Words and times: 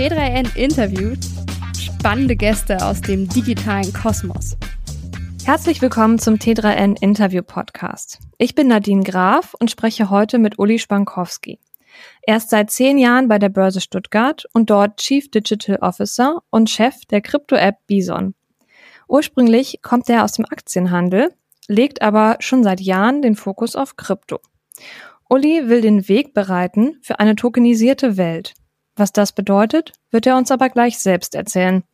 T3N 0.00 0.56
interviewt 0.56 1.18
spannende 1.78 2.34
Gäste 2.34 2.82
aus 2.82 3.02
dem 3.02 3.28
digitalen 3.28 3.92
Kosmos. 3.92 4.56
Herzlich 5.44 5.82
willkommen 5.82 6.18
zum 6.18 6.36
T3N 6.36 6.96
Interview 7.02 7.42
Podcast. 7.42 8.18
Ich 8.38 8.54
bin 8.54 8.68
Nadine 8.68 9.02
Graf 9.02 9.52
und 9.60 9.70
spreche 9.70 10.08
heute 10.08 10.38
mit 10.38 10.58
Uli 10.58 10.78
Spankowski. 10.78 11.58
Er 12.22 12.38
ist 12.38 12.48
seit 12.48 12.70
zehn 12.70 12.96
Jahren 12.96 13.28
bei 13.28 13.38
der 13.38 13.50
Börse 13.50 13.82
Stuttgart 13.82 14.46
und 14.54 14.70
dort 14.70 14.96
Chief 14.96 15.30
Digital 15.30 15.76
Officer 15.82 16.38
und 16.48 16.70
Chef 16.70 17.04
der 17.10 17.20
Krypto-App 17.20 17.86
Bison. 17.86 18.34
Ursprünglich 19.06 19.80
kommt 19.82 20.08
er 20.08 20.24
aus 20.24 20.32
dem 20.32 20.46
Aktienhandel, 20.46 21.34
legt 21.68 22.00
aber 22.00 22.38
schon 22.40 22.64
seit 22.64 22.80
Jahren 22.80 23.20
den 23.20 23.36
Fokus 23.36 23.76
auf 23.76 23.96
Krypto. 23.96 24.40
Uli 25.28 25.68
will 25.68 25.82
den 25.82 26.08
Weg 26.08 26.32
bereiten 26.32 26.96
für 27.02 27.20
eine 27.20 27.36
tokenisierte 27.36 28.16
Welt. 28.16 28.54
Was 28.96 29.12
das 29.12 29.32
bedeutet, 29.32 29.92
wird 30.10 30.26
er 30.26 30.36
uns 30.36 30.50
aber 30.50 30.68
gleich 30.68 30.98
selbst 30.98 31.34
erzählen. 31.34 31.84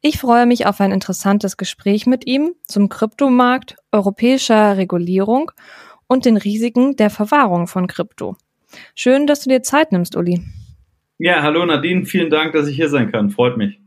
Ich 0.00 0.18
freue 0.18 0.46
mich 0.46 0.66
auf 0.66 0.80
ein 0.80 0.90
interessantes 0.90 1.56
Gespräch 1.56 2.06
mit 2.06 2.26
ihm 2.26 2.54
zum 2.66 2.88
Kryptomarkt, 2.88 3.76
europäischer 3.92 4.76
Regulierung 4.76 5.52
und 6.08 6.24
den 6.24 6.36
Risiken 6.36 6.96
der 6.96 7.10
Verwahrung 7.10 7.68
von 7.68 7.86
Krypto. 7.86 8.36
Schön, 8.94 9.26
dass 9.26 9.44
du 9.44 9.50
dir 9.50 9.62
Zeit 9.62 9.92
nimmst, 9.92 10.16
Uli. 10.16 10.42
Ja, 11.18 11.42
hallo 11.42 11.64
Nadine, 11.64 12.04
vielen 12.04 12.30
Dank, 12.30 12.52
dass 12.52 12.66
ich 12.66 12.74
hier 12.74 12.88
sein 12.88 13.12
kann. 13.12 13.30
Freut 13.30 13.56
mich. 13.56 13.78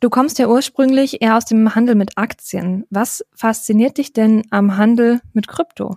Du 0.00 0.10
kommst 0.10 0.38
ja 0.38 0.48
ursprünglich 0.48 1.22
eher 1.22 1.36
aus 1.36 1.44
dem 1.44 1.74
Handel 1.74 1.94
mit 1.94 2.16
Aktien. 2.16 2.84
Was 2.90 3.24
fasziniert 3.34 3.98
dich 3.98 4.12
denn 4.12 4.42
am 4.50 4.76
Handel 4.76 5.20
mit 5.32 5.48
Krypto? 5.48 5.96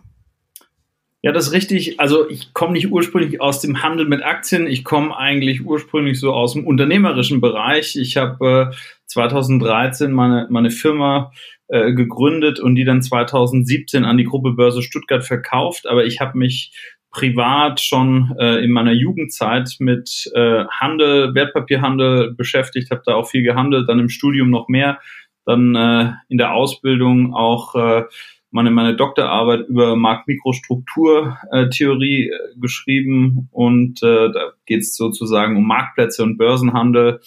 Ja, 1.21 1.33
das 1.33 1.47
ist 1.47 1.53
richtig. 1.53 1.99
Also 1.99 2.29
ich 2.29 2.53
komme 2.53 2.73
nicht 2.73 2.91
ursprünglich 2.91 3.41
aus 3.41 3.59
dem 3.59 3.83
Handel 3.83 4.07
mit 4.07 4.23
Aktien. 4.23 4.67
Ich 4.67 4.85
komme 4.85 5.15
eigentlich 5.17 5.65
ursprünglich 5.65 6.17
so 6.17 6.31
aus 6.33 6.53
dem 6.53 6.65
unternehmerischen 6.65 7.41
Bereich. 7.41 7.97
Ich 7.97 8.15
habe 8.15 8.71
äh, 8.71 8.75
2013 9.07 10.13
meine, 10.13 10.47
meine 10.49 10.71
Firma 10.71 11.31
äh, 11.67 11.93
gegründet 11.93 12.61
und 12.61 12.75
die 12.75 12.85
dann 12.85 13.01
2017 13.01 14.05
an 14.05 14.17
die 14.17 14.23
Gruppe 14.23 14.53
Börse 14.53 14.81
Stuttgart 14.81 15.25
verkauft. 15.25 15.87
Aber 15.87 16.05
ich 16.05 16.21
habe 16.21 16.37
mich 16.37 16.71
privat 17.11 17.81
schon 17.81 18.35
äh, 18.39 18.63
in 18.63 18.71
meiner 18.71 18.93
Jugendzeit 18.93 19.75
mit 19.79 20.31
äh, 20.33 20.63
Handel, 20.69 21.35
Wertpapierhandel 21.35 22.33
beschäftigt, 22.33 22.91
habe 22.91 23.01
da 23.05 23.15
auch 23.15 23.27
viel 23.29 23.43
gehandelt, 23.43 23.89
dann 23.89 23.99
im 23.99 24.09
Studium 24.09 24.49
noch 24.49 24.69
mehr, 24.69 24.99
dann 25.45 25.75
äh, 25.75 26.13
in 26.29 26.37
der 26.37 26.53
Ausbildung 26.53 27.33
auch 27.33 27.75
äh, 27.75 28.03
meine, 28.51 28.69
meine 28.71 28.95
Doktorarbeit 28.95 29.67
über 29.67 29.95
Markt-Mikrostruktur-Theorie 29.95 32.29
äh, 32.29 32.59
geschrieben 32.59 33.47
und 33.51 34.01
äh, 34.03 34.31
da 34.31 34.53
geht 34.65 34.81
es 34.81 34.95
sozusagen 34.95 35.57
um 35.57 35.67
Marktplätze 35.67 36.23
und 36.23 36.37
Börsenhandel. 36.37 37.19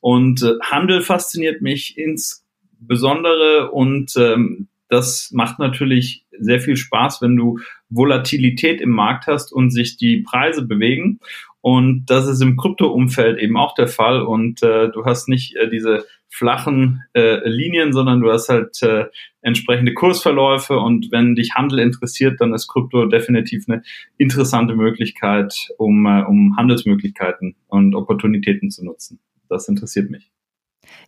Und 0.00 0.42
äh, 0.42 0.56
Handel 0.62 1.00
fasziniert 1.00 1.62
mich 1.62 1.96
insbesondere 1.96 3.70
und 3.70 4.14
ähm, 4.16 4.68
das 4.88 5.30
macht 5.32 5.58
natürlich 5.58 6.26
sehr 6.38 6.60
viel 6.60 6.76
Spaß, 6.76 7.22
wenn 7.22 7.34
du 7.34 7.58
Volatilität 7.88 8.82
im 8.82 8.90
Markt 8.90 9.26
hast 9.26 9.50
und 9.50 9.70
sich 9.70 9.96
die 9.96 10.18
Preise 10.18 10.66
bewegen. 10.66 11.18
Und 11.62 12.04
das 12.06 12.26
ist 12.26 12.42
im 12.42 12.58
Krypto-Umfeld 12.58 13.38
eben 13.38 13.56
auch 13.56 13.74
der 13.74 13.88
Fall. 13.88 14.20
Und 14.20 14.62
äh, 14.62 14.90
du 14.90 15.06
hast 15.06 15.28
nicht 15.28 15.56
äh, 15.56 15.70
diese 15.70 16.04
flachen 16.32 17.02
äh, 17.12 17.46
Linien, 17.48 17.92
sondern 17.92 18.20
du 18.20 18.32
hast 18.32 18.48
halt 18.48 18.82
äh, 18.82 19.04
entsprechende 19.42 19.92
Kursverläufe 19.92 20.78
und 20.78 21.12
wenn 21.12 21.34
dich 21.34 21.54
Handel 21.54 21.78
interessiert, 21.78 22.40
dann 22.40 22.54
ist 22.54 22.68
Krypto 22.68 23.06
definitiv 23.06 23.64
eine 23.68 23.82
interessante 24.16 24.74
Möglichkeit, 24.74 25.54
um, 25.76 26.06
äh, 26.06 26.22
um 26.22 26.56
Handelsmöglichkeiten 26.56 27.56
und 27.68 27.94
Opportunitäten 27.94 28.70
zu 28.70 28.84
nutzen. 28.84 29.20
Das 29.48 29.68
interessiert 29.68 30.10
mich. 30.10 30.32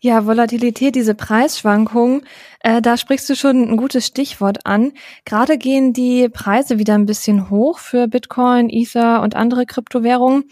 Ja, 0.01 0.27
Volatilität, 0.27 0.95
diese 0.95 1.15
Preisschwankungen, 1.15 2.23
äh, 2.61 2.81
da 2.81 2.97
sprichst 2.97 3.29
du 3.29 3.35
schon 3.35 3.69
ein 3.69 3.77
gutes 3.77 4.07
Stichwort 4.07 4.67
an. 4.67 4.93
Gerade 5.25 5.59
gehen 5.59 5.93
die 5.93 6.29
Preise 6.29 6.79
wieder 6.79 6.95
ein 6.95 7.07
bisschen 7.07 7.51
hoch 7.51 7.79
für 7.79 8.07
Bitcoin, 8.07 8.71
Ether 8.71 9.23
und 9.23 9.35
andere 9.35 9.67
Kryptowährungen. 9.67 10.45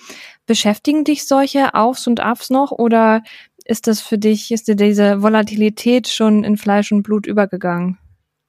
Beschäftigen 0.47 1.05
dich 1.05 1.27
solche 1.27 1.75
Aufs 1.75 2.07
und 2.07 2.21
Abs 2.21 2.51
noch 2.51 2.73
oder 2.73 3.23
ist 3.67 3.87
das 3.87 4.01
für 4.01 4.19
dich, 4.19 4.51
ist 4.51 4.69
dir 4.69 4.77
diese 4.77 5.23
Volatilität 5.23 6.09
schon 6.09 6.45
in 6.45 6.57
Fleisch 6.57 6.93
und 6.93 7.03
Blut 7.03 7.27
übergegangen? 7.27 7.99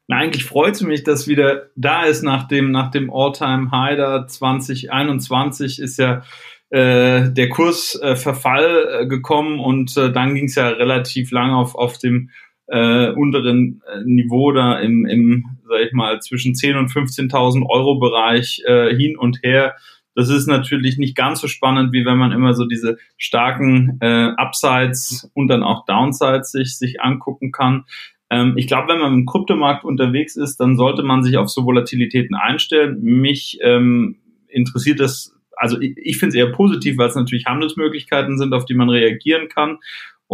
Na, 0.08 0.18
eigentlich 0.18 0.44
freut 0.44 0.76
es 0.76 0.82
mich, 0.82 1.04
dass 1.04 1.28
wieder 1.28 1.70
da 1.76 2.04
ist 2.04 2.24
nach 2.24 2.48
dem, 2.48 2.72
nach 2.72 2.92
dem 2.92 3.10
All-Time-High 3.10 3.98
da 3.98 4.28
2021 4.28 5.80
ist 5.80 5.98
ja 5.98 6.24
äh, 6.70 7.30
der 7.32 7.50
Kursverfall 7.50 9.02
äh, 9.02 9.08
gekommen 9.08 9.60
und 9.60 9.96
äh, 9.96 10.12
dann 10.12 10.36
ging 10.36 10.46
es 10.46 10.56
ja 10.56 10.70
relativ 10.70 11.32
lange 11.32 11.56
auf, 11.56 11.76
auf 11.76 12.00
dem 12.00 12.32
äh, 12.68 13.12
unteren 13.12 13.82
äh, 13.88 14.04
Niveau 14.06 14.52
da 14.52 14.80
im, 14.80 15.06
im, 15.06 15.46
sag 15.68 15.82
ich 15.86 15.94
mal, 15.94 16.20
zwischen 16.22 16.54
10.000 16.54 16.80
und 16.80 16.92
15.000 16.92 17.66
Euro 17.70 18.00
Bereich 18.00 18.62
äh, 18.66 18.96
hin 18.96 19.18
und 19.18 19.40
her. 19.44 19.76
Das 20.16 20.30
ist 20.30 20.48
natürlich 20.48 20.98
nicht 20.98 21.16
ganz 21.16 21.42
so 21.42 21.48
spannend, 21.48 21.92
wie 21.92 22.06
wenn 22.06 22.18
man 22.18 22.32
immer 22.32 22.54
so 22.54 22.66
diese 22.66 22.98
starken 23.18 23.98
äh, 24.02 24.32
Upsides 24.38 25.30
und 25.34 25.48
dann 25.48 25.64
auch 25.64 25.86
Downsides 25.86 26.52
sich, 26.52 26.78
sich 26.78 27.02
angucken 27.02 27.52
kann. 27.52 27.86
Ähm, 28.30 28.54
ich 28.58 28.68
glaube, 28.68 28.94
wenn 28.94 29.00
man 29.00 29.14
im 29.14 29.26
Kryptomarkt 29.26 29.84
unterwegs 29.86 30.36
ist, 30.36 30.58
dann 30.58 30.78
sollte 30.78 31.04
man 31.04 31.24
sich 31.24 31.38
auf 31.38 31.50
so 31.50 31.66
Volatilitäten 31.66 32.36
einstellen. 32.36 33.02
Mich 33.02 33.58
ähm, 33.62 34.18
interessiert 34.48 35.00
das, 35.00 35.36
also 35.56 35.80
ich, 35.82 35.98
ich 35.98 36.18
finde 36.18 36.38
es 36.38 36.44
eher 36.44 36.52
positiv, 36.52 36.98
weil 36.98 37.10
es 37.10 37.16
natürlich 37.16 37.46
Handelsmöglichkeiten 37.46 38.38
sind, 38.38 38.54
auf 38.54 38.66
die 38.66 38.76
man 38.76 38.90
reagieren 38.90 39.50
kann 39.50 39.80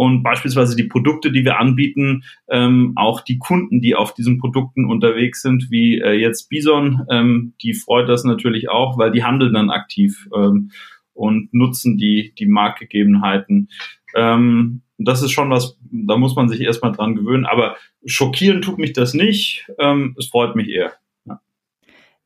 und 0.00 0.22
beispielsweise 0.22 0.76
die 0.76 0.84
Produkte, 0.84 1.30
die 1.30 1.44
wir 1.44 1.60
anbieten, 1.60 2.24
ähm, 2.48 2.94
auch 2.96 3.20
die 3.20 3.36
Kunden, 3.36 3.82
die 3.82 3.94
auf 3.94 4.14
diesen 4.14 4.38
Produkten 4.38 4.86
unterwegs 4.86 5.42
sind, 5.42 5.70
wie 5.70 5.98
äh, 5.98 6.12
jetzt 6.12 6.48
Bison, 6.48 7.02
ähm, 7.10 7.52
die 7.60 7.74
freut 7.74 8.08
das 8.08 8.24
natürlich 8.24 8.70
auch, 8.70 8.96
weil 8.96 9.12
die 9.12 9.24
handeln 9.24 9.52
dann 9.52 9.68
aktiv 9.68 10.26
ähm, 10.34 10.70
und 11.12 11.52
nutzen 11.52 11.98
die, 11.98 12.32
die 12.38 12.46
Marktgegebenheiten. 12.46 13.68
Ähm, 14.14 14.80
das 14.96 15.20
ist 15.20 15.32
schon 15.32 15.50
was, 15.50 15.78
da 15.92 16.16
muss 16.16 16.34
man 16.34 16.48
sich 16.48 16.62
erstmal 16.62 16.92
dran 16.92 17.14
gewöhnen, 17.14 17.44
aber 17.44 17.76
schockieren 18.06 18.62
tut 18.62 18.78
mich 18.78 18.94
das 18.94 19.12
nicht, 19.12 19.68
ähm, 19.78 20.16
es 20.18 20.28
freut 20.28 20.56
mich 20.56 20.70
eher. 20.70 20.94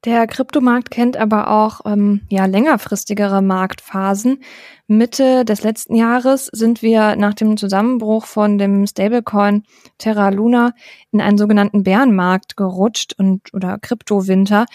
Der 0.04 0.26
Kryptomarkt 0.26 0.90
kennt 0.90 1.16
aber 1.16 1.50
auch 1.50 1.80
ähm, 1.86 2.20
ja, 2.28 2.44
längerfristigere 2.44 3.40
Marktphasen. 3.40 4.42
Mitte 4.86 5.46
des 5.46 5.62
letzten 5.62 5.94
Jahres 5.94 6.46
sind 6.52 6.82
wir 6.82 7.16
nach 7.16 7.32
dem 7.32 7.56
Zusammenbruch 7.56 8.26
von 8.26 8.58
dem 8.58 8.86
Stablecoin 8.86 9.62
Terra 9.96 10.28
Luna 10.28 10.74
in 11.10 11.22
einen 11.22 11.38
sogenannten 11.38 11.84
Bärenmarkt 11.84 12.54
gerutscht 12.56 13.14
und 13.16 13.54
oder 13.54 13.78
Kryptowinter. 13.78 14.66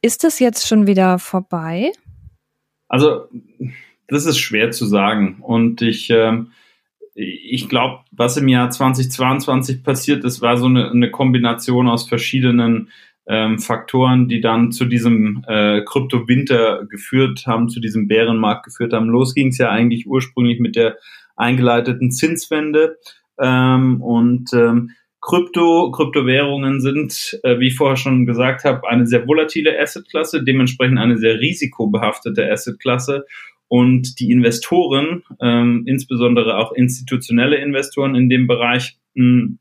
Ist 0.00 0.24
das 0.24 0.38
jetzt 0.38 0.66
schon 0.66 0.86
wieder 0.86 1.18
vorbei? 1.18 1.92
Also, 2.88 3.28
das 4.06 4.24
ist 4.24 4.38
schwer 4.38 4.70
zu 4.70 4.86
sagen. 4.86 5.42
Und 5.42 5.82
ich, 5.82 6.08
äh, 6.08 6.44
ich 7.14 7.68
glaube, 7.68 8.04
was 8.12 8.38
im 8.38 8.48
Jahr 8.48 8.70
2022 8.70 9.82
passiert 9.82 10.24
ist, 10.24 10.40
war 10.40 10.56
so 10.56 10.66
eine, 10.66 10.90
eine 10.90 11.10
Kombination 11.10 11.86
aus 11.86 12.08
verschiedenen 12.08 12.90
ähm, 13.28 13.58
Faktoren, 13.58 14.28
die 14.28 14.40
dann 14.40 14.72
zu 14.72 14.86
diesem 14.86 15.44
äh, 15.46 15.82
Krypto-Winter 15.84 16.86
geführt 16.86 17.44
haben, 17.46 17.68
zu 17.68 17.78
diesem 17.78 18.08
Bärenmarkt 18.08 18.64
geführt 18.64 18.92
haben. 18.92 19.08
Los 19.08 19.34
ging 19.34 19.48
es 19.48 19.58
ja 19.58 19.70
eigentlich 19.70 20.06
ursprünglich 20.06 20.60
mit 20.60 20.76
der 20.76 20.96
eingeleiteten 21.36 22.10
Zinswende 22.10 22.96
ähm, 23.38 24.00
und 24.02 24.52
ähm, 24.54 24.90
Krypto, 25.20 25.90
Kryptowährungen 25.90 26.80
sind, 26.80 27.38
äh, 27.42 27.58
wie 27.58 27.68
ich 27.68 27.76
vorher 27.76 27.96
schon 27.96 28.24
gesagt 28.24 28.64
habe, 28.64 28.88
eine 28.88 29.06
sehr 29.06 29.26
volatile 29.26 29.78
Assetklasse, 29.78 30.42
dementsprechend 30.44 30.98
eine 30.98 31.18
sehr 31.18 31.38
risikobehaftete 31.38 32.50
Assetklasse. 32.50 33.26
Und 33.66 34.18
die 34.20 34.30
Investoren, 34.30 35.24
ähm, 35.42 35.82
insbesondere 35.86 36.56
auch 36.56 36.72
institutionelle 36.72 37.56
Investoren 37.56 38.14
in 38.14 38.30
dem 38.30 38.46
Bereich, 38.46 38.96
mh, 39.14 39.56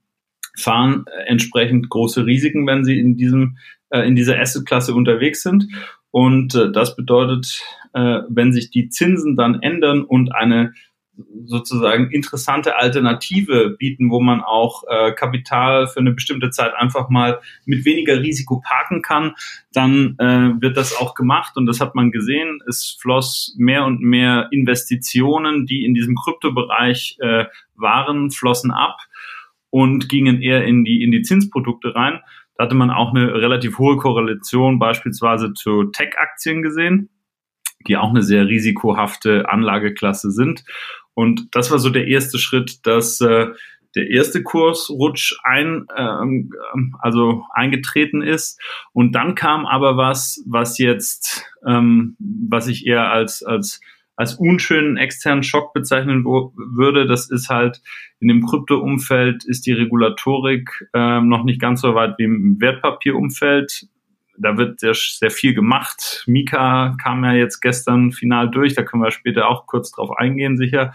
fahren 0.58 1.06
entsprechend 1.26 1.90
große 1.90 2.26
Risiken, 2.26 2.68
wenn 2.68 2.84
sie 2.84 3.00
in 3.00 3.16
diesem 3.16 3.58
äh, 3.90 4.02
in 4.02 4.16
dieser 4.16 4.40
Assetklasse 4.40 4.94
unterwegs 4.94 5.44
sind. 5.44 5.68
Und 6.12 6.56
äh, 6.56 6.72
das 6.72 6.96
bedeutet, 6.96 7.62
äh, 7.94 8.22
wenn 8.28 8.52
sich 8.52 8.72
die 8.72 8.90
Zinsen 8.90 9.36
dann 9.36 9.62
ändern 9.62 10.04
und 10.04 10.34
eine 10.34 10.74
sozusagen 11.46 12.12
interessante 12.12 12.76
Alternative 12.76 13.72
bieten, 13.72 14.12
wo 14.12 14.20
man 14.20 14.42
auch 14.42 14.84
äh, 14.88 15.14
Kapital 15.14 15.88
für 15.88 16.00
eine 16.00 16.12
bestimmte 16.12 16.52
Zeit 16.52 16.74
einfach 16.76 17.10
mal 17.10 17.40
mit 17.66 17.86
weniger 17.86 18.22
Risiko 18.22 18.62
parken 18.64 19.02
kann, 19.02 19.34
dann 19.74 20.16
äh, 20.20 20.62
wird 20.62 20.78
das 20.78 20.96
auch 20.96 21.16
gemacht 21.16 21.58
und 21.58 21.66
das 21.66 21.80
hat 21.80 21.96
man 21.96 22.12
gesehen. 22.12 22.60
Es 22.68 22.98
floss 23.00 23.56
mehr 23.58 23.86
und 23.86 24.02
mehr 24.02 24.50
Investitionen, 24.52 25.66
die 25.66 25.86
in 25.86 25.94
diesem 25.94 26.16
Kryptobereich 26.16 27.18
äh, 27.20 27.46
waren, 27.76 28.32
flossen 28.32 28.72
ab 28.72 28.98
und 29.78 30.10
gingen 30.10 30.42
eher 30.42 30.64
in 30.64 30.84
die, 30.84 31.04
in 31.04 31.12
die 31.12 31.22
Zinsprodukte 31.22 31.94
rein. 31.94 32.20
Da 32.56 32.64
hatte 32.64 32.74
man 32.74 32.90
auch 32.90 33.14
eine 33.14 33.32
relativ 33.32 33.78
hohe 33.78 33.98
Korrelation 33.98 34.80
beispielsweise 34.80 35.54
zu 35.54 35.84
Tech-Aktien 35.84 36.64
gesehen. 36.64 37.10
die 37.88 37.96
auch 37.96 38.10
eine 38.10 38.24
sehr 38.24 38.48
risikohafte 38.48 39.48
Anlageklasse 39.48 40.32
sind. 40.32 40.64
Und 41.14 41.56
das 41.56 41.70
war 41.70 41.78
so 41.78 41.92
der 41.92 42.08
erste 42.08 42.40
Schritt, 42.40 42.88
dass 42.88 43.22
äh, 43.22 43.50
der 43.96 44.10
erste 44.10 44.42
Kursrutsch 44.42 45.36
ein, 45.44 45.86
ähm, 45.96 46.52
also 47.00 47.44
eingetreten 47.54 48.24
ist. 48.24 48.60
Und 48.94 49.14
dann 49.14 49.36
kam 49.36 49.68
aber 49.68 49.96
was, 49.96 50.44
was 50.48 50.80
jetzt, 50.80 51.46
ähm, 51.68 52.18
was 52.20 52.68
ich 52.68 52.88
eher 52.88 53.12
als, 53.12 53.44
als, 53.44 53.80
als 54.18 54.34
unschönen 54.34 54.98
externen 54.98 55.44
Schock 55.44 55.74
bezeichnen 55.74 56.26
würde. 56.26 57.06
Das 57.08 57.30
ist 57.30 57.50
halt 57.50 57.82
in 58.20 58.28
dem 58.28 58.46
Krypto-Umfeld 58.46 59.46
ist 59.46 59.68
die 59.68 59.74
Regulatorik 59.74 60.90
ähm, 60.94 61.30
noch 61.30 61.44
nicht 61.44 61.62
ganz 61.62 61.82
so 61.82 61.94
weit 61.94 62.16
wie 62.18 62.24
im 62.24 62.60
Wertpapierumfeld. 62.60 63.88
Da 64.40 64.58
wird 64.58 64.80
sehr, 64.80 64.96
sehr 64.96 65.32
viel 65.32 65.54
gemacht. 65.54 66.24
Mika 66.28 66.98
kam 67.02 67.24
ja 67.24 67.34
jetzt 67.34 67.62
gestern 67.62 68.12
final 68.12 68.50
durch, 68.50 68.74
da 68.74 68.84
können 68.84 69.04
wir 69.04 69.12
später 69.12 69.48
auch 69.48 69.68
kurz 69.68 69.92
drauf 69.92 70.18
eingehen, 70.18 70.58
sicher. 70.58 70.94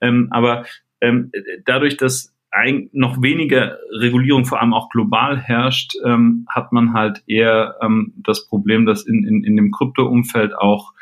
Ähm, 0.00 0.28
aber 0.30 0.64
ähm, 1.00 1.32
dadurch, 1.64 1.96
dass 1.96 2.32
ein, 2.52 2.90
noch 2.92 3.20
weniger 3.22 3.78
Regulierung, 3.90 4.44
vor 4.44 4.60
allem 4.60 4.74
auch 4.74 4.90
global 4.90 5.38
herrscht, 5.38 5.94
ähm, 6.04 6.46
hat 6.48 6.70
man 6.70 6.92
halt 6.92 7.22
eher 7.26 7.76
ähm, 7.82 8.12
das 8.18 8.46
Problem, 8.46 8.84
dass 8.84 9.04
in, 9.04 9.24
in, 9.24 9.42
in 9.42 9.56
dem 9.56 9.72
Krypto-Umfeld 9.72 10.54
auch 10.54 10.92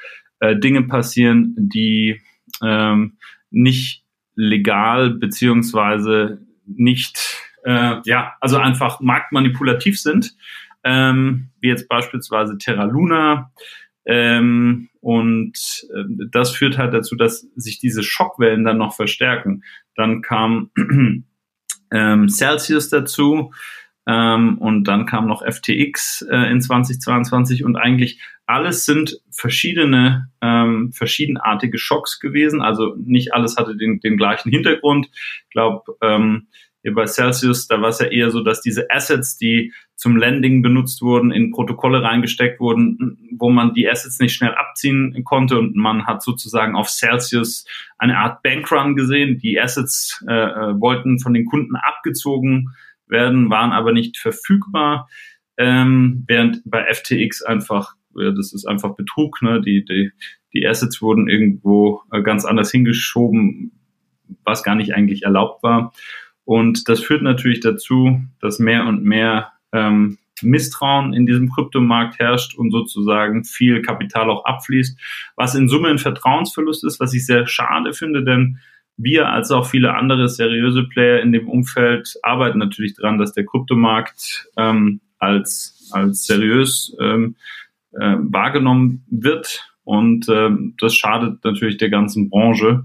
äh, 0.41 0.57
Dinge 0.57 0.83
passieren, 0.83 1.55
die 1.57 2.21
ähm, 2.63 3.17
nicht 3.51 4.05
legal 4.35 5.11
beziehungsweise 5.11 6.41
nicht, 6.67 7.19
äh, 7.65 7.97
ja, 8.05 8.35
also 8.41 8.57
einfach 8.59 9.01
marktmanipulativ 9.01 10.01
sind, 10.01 10.35
ähm, 10.85 11.51
wie 11.61 11.69
jetzt 11.69 11.89
beispielsweise 11.89 12.59
Terra 12.59 12.85
Luna, 12.85 13.53
ähm, 14.07 14.89
und 15.01 15.87
äh, 15.95 16.05
das 16.33 16.51
führt 16.53 16.79
halt 16.79 16.95
dazu, 16.95 17.17
dass 17.17 17.47
sich 17.55 17.79
diese 17.79 18.03
Schockwellen 18.03 18.65
dann 18.65 18.79
noch 18.79 18.95
verstärken. 18.95 19.63
Dann 19.95 20.23
kam 20.23 20.71
ähm, 21.93 22.29
Celsius 22.29 22.89
dazu 22.89 23.53
ähm, 24.07 24.59
und 24.59 24.85
dann 24.85 25.07
kam 25.07 25.27
noch 25.27 25.43
FTX 25.43 26.27
äh, 26.31 26.51
in 26.51 26.61
2022 26.61 27.65
und 27.65 27.77
eigentlich 27.77 28.21
alles 28.47 28.85
sind 28.85 29.21
verschiedene, 29.31 30.29
ähm, 30.41 30.93
verschiedenartige 30.93 31.79
Schocks 31.79 32.19
gewesen. 32.19 32.63
Also 32.63 32.97
nicht 32.99 33.33
alles 33.33 33.57
hatte 33.57 33.77
den, 33.77 34.01
den 34.01 34.17
gleichen 34.17 34.51
Hintergrund. 34.51 35.09
Ich 35.13 35.51
glaube, 35.51 35.97
ähm, 36.03 36.49
bei 36.83 37.07
Celsius, 37.07 37.69
da 37.69 37.81
war 37.81 37.91
es 37.91 38.01
ja 38.01 38.07
eher 38.07 38.31
so, 38.31 38.43
dass 38.43 38.63
diese 38.63 38.91
Assets, 38.91 39.37
die 39.37 39.73
zum 39.97 40.17
Landing 40.17 40.63
benutzt 40.63 41.03
wurden, 41.03 41.31
in 41.31 41.51
Protokolle 41.51 42.03
reingesteckt 42.03 42.59
wurden, 42.59 43.19
wo 43.39 43.51
man 43.51 43.75
die 43.75 43.89
Assets 43.89 44.19
nicht 44.19 44.33
schnell 44.33 44.55
abziehen 44.55 45.23
konnte 45.25 45.59
und 45.59 45.77
man 45.77 46.07
hat 46.07 46.23
sozusagen 46.23 46.75
auf 46.75 46.89
Celsius 46.89 47.67
eine 47.99 48.17
Art 48.17 48.43
Bankrun 48.43 48.97
gesehen. 48.97 49.39
Die 49.39 49.61
Assets 49.61 50.25
äh, 50.27 50.33
äh 50.33 50.81
wollten 50.81 51.19
von 51.19 51.35
den 51.35 51.45
Kunden 51.45 51.77
abgezogen 51.77 52.71
werden, 53.11 53.51
waren 53.51 53.73
aber 53.73 53.93
nicht 53.93 54.19
verfügbar, 54.19 55.09
ähm, 55.57 56.25
während 56.27 56.63
bei 56.65 56.87
FTX 56.93 57.43
einfach, 57.43 57.95
ja, 58.17 58.31
das 58.31 58.53
ist 58.53 58.67
einfach 58.67 58.97
Betrug, 58.97 59.43
ne? 59.43 59.61
die, 59.61 59.85
die, 59.85 60.11
die 60.55 60.67
Assets 60.67 61.03
wurden 61.03 61.29
irgendwo 61.29 62.03
äh, 62.13 62.23
ganz 62.23 62.45
anders 62.45 62.71
hingeschoben, 62.71 63.73
was 64.45 64.63
gar 64.63 64.75
nicht 64.75 64.95
eigentlich 64.95 65.25
erlaubt 65.25 65.63
war. 65.63 65.93
Und 66.45 66.89
das 66.89 67.01
führt 67.01 67.23
natürlich 67.23 67.61
dazu, 67.61 68.21
dass 68.41 68.59
mehr 68.59 68.87
und 68.87 69.05
mehr 69.05 69.53
ähm, 69.73 70.19
Misstrauen 70.43 71.13
in 71.13 71.27
diesem 71.27 71.51
Kryptomarkt 71.51 72.19
herrscht 72.19 72.57
und 72.57 72.71
sozusagen 72.71 73.45
viel 73.45 73.83
Kapital 73.83 74.31
auch 74.31 74.45
abfließt, 74.45 74.99
was 75.37 75.55
in 75.55 75.69
Summe 75.69 75.89
ein 75.89 75.99
Vertrauensverlust 75.99 76.85
ist, 76.85 77.01
was 77.01 77.15
ich 77.15 77.27
sehr 77.27 77.47
schade 77.47 77.93
finde, 77.93 78.25
denn 78.25 78.59
wir 79.03 79.29
als 79.29 79.51
auch 79.51 79.67
viele 79.67 79.95
andere 79.95 80.29
seriöse 80.29 80.85
Player 80.85 81.21
in 81.21 81.33
dem 81.33 81.49
Umfeld 81.49 82.15
arbeiten 82.23 82.59
natürlich 82.59 82.95
daran, 82.95 83.19
dass 83.19 83.33
der 83.33 83.47
Kryptomarkt 83.47 84.49
ähm, 84.57 85.01
als, 85.19 85.91
als 85.93 86.27
seriös 86.27 86.97
ähm, 87.01 87.37
äh, 87.93 88.17
wahrgenommen 88.19 89.05
wird. 89.11 89.67
Und 89.85 90.29
ähm, 90.29 90.75
das 90.79 90.95
schadet 90.95 91.45
natürlich 91.45 91.79
der 91.79 91.91
ganzen 91.91 92.31
Branche. 92.31 92.85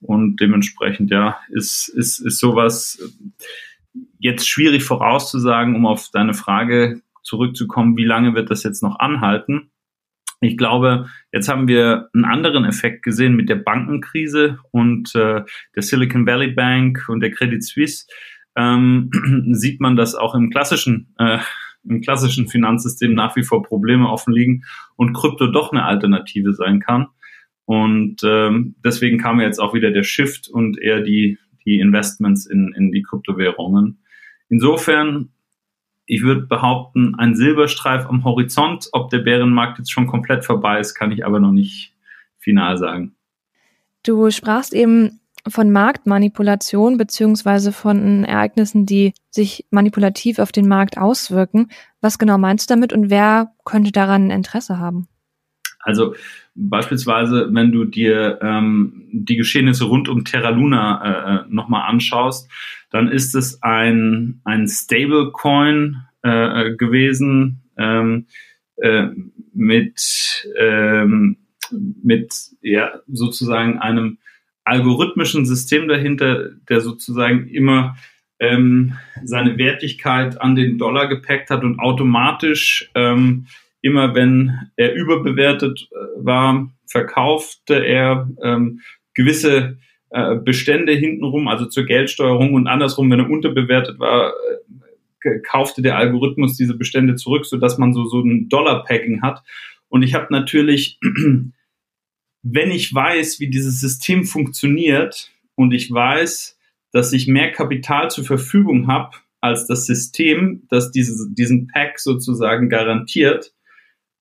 Und 0.00 0.40
dementsprechend, 0.40 1.10
ja, 1.10 1.38
ist, 1.50 1.88
ist, 1.88 2.20
ist 2.20 2.38
sowas 2.38 2.98
jetzt 4.18 4.48
schwierig 4.48 4.84
vorauszusagen, 4.84 5.74
um 5.74 5.86
auf 5.86 6.10
deine 6.12 6.34
Frage 6.34 7.00
zurückzukommen, 7.22 7.96
wie 7.96 8.04
lange 8.04 8.34
wird 8.34 8.50
das 8.50 8.62
jetzt 8.62 8.82
noch 8.82 8.98
anhalten? 8.98 9.70
Ich 10.40 10.56
glaube, 10.56 11.08
jetzt 11.32 11.48
haben 11.48 11.66
wir 11.66 12.08
einen 12.14 12.24
anderen 12.24 12.64
Effekt 12.64 13.02
gesehen 13.02 13.34
mit 13.34 13.48
der 13.48 13.56
Bankenkrise 13.56 14.58
und 14.70 15.14
äh, 15.14 15.42
der 15.74 15.82
Silicon 15.82 16.26
Valley 16.26 16.52
Bank 16.52 17.08
und 17.08 17.20
der 17.20 17.32
Credit 17.32 17.62
Suisse. 17.62 18.06
Ähm, 18.56 19.10
sieht 19.52 19.80
man, 19.80 19.96
dass 19.96 20.14
auch 20.14 20.34
im 20.34 20.50
klassischen, 20.50 21.14
äh, 21.18 21.38
im 21.88 22.00
klassischen 22.02 22.46
Finanzsystem 22.46 23.14
nach 23.14 23.34
wie 23.34 23.42
vor 23.42 23.62
Probleme 23.62 24.08
offen 24.08 24.32
liegen 24.32 24.64
und 24.96 25.12
Krypto 25.12 25.48
doch 25.48 25.72
eine 25.72 25.84
Alternative 25.84 26.52
sein 26.52 26.80
kann. 26.80 27.08
Und 27.64 28.22
ähm, 28.24 28.76
deswegen 28.84 29.18
kam 29.18 29.40
jetzt 29.40 29.58
auch 29.58 29.74
wieder 29.74 29.90
der 29.90 30.04
Shift 30.04 30.48
und 30.48 30.80
eher 30.80 31.00
die, 31.00 31.38
die 31.66 31.80
Investments 31.80 32.46
in, 32.46 32.72
in 32.76 32.92
die 32.92 33.02
Kryptowährungen. 33.02 33.98
Insofern, 34.48 35.30
ich 36.08 36.22
würde 36.22 36.40
behaupten, 36.40 37.14
ein 37.16 37.36
Silberstreif 37.36 38.06
am 38.06 38.24
Horizont. 38.24 38.88
Ob 38.92 39.10
der 39.10 39.18
Bärenmarkt 39.18 39.78
jetzt 39.78 39.92
schon 39.92 40.06
komplett 40.06 40.44
vorbei 40.44 40.80
ist, 40.80 40.94
kann 40.94 41.12
ich 41.12 41.24
aber 41.24 41.38
noch 41.38 41.52
nicht 41.52 41.94
final 42.38 42.78
sagen. 42.78 43.14
Du 44.04 44.30
sprachst 44.30 44.72
eben 44.72 45.20
von 45.46 45.70
Marktmanipulation 45.70 46.96
beziehungsweise 46.96 47.72
von 47.72 48.24
Ereignissen, 48.24 48.86
die 48.86 49.12
sich 49.30 49.66
manipulativ 49.70 50.38
auf 50.38 50.50
den 50.50 50.66
Markt 50.66 50.96
auswirken. 50.96 51.68
Was 52.00 52.18
genau 52.18 52.38
meinst 52.38 52.70
du 52.70 52.74
damit 52.74 52.94
und 52.94 53.10
wer 53.10 53.52
könnte 53.66 53.92
daran 53.92 54.30
Interesse 54.30 54.78
haben? 54.78 55.08
Also 55.80 56.14
beispielsweise, 56.54 57.48
wenn 57.52 57.70
du 57.70 57.84
dir 57.84 58.38
ähm, 58.40 59.08
die 59.12 59.36
Geschehnisse 59.36 59.84
rund 59.84 60.08
um 60.08 60.24
Terra 60.24 60.50
Luna 60.50 61.02
äh, 61.02 61.34
äh 61.34 61.44
nochmal 61.48 61.88
anschaust, 61.88 62.50
dann 62.90 63.08
ist 63.08 63.34
es 63.34 63.62
ein, 63.62 64.40
ein 64.44 64.66
Stablecoin 64.66 65.96
äh, 66.22 66.74
gewesen 66.76 67.62
ähm, 67.76 68.26
äh, 68.76 69.08
mit, 69.52 70.46
ähm, 70.56 71.36
mit 71.70 72.34
ja, 72.62 73.00
sozusagen 73.06 73.78
einem 73.78 74.18
algorithmischen 74.64 75.46
System 75.46 75.88
dahinter, 75.88 76.50
der 76.68 76.80
sozusagen 76.80 77.48
immer 77.48 77.96
ähm, 78.40 78.94
seine 79.24 79.58
Wertigkeit 79.58 80.40
an 80.40 80.54
den 80.54 80.78
Dollar 80.78 81.08
gepackt 81.08 81.50
hat 81.50 81.64
und 81.64 81.80
automatisch 81.80 82.90
ähm, 82.94 83.46
immer 83.80 84.14
wenn 84.14 84.70
er 84.76 84.94
überbewertet 84.94 85.88
äh, 85.90 86.24
war, 86.24 86.70
verkaufte 86.86 87.84
er 87.84 88.28
ähm, 88.42 88.80
gewisse 89.14 89.78
äh, 90.10 90.36
Bestände 90.36 90.92
hintenrum, 90.92 91.48
also 91.48 91.66
zur 91.66 91.84
Geldsteuerung 91.84 92.54
und 92.54 92.66
andersrum, 92.66 93.10
wenn 93.10 93.20
er 93.20 93.30
unterbewertet 93.30 93.98
war, 93.98 94.32
äh, 95.22 95.40
kaufte 95.40 95.82
der 95.82 95.96
Algorithmus 95.96 96.56
diese 96.56 96.76
Bestände 96.76 97.16
zurück, 97.16 97.44
so 97.44 97.56
dass 97.56 97.78
man 97.78 97.92
so, 97.92 98.06
so 98.06 98.20
ein 98.20 98.48
Dollar-Packing 98.48 99.22
hat. 99.22 99.42
Und 99.88 100.02
ich 100.02 100.14
habe 100.14 100.28
natürlich, 100.30 100.98
wenn 102.42 102.70
ich 102.70 102.94
weiß, 102.94 103.40
wie 103.40 103.50
dieses 103.50 103.80
System 103.80 104.24
funktioniert 104.24 105.30
und 105.54 105.72
ich 105.72 105.90
weiß, 105.90 106.58
dass 106.92 107.12
ich 107.12 107.26
mehr 107.26 107.52
Kapital 107.52 108.10
zur 108.10 108.24
Verfügung 108.24 108.86
habe 108.86 109.16
als 109.40 109.66
das 109.66 109.86
System, 109.86 110.66
das 110.68 110.90
diese, 110.90 111.32
diesen 111.32 111.66
Pack 111.66 111.98
sozusagen 111.98 112.68
garantiert, 112.68 113.52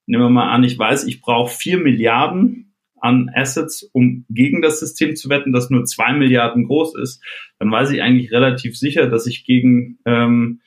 nehmen 0.05 0.23
wir 0.23 0.29
mal 0.29 0.51
an, 0.51 0.63
ich 0.63 0.77
weiß, 0.77 1.05
ich 1.05 1.21
brauche 1.21 1.55
vier 1.55 1.77
Milliarden 1.77 2.66
an 2.99 3.31
Assets, 3.33 3.83
um 3.93 4.25
gegen 4.29 4.61
das 4.61 4.79
System 4.79 5.15
zu 5.15 5.29
wetten, 5.29 5.53
das 5.53 5.69
nur 5.69 5.85
zwei 5.85 6.13
Milliarden 6.13 6.65
groß 6.65 6.97
ist, 6.97 7.23
dann 7.59 7.71
weiß 7.71 7.91
ich 7.91 8.01
eigentlich 8.01 8.31
relativ 8.31 8.77
sicher, 8.77 9.07
dass 9.07 9.27
ich 9.27 9.45
gegen 9.45 9.99
ähm, 10.05 10.61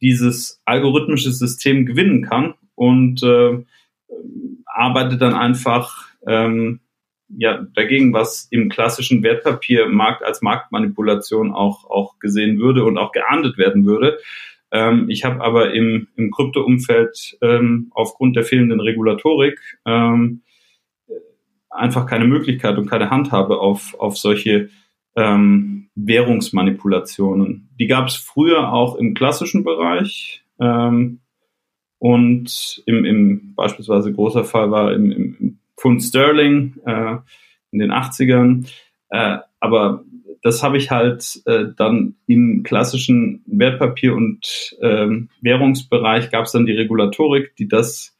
dieses 0.00 0.62
algorithmische 0.64 1.32
System 1.32 1.86
gewinnen 1.86 2.22
kann 2.22 2.54
und 2.74 3.22
äh, 3.22 3.64
arbeite 4.66 5.18
dann 5.18 5.34
einfach 5.34 6.08
ähm, 6.26 6.80
ja, 7.28 7.66
dagegen, 7.74 8.12
was 8.12 8.46
im 8.50 8.68
klassischen 8.68 9.22
Wertpapiermarkt 9.22 10.22
als 10.22 10.42
Marktmanipulation 10.42 11.52
auch, 11.52 11.88
auch 11.88 12.18
gesehen 12.18 12.58
würde 12.58 12.84
und 12.84 12.98
auch 12.98 13.12
geahndet 13.12 13.58
werden 13.58 13.86
würde. 13.86 14.18
Ähm, 14.70 15.08
ich 15.08 15.24
habe 15.24 15.42
aber 15.42 15.72
im, 15.72 16.08
im 16.16 16.30
Krypto-Umfeld 16.30 17.38
ähm, 17.42 17.90
aufgrund 17.94 18.36
der 18.36 18.44
fehlenden 18.44 18.80
Regulatorik 18.80 19.60
ähm, 19.86 20.42
einfach 21.74 22.06
keine 22.06 22.26
Möglichkeit 22.26 22.78
und 22.78 22.88
keine 22.88 23.10
Handhabe 23.10 23.60
auf, 23.60 23.94
auf 23.98 24.16
solche 24.16 24.70
ähm, 25.16 25.88
Währungsmanipulationen. 25.94 27.68
Die 27.78 27.86
gab 27.86 28.08
es 28.08 28.16
früher 28.16 28.72
auch 28.72 28.96
im 28.96 29.14
klassischen 29.14 29.64
Bereich 29.64 30.44
ähm, 30.60 31.20
und 31.98 32.82
im, 32.86 33.04
im 33.04 33.54
beispielsweise 33.54 34.12
großer 34.12 34.44
Fall 34.44 34.70
war 34.70 34.92
im, 34.92 35.10
im 35.10 35.58
Pfund 35.76 36.02
Sterling 36.02 36.76
äh, 36.84 37.16
in 37.70 37.78
den 37.78 37.92
80ern. 37.92 38.68
Äh, 39.10 39.38
aber 39.60 40.04
das 40.42 40.62
habe 40.62 40.76
ich 40.76 40.90
halt 40.90 41.40
äh, 41.46 41.66
dann 41.76 42.16
im 42.26 42.62
klassischen 42.64 43.42
Wertpapier- 43.46 44.14
und 44.14 44.76
ähm, 44.82 45.30
Währungsbereich 45.40 46.30
gab 46.30 46.44
es 46.44 46.52
dann 46.52 46.66
die 46.66 46.72
Regulatorik, 46.72 47.56
die 47.56 47.66
das 47.66 48.13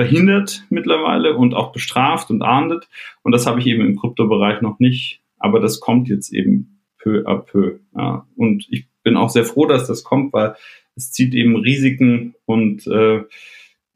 verhindert 0.00 0.64
mittlerweile 0.70 1.36
und 1.36 1.52
auch 1.52 1.72
bestraft 1.72 2.30
und 2.30 2.40
ahndet. 2.40 2.88
Und 3.22 3.32
das 3.32 3.46
habe 3.46 3.60
ich 3.60 3.66
eben 3.66 3.84
im 3.84 3.98
Kryptobereich 3.98 4.62
noch 4.62 4.78
nicht. 4.78 5.20
Aber 5.38 5.60
das 5.60 5.78
kommt 5.78 6.08
jetzt 6.08 6.32
eben 6.32 6.80
peu 6.96 7.26
à 7.26 7.36
peu. 7.36 7.80
Ja. 7.94 8.26
Und 8.34 8.66
ich 8.70 8.86
bin 9.02 9.18
auch 9.18 9.28
sehr 9.28 9.44
froh, 9.44 9.66
dass 9.66 9.86
das 9.86 10.02
kommt, 10.02 10.32
weil 10.32 10.54
es 10.96 11.12
zieht 11.12 11.34
eben 11.34 11.54
Risiken 11.54 12.34
und 12.46 12.86
äh, 12.86 13.24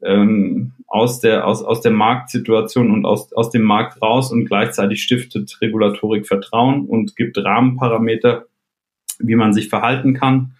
ähm, 0.03 0.73
aus 0.85 1.21
der, 1.21 1.47
aus, 1.47 1.63
aus 1.63 1.81
der 1.81 1.91
Marktsituation 1.91 2.91
und 2.91 3.03
aus, 3.05 3.33
aus 3.33 3.49
dem 3.49 3.63
Markt 3.63 3.99
raus 3.99 4.31
und 4.31 4.45
gleichzeitig 4.45 5.01
stiftet 5.01 5.57
Regulatorik 5.59 6.27
Vertrauen 6.27 6.85
und 6.85 7.15
gibt 7.15 7.35
Rahmenparameter, 7.39 8.45
wie 9.17 9.35
man 9.35 9.53
sich 9.53 9.69
verhalten 9.69 10.13
kann. 10.13 10.53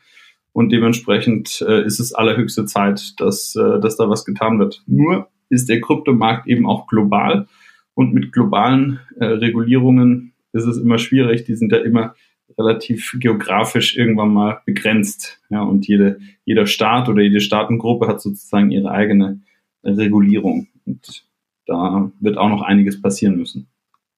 Und 0.53 0.71
dementsprechend 0.71 1.63
äh, 1.67 1.85
ist 1.85 1.99
es 1.99 2.13
allerhöchste 2.13 2.65
Zeit, 2.65 3.19
dass, 3.19 3.55
äh, 3.55 3.79
dass 3.79 3.95
da 3.95 4.09
was 4.09 4.25
getan 4.25 4.57
wird. 4.57 4.81
Nur 4.87 5.29
ist 5.49 5.69
der 5.69 5.81
Kryptomarkt 5.81 6.47
eben 6.47 6.65
auch 6.65 6.87
global 6.87 7.47
und 7.93 8.13
mit 8.13 8.31
globalen 8.31 8.99
äh, 9.19 9.25
Regulierungen 9.25 10.33
ist 10.53 10.65
es 10.65 10.77
immer 10.77 10.97
schwierig. 10.97 11.45
Die 11.45 11.55
sind 11.55 11.71
ja 11.71 11.79
immer 11.79 12.15
relativ 12.57 13.15
geografisch 13.19 13.97
irgendwann 13.97 14.33
mal 14.33 14.61
begrenzt. 14.65 15.41
Ja, 15.49 15.61
und 15.61 15.87
jede, 15.87 16.19
jeder 16.45 16.67
Staat 16.67 17.09
oder 17.09 17.21
jede 17.21 17.41
Staatengruppe 17.41 18.07
hat 18.07 18.21
sozusagen 18.21 18.71
ihre 18.71 18.91
eigene 18.91 19.41
Regulierung. 19.83 20.67
Und 20.85 21.25
da 21.65 22.11
wird 22.19 22.37
auch 22.37 22.49
noch 22.49 22.61
einiges 22.61 23.01
passieren 23.01 23.37
müssen. 23.37 23.67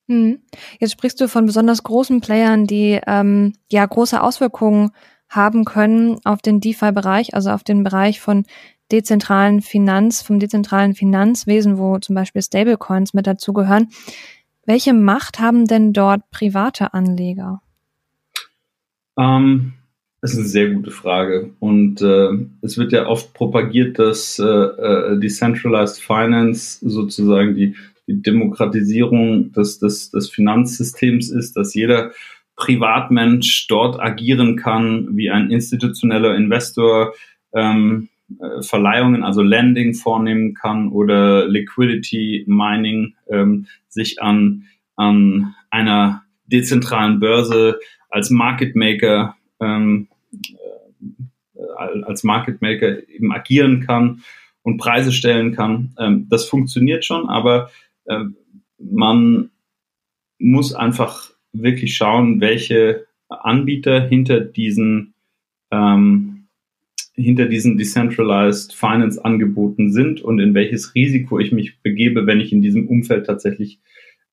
Hm. 0.10 0.40
Jetzt 0.80 0.94
sprichst 0.94 1.20
du 1.20 1.28
von 1.28 1.46
besonders 1.46 1.84
großen 1.84 2.22
Playern, 2.22 2.66
die 2.66 3.00
ähm, 3.06 3.54
ja 3.72 3.86
große 3.86 4.22
Auswirkungen 4.22 4.92
haben 5.30 5.66
können 5.66 6.20
auf 6.24 6.42
den 6.42 6.62
DeFi-Bereich, 6.62 7.34
also 7.34 7.50
auf 7.50 7.64
den 7.64 7.84
Bereich 7.84 8.22
von 8.22 8.46
dezentralen 8.92 9.62
Finanz, 9.62 10.22
vom 10.22 10.40
dezentralen 10.40 10.94
Finanzwesen, 10.94 11.78
wo 11.78 11.98
zum 12.00 12.16
Beispiel 12.16 12.42
Stablecoins 12.42 13.14
mit 13.14 13.28
dazugehören. 13.28 13.90
Welche 14.66 14.94
Macht 14.94 15.40
haben 15.40 15.66
denn 15.66 15.94
dort 15.94 16.30
private 16.32 16.94
Anleger? 16.94 17.62
Ähm, 19.18 19.74
das 20.22 20.34
ist 20.34 20.40
eine 20.40 20.48
sehr 20.48 20.70
gute 20.72 20.92
Frage. 20.92 21.52
Und 21.60 22.02
äh, 22.02 22.30
es 22.62 22.78
wird 22.78 22.92
ja 22.92 23.08
oft 23.08 23.34
propagiert, 23.34 24.00
dass 24.00 24.40
äh, 24.40 24.44
äh, 24.44 25.20
Decentralized 25.20 26.02
Finance 26.02 26.80
sozusagen 26.82 27.56
die, 27.56 27.76
die 28.08 28.22
Demokratisierung 28.22 29.52
des, 29.52 29.80
des, 29.80 30.12
des 30.12 30.30
Finanzsystems 30.30 31.30
ist, 31.30 31.56
dass 31.56 31.74
jeder 31.74 32.12
Privatmensch 32.56 33.68
dort 33.68 34.00
agieren 34.00 34.56
kann, 34.56 35.16
wie 35.16 35.30
ein 35.30 35.52
institutioneller 35.52 36.36
Investor 36.36 37.14
ähm, 37.54 38.10
äh, 38.42 38.62
Verleihungen, 38.62 39.24
also 39.24 39.42
Lending 39.42 39.94
vornehmen 39.94 40.54
kann 40.54 40.90
oder 40.90 41.48
Liquidity 41.48 42.44
Mining 42.48 43.16
ähm, 43.30 43.68
sich 43.88 44.22
an, 44.22 44.66
an 44.96 45.56
einer 45.70 46.24
dezentralen 46.46 47.20
Börse 47.20 47.80
als 48.10 48.30
Market 48.30 48.76
Maker 48.76 49.36
ähm, 49.60 50.08
äh, 51.56 52.02
als 52.04 52.24
Market 52.24 52.62
Maker 52.62 53.08
eben 53.10 53.32
agieren 53.32 53.82
kann 53.82 54.24
und 54.62 54.78
Preise 54.78 55.12
stellen 55.12 55.54
kann. 55.54 55.94
Ähm, 55.98 56.28
das 56.30 56.46
funktioniert 56.46 57.06
schon, 57.06 57.30
aber 57.30 57.72
äh, 58.06 58.26
man 58.78 59.52
muss 60.40 60.74
einfach 60.74 61.32
wirklich 61.54 61.96
schauen, 61.96 62.42
welche 62.42 63.08
Anbieter 63.30 64.08
hinter 64.08 64.42
diesen 64.42 65.14
ähm, 65.72 66.37
hinter 67.18 67.48
diesen 67.48 67.78
Decentralized 67.78 68.74
Finance 68.74 69.24
Angeboten 69.24 69.92
sind 69.92 70.22
und 70.22 70.40
in 70.40 70.54
welches 70.54 70.94
Risiko 70.94 71.40
ich 71.40 71.52
mich 71.52 71.82
begebe, 71.82 72.28
wenn 72.28 72.40
ich 72.40 72.54
in 72.54 72.62
diesem 72.62 72.88
Umfeld 72.88 73.26
tatsächlich 73.26 73.80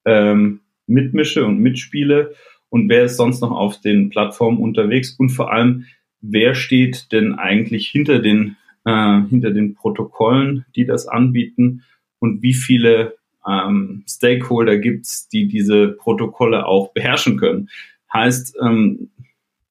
ähm, 0.05 0.61
mitmische 0.87 1.47
und 1.47 1.61
mitspiele 1.61 2.35
und 2.69 2.89
wer 2.91 3.05
ist 3.05 3.17
sonst 3.17 3.41
noch 3.41 3.53
auf 3.53 3.81
den 3.81 4.11
Plattformen 4.11 4.59
unterwegs 4.59 5.15
und 5.19 5.31
vor 5.31 5.51
allem, 5.53 5.87
wer 6.21 6.55
steht 6.55 7.11
denn 7.13 7.35
eigentlich 7.35 7.89
hinter 7.89 8.19
den, 8.19 8.57
äh, 8.85 9.23
hinter 9.31 9.51
den 9.51 9.75
Protokollen, 9.75 10.67
die 10.77 10.85
das 10.85 11.09
anbieten 11.09 11.85
und 12.19 12.43
wie 12.43 12.55
viele 12.55 13.15
ähm, 13.49 14.05
Stakeholder 14.07 14.77
gibt's, 14.77 15.29
die 15.29 15.49
diese 15.49 15.89
Protokolle 15.89 16.67
auch 16.67 16.93
beherrschen 16.93 17.39
können. 17.39 17.71
Heißt, 18.13 18.57
ähm, 18.63 19.11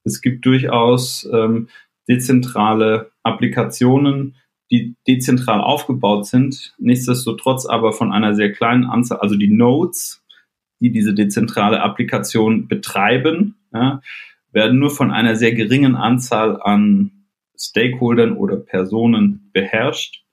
es 0.02 0.20
gibt 0.20 0.44
durchaus 0.46 1.28
ähm, 1.32 1.68
dezentrale 2.08 3.10
Applikationen, 3.22 4.36
die 4.70 4.96
dezentral 5.06 5.60
aufgebaut 5.60 6.26
sind, 6.26 6.74
nichtsdestotrotz 6.78 7.66
aber 7.66 7.92
von 7.92 8.12
einer 8.12 8.34
sehr 8.34 8.52
kleinen 8.52 8.84
Anzahl, 8.84 9.18
also 9.18 9.36
die 9.36 9.50
Nodes, 9.50 10.24
die 10.80 10.90
diese 10.90 11.14
dezentrale 11.14 11.80
Applikation 11.80 12.68
betreiben, 12.68 13.56
ja, 13.72 14.00
werden 14.52 14.78
nur 14.78 14.90
von 14.90 15.10
einer 15.10 15.36
sehr 15.36 15.52
geringen 15.52 15.96
Anzahl 15.96 16.60
an 16.62 17.26
Stakeholdern 17.58 18.36
oder 18.36 18.56
Personen 18.56 19.50
beherrscht, 19.52 20.24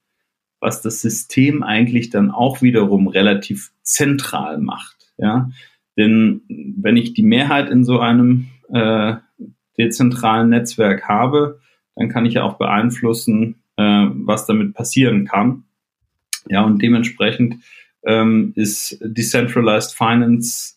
was 0.60 0.82
das 0.82 1.02
System 1.02 1.64
eigentlich 1.64 2.10
dann 2.10 2.32
auch 2.32 2.62
wiederum 2.62 3.08
relativ 3.08 3.72
zentral 3.82 4.60
macht. 4.60 5.12
Ja? 5.18 5.50
Denn 5.98 6.42
wenn 6.48 6.98
ich 6.98 7.14
die 7.14 7.24
Mehrheit 7.24 7.70
in 7.70 7.84
so 7.84 8.00
einem 8.00 8.50
äh, 8.72 9.16
dezentralen 9.86 10.50
Netzwerk 10.50 11.08
habe, 11.08 11.60
dann 11.96 12.10
kann 12.10 12.26
ich 12.26 12.36
ja 12.36 12.44
auch 12.44 12.58
beeinflussen, 12.58 13.64
äh, 13.78 14.08
was 14.12 14.46
damit 14.46 14.74
passieren 14.74 15.26
kann. 15.26 15.64
Ja, 16.48 16.64
und 16.64 16.82
dementsprechend 16.82 17.64
ähm, 18.04 18.54
ist 18.56 18.98
Decentralized 19.02 19.94
Finance 19.94 20.76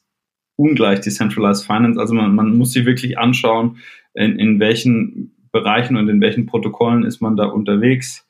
ungleich 0.57 1.01
Decentralized 1.01 1.67
Finance. 1.67 1.99
Also 1.99 2.15
man, 2.15 2.35
man 2.35 2.57
muss 2.57 2.73
sich 2.73 2.87
wirklich 2.87 3.19
anschauen, 3.19 3.79
in, 4.15 4.39
in 4.39 4.61
welchen 4.61 5.35
Bereichen 5.53 5.97
und 5.97 6.09
in 6.09 6.21
welchen 6.21 6.47
Protokollen 6.47 7.05
ist 7.05 7.21
man 7.21 7.37
da 7.37 7.47
unterwegs. 7.47 8.27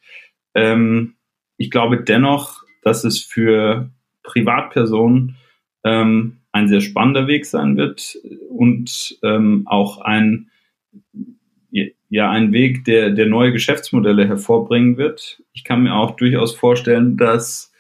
Ähm, 0.55 1.15
ich 1.57 1.71
glaube 1.71 2.03
dennoch, 2.03 2.63
dass 2.83 3.05
es 3.05 3.21
für 3.21 3.91
Privatpersonen 4.23 5.37
ähm, 5.85 6.39
ein 6.53 6.69
sehr 6.69 6.81
spannender 6.81 7.27
Weg 7.27 7.47
sein 7.47 7.77
wird 7.77 8.17
und 8.49 9.19
ähm, 9.23 9.65
auch 9.67 10.01
ein 10.01 10.51
ja 12.09 12.31
ein 12.31 12.53
Weg, 12.53 12.85
der, 12.85 13.11
der 13.11 13.27
neue 13.27 13.53
Geschäftsmodelle 13.53 14.29
hervorbringen 14.29 14.97
wird. 14.97 15.43
Ich 15.53 15.65
kann 15.65 15.83
mir 15.83 15.95
auch 15.95 16.13
durchaus 16.13 16.55
vorstellen, 16.55 17.17
dass 17.17 17.73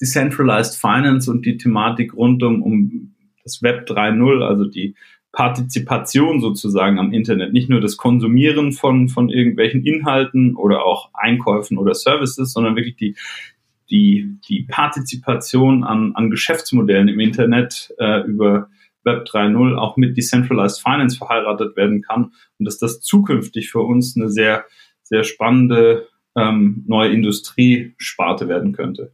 Decentralized 0.00 0.80
Finance 0.80 1.30
und 1.30 1.44
die 1.44 1.58
Thematik 1.58 2.14
rund 2.14 2.42
um, 2.42 2.62
um 2.62 3.14
das 3.44 3.62
Web 3.62 3.88
3.0, 3.88 4.42
also 4.42 4.64
die 4.64 4.94
Partizipation 5.32 6.40
sozusagen 6.40 6.98
am 6.98 7.12
Internet, 7.12 7.52
nicht 7.52 7.70
nur 7.70 7.80
das 7.80 7.96
Konsumieren 7.96 8.72
von, 8.72 9.08
von 9.08 9.28
irgendwelchen 9.28 9.84
Inhalten 9.84 10.56
oder 10.56 10.84
auch 10.84 11.10
Einkäufen 11.14 11.78
oder 11.78 11.94
Services, 11.94 12.52
sondern 12.52 12.76
wirklich 12.76 12.96
die, 12.96 13.16
die, 13.90 14.36
die 14.48 14.66
Partizipation 14.68 15.84
an, 15.84 16.12
an 16.14 16.30
Geschäftsmodellen 16.30 17.08
im 17.08 17.20
Internet 17.20 17.94
äh, 17.98 18.20
über 18.22 18.68
Web 19.04 19.26
3.0 19.26 19.76
auch 19.76 19.96
mit 19.96 20.16
Decentralized 20.16 20.80
Finance 20.80 21.16
verheiratet 21.16 21.76
werden 21.76 22.02
kann 22.02 22.32
und 22.58 22.66
dass 22.66 22.78
das 22.78 23.00
zukünftig 23.00 23.70
für 23.70 23.80
uns 23.80 24.16
eine 24.16 24.30
sehr, 24.30 24.64
sehr 25.02 25.24
spannende 25.24 26.08
ähm, 26.36 26.84
neue 26.86 27.12
Industriesparte 27.12 28.48
werden 28.48 28.72
könnte. 28.72 29.12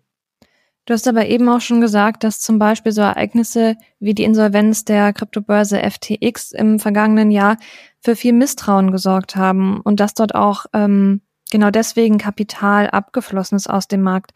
Du 0.88 0.94
hast 0.94 1.06
aber 1.06 1.26
eben 1.26 1.46
auch 1.50 1.60
schon 1.60 1.82
gesagt, 1.82 2.24
dass 2.24 2.40
zum 2.40 2.58
Beispiel 2.58 2.92
so 2.92 3.02
Ereignisse 3.02 3.76
wie 4.00 4.14
die 4.14 4.24
Insolvenz 4.24 4.86
der 4.86 5.12
Kryptobörse 5.12 5.78
FTX 5.78 6.52
im 6.52 6.78
vergangenen 6.78 7.30
Jahr 7.30 7.58
für 8.00 8.16
viel 8.16 8.32
Misstrauen 8.32 8.90
gesorgt 8.90 9.36
haben 9.36 9.82
und 9.82 10.00
dass 10.00 10.14
dort 10.14 10.34
auch 10.34 10.64
ähm, 10.72 11.20
genau 11.50 11.70
deswegen 11.70 12.16
Kapital 12.16 12.88
abgeflossen 12.88 13.56
ist 13.56 13.68
aus 13.68 13.86
dem 13.88 14.00
Markt. 14.00 14.30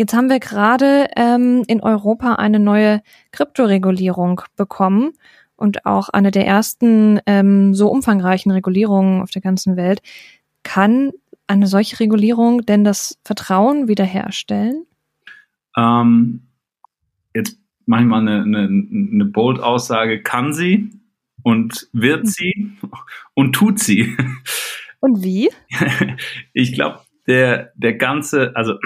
Jetzt 0.00 0.14
haben 0.14 0.30
wir 0.30 0.40
gerade 0.40 1.08
ähm, 1.14 1.62
in 1.66 1.82
Europa 1.82 2.36
eine 2.36 2.58
neue 2.58 3.02
Kryptoregulierung 3.32 4.40
bekommen 4.56 5.12
und 5.56 5.84
auch 5.84 6.08
eine 6.08 6.30
der 6.30 6.46
ersten 6.46 7.20
ähm, 7.26 7.74
so 7.74 7.90
umfangreichen 7.90 8.50
Regulierungen 8.50 9.20
auf 9.20 9.30
der 9.30 9.42
ganzen 9.42 9.76
Welt. 9.76 10.00
Kann 10.62 11.10
eine 11.46 11.66
solche 11.66 12.00
Regulierung 12.00 12.62
denn 12.62 12.82
das 12.82 13.20
Vertrauen 13.26 13.88
wiederherstellen? 13.88 14.86
Ähm, 15.76 16.48
jetzt 17.34 17.58
mache 17.84 18.00
ich 18.00 18.08
mal 18.08 18.20
eine, 18.20 18.42
eine, 18.42 18.68
eine 18.68 19.24
Bold-Aussage. 19.26 20.22
Kann 20.22 20.54
sie 20.54 20.92
und 21.42 21.90
wird 21.92 22.26
sie 22.26 22.72
und 23.34 23.52
tut 23.52 23.78
sie. 23.78 24.16
Und 25.00 25.22
wie? 25.22 25.50
Ich 26.54 26.72
glaube, 26.72 27.00
der, 27.26 27.72
der 27.76 27.96
ganze, 27.96 28.56
also 28.56 28.76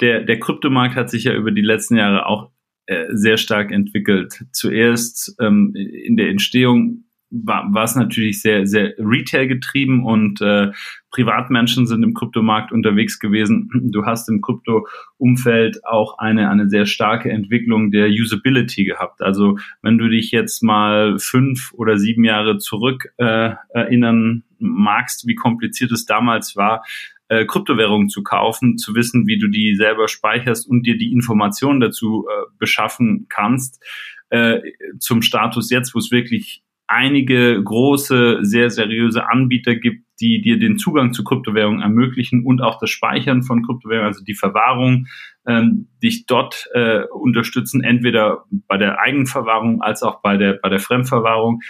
der, 0.00 0.22
der 0.22 0.38
Kryptomarkt 0.38 0.96
hat 0.96 1.10
sich 1.10 1.24
ja 1.24 1.34
über 1.34 1.50
die 1.50 1.62
letzten 1.62 1.96
Jahre 1.96 2.26
auch 2.26 2.50
äh, 2.86 3.06
sehr 3.10 3.36
stark 3.36 3.70
entwickelt. 3.70 4.44
Zuerst 4.52 5.36
ähm, 5.40 5.74
in 5.74 6.16
der 6.16 6.30
Entstehung 6.30 7.04
war, 7.30 7.66
war 7.72 7.84
es 7.84 7.94
natürlich 7.94 8.40
sehr, 8.40 8.66
sehr 8.66 8.94
Retail 8.98 9.46
getrieben 9.46 10.04
und 10.04 10.40
äh, 10.40 10.72
Privatmenschen 11.10 11.86
sind 11.86 12.02
im 12.02 12.14
Kryptomarkt 12.14 12.72
unterwegs 12.72 13.18
gewesen. 13.18 13.68
Du 13.92 14.06
hast 14.06 14.28
im 14.28 14.40
Krypto-Umfeld 14.40 15.84
auch 15.84 16.18
eine, 16.18 16.50
eine 16.50 16.68
sehr 16.68 16.86
starke 16.86 17.30
Entwicklung 17.30 17.90
der 17.90 18.08
Usability 18.08 18.84
gehabt. 18.84 19.20
Also 19.20 19.58
wenn 19.82 19.98
du 19.98 20.08
dich 20.08 20.30
jetzt 20.30 20.62
mal 20.62 21.18
fünf 21.18 21.72
oder 21.74 21.98
sieben 21.98 22.24
Jahre 22.24 22.58
zurück 22.58 23.12
äh, 23.18 23.50
erinnern 23.70 24.44
magst, 24.58 25.26
wie 25.26 25.34
kompliziert 25.34 25.92
es 25.92 26.04
damals 26.04 26.56
war, 26.56 26.82
äh, 27.28 27.44
Kryptowährungen 27.44 28.08
zu 28.08 28.22
kaufen, 28.22 28.78
zu 28.78 28.94
wissen, 28.94 29.26
wie 29.26 29.38
du 29.38 29.48
die 29.48 29.74
selber 29.76 30.08
speicherst 30.08 30.68
und 30.68 30.86
dir 30.86 30.96
die 30.96 31.12
Informationen 31.12 31.80
dazu 31.80 32.26
äh, 32.28 32.46
beschaffen 32.58 33.26
kannst, 33.28 33.82
äh, 34.30 34.60
zum 34.98 35.22
Status 35.22 35.70
jetzt, 35.70 35.94
wo 35.94 35.98
es 35.98 36.10
wirklich 36.10 36.62
einige 36.86 37.62
große, 37.62 38.38
sehr 38.40 38.70
seriöse 38.70 39.28
Anbieter 39.28 39.76
gibt, 39.76 40.06
die 40.20 40.40
dir 40.40 40.58
den 40.58 40.78
Zugang 40.78 41.12
zu 41.12 41.22
Kryptowährungen 41.22 41.82
ermöglichen 41.82 42.44
und 42.44 42.60
auch 42.60 42.78
das 42.80 42.90
Speichern 42.90 43.42
von 43.42 43.64
Kryptowährungen, 43.64 44.08
also 44.08 44.24
die 44.24 44.34
Verwahrung, 44.34 45.06
ähm, 45.46 45.88
dich 46.02 46.26
dort 46.26 46.66
äh, 46.72 47.02
unterstützen, 47.04 47.84
entweder 47.84 48.44
bei 48.50 48.78
der 48.78 49.00
Eigenverwahrung 49.00 49.82
als 49.82 50.02
auch 50.02 50.22
bei 50.22 50.36
der, 50.36 50.54
bei 50.54 50.70
der 50.70 50.80
Fremdverwahrung. 50.80 51.60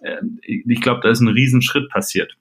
Äh, 0.00 0.16
ich 0.42 0.80
glaube, 0.80 1.00
da 1.02 1.10
ist 1.10 1.20
ein 1.20 1.28
Riesenschritt 1.28 1.88
passiert. 1.88 2.36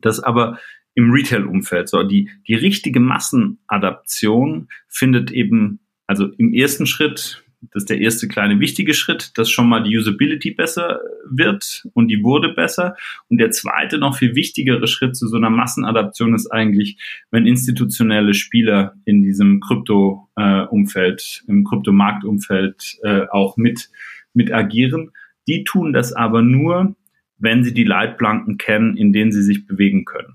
Das 0.00 0.20
aber 0.20 0.58
im 0.94 1.10
Retail-Umfeld 1.10 1.88
so. 1.88 2.02
Die, 2.02 2.30
die 2.46 2.54
richtige 2.54 3.00
Massenadaption 3.00 4.68
findet 4.88 5.30
eben, 5.30 5.80
also 6.06 6.28
im 6.38 6.52
ersten 6.52 6.86
Schritt 6.86 7.42
das 7.70 7.84
ist 7.84 7.90
der 7.90 8.00
erste 8.00 8.26
kleine 8.26 8.58
wichtige 8.58 8.92
Schritt, 8.92 9.38
dass 9.38 9.48
schon 9.48 9.68
mal 9.68 9.82
die 9.82 9.96
Usability 9.96 10.50
besser 10.50 11.00
wird 11.30 11.86
und 11.94 12.08
die 12.08 12.22
wurde 12.24 12.48
besser. 12.48 12.96
Und 13.28 13.38
der 13.38 13.50
zweite, 13.50 13.98
noch 13.98 14.16
viel 14.16 14.34
wichtigere 14.34 14.86
Schritt 14.88 15.16
zu 15.16 15.28
so 15.28 15.36
einer 15.36 15.50
Massenadaption 15.50 16.34
ist 16.34 16.50
eigentlich, 16.50 16.98
wenn 17.30 17.46
institutionelle 17.46 18.34
Spieler 18.34 18.94
in 19.04 19.22
diesem 19.22 19.60
Krypto-Umfeld, 19.60 21.44
im 21.46 21.64
Kryptomarktumfeld 21.64 22.98
äh, 23.04 23.26
auch 23.30 23.56
mit, 23.56 23.90
mit 24.34 24.52
agieren. 24.52 25.12
Die 25.46 25.62
tun 25.62 25.92
das 25.92 26.12
aber 26.12 26.42
nur, 26.42 26.96
wenn 27.38 27.62
sie 27.62 27.74
die 27.74 27.84
Leitplanken 27.84 28.58
kennen, 28.58 28.96
in 28.96 29.12
denen 29.12 29.30
sie 29.30 29.42
sich 29.42 29.66
bewegen 29.66 30.04
können. 30.04 30.34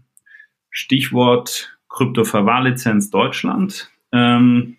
Stichwort 0.70 1.78
Krypto-Verwahrlizenz 1.90 3.10
Deutschland. 3.10 3.92
Ähm, 4.12 4.78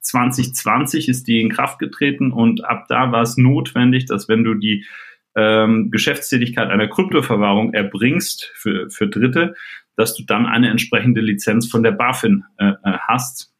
2020 0.00 1.08
ist 1.08 1.28
die 1.28 1.40
in 1.40 1.50
Kraft 1.50 1.78
getreten 1.78 2.32
und 2.32 2.64
ab 2.64 2.86
da 2.88 3.12
war 3.12 3.22
es 3.22 3.36
notwendig, 3.36 4.06
dass 4.06 4.28
wenn 4.28 4.44
du 4.44 4.54
die 4.54 4.86
ähm, 5.34 5.90
Geschäftstätigkeit 5.90 6.68
einer 6.68 6.88
Kryptoverwahrung 6.88 7.74
erbringst 7.74 8.50
für, 8.54 8.90
für 8.90 9.08
Dritte, 9.08 9.54
dass 9.96 10.14
du 10.14 10.24
dann 10.24 10.46
eine 10.46 10.70
entsprechende 10.70 11.20
Lizenz 11.20 11.68
von 11.70 11.82
der 11.82 11.92
BaFin 11.92 12.44
äh, 12.58 12.70
äh, 12.70 12.98
hast. 13.06 13.52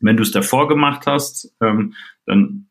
Wenn 0.00 0.16
du 0.16 0.22
es 0.22 0.30
davor 0.30 0.68
gemacht 0.68 1.06
hast, 1.06 1.54
ähm, 1.60 1.94
dann 2.26 2.68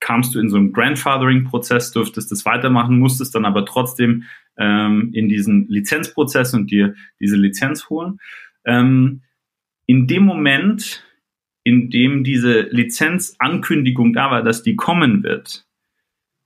kamst 0.00 0.34
du 0.34 0.40
in 0.40 0.50
so 0.50 0.56
einen 0.56 0.72
Grandfathering-Prozess, 0.72 1.92
dürftest 1.92 2.30
es 2.32 2.44
weitermachen, 2.44 2.98
musstest 2.98 3.34
dann 3.34 3.44
aber 3.44 3.64
trotzdem 3.64 4.24
ähm, 4.56 5.10
in 5.12 5.28
diesen 5.28 5.68
Lizenzprozess 5.68 6.54
und 6.54 6.70
dir 6.70 6.94
diese 7.20 7.36
Lizenz 7.36 7.88
holen. 7.88 8.18
Ähm, 8.64 9.22
in 9.86 10.06
dem 10.06 10.24
Moment, 10.24 11.04
in 11.62 11.90
dem 11.90 12.24
diese 12.24 12.62
Lizenzankündigung 12.62 14.12
da 14.12 14.30
war, 14.30 14.42
dass 14.42 14.62
die 14.62 14.76
kommen 14.76 15.22
wird, 15.22 15.66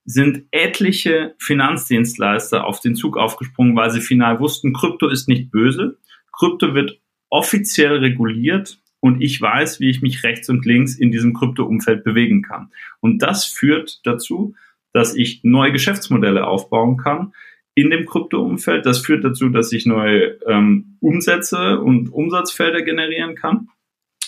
sind 0.04 0.44
etliche 0.52 1.34
Finanzdienstleister 1.38 2.64
auf 2.64 2.80
den 2.80 2.94
Zug 2.94 3.18
aufgesprungen, 3.18 3.76
weil 3.76 3.90
sie 3.90 4.00
final 4.00 4.40
wussten, 4.40 4.72
Krypto 4.72 5.08
ist 5.08 5.28
nicht 5.28 5.50
böse. 5.50 5.98
Krypto 6.32 6.74
wird 6.74 6.98
offiziell 7.28 7.98
reguliert 7.98 8.80
und 9.00 9.20
ich 9.20 9.40
weiß, 9.40 9.80
wie 9.80 9.90
ich 9.90 10.00
mich 10.00 10.22
rechts 10.22 10.48
und 10.48 10.64
links 10.64 10.94
in 10.96 11.12
diesem 11.12 11.34
Krypto-Umfeld 11.34 12.04
bewegen 12.04 12.42
kann. 12.42 12.70
Und 13.00 13.18
das 13.22 13.44
führt 13.44 14.00
dazu, 14.04 14.54
dass 14.92 15.14
ich 15.14 15.40
neue 15.42 15.72
Geschäftsmodelle 15.72 16.46
aufbauen 16.46 16.96
kann 16.96 17.32
in 17.78 17.90
dem 17.90 18.06
Krypto-Umfeld. 18.06 18.84
Das 18.86 19.06
führt 19.06 19.22
dazu, 19.22 19.50
dass 19.50 19.72
ich 19.72 19.86
neue 19.86 20.36
ähm, 20.48 20.96
Umsätze 20.98 21.78
und 21.78 22.12
Umsatzfelder 22.12 22.82
generieren 22.82 23.36
kann. 23.36 23.68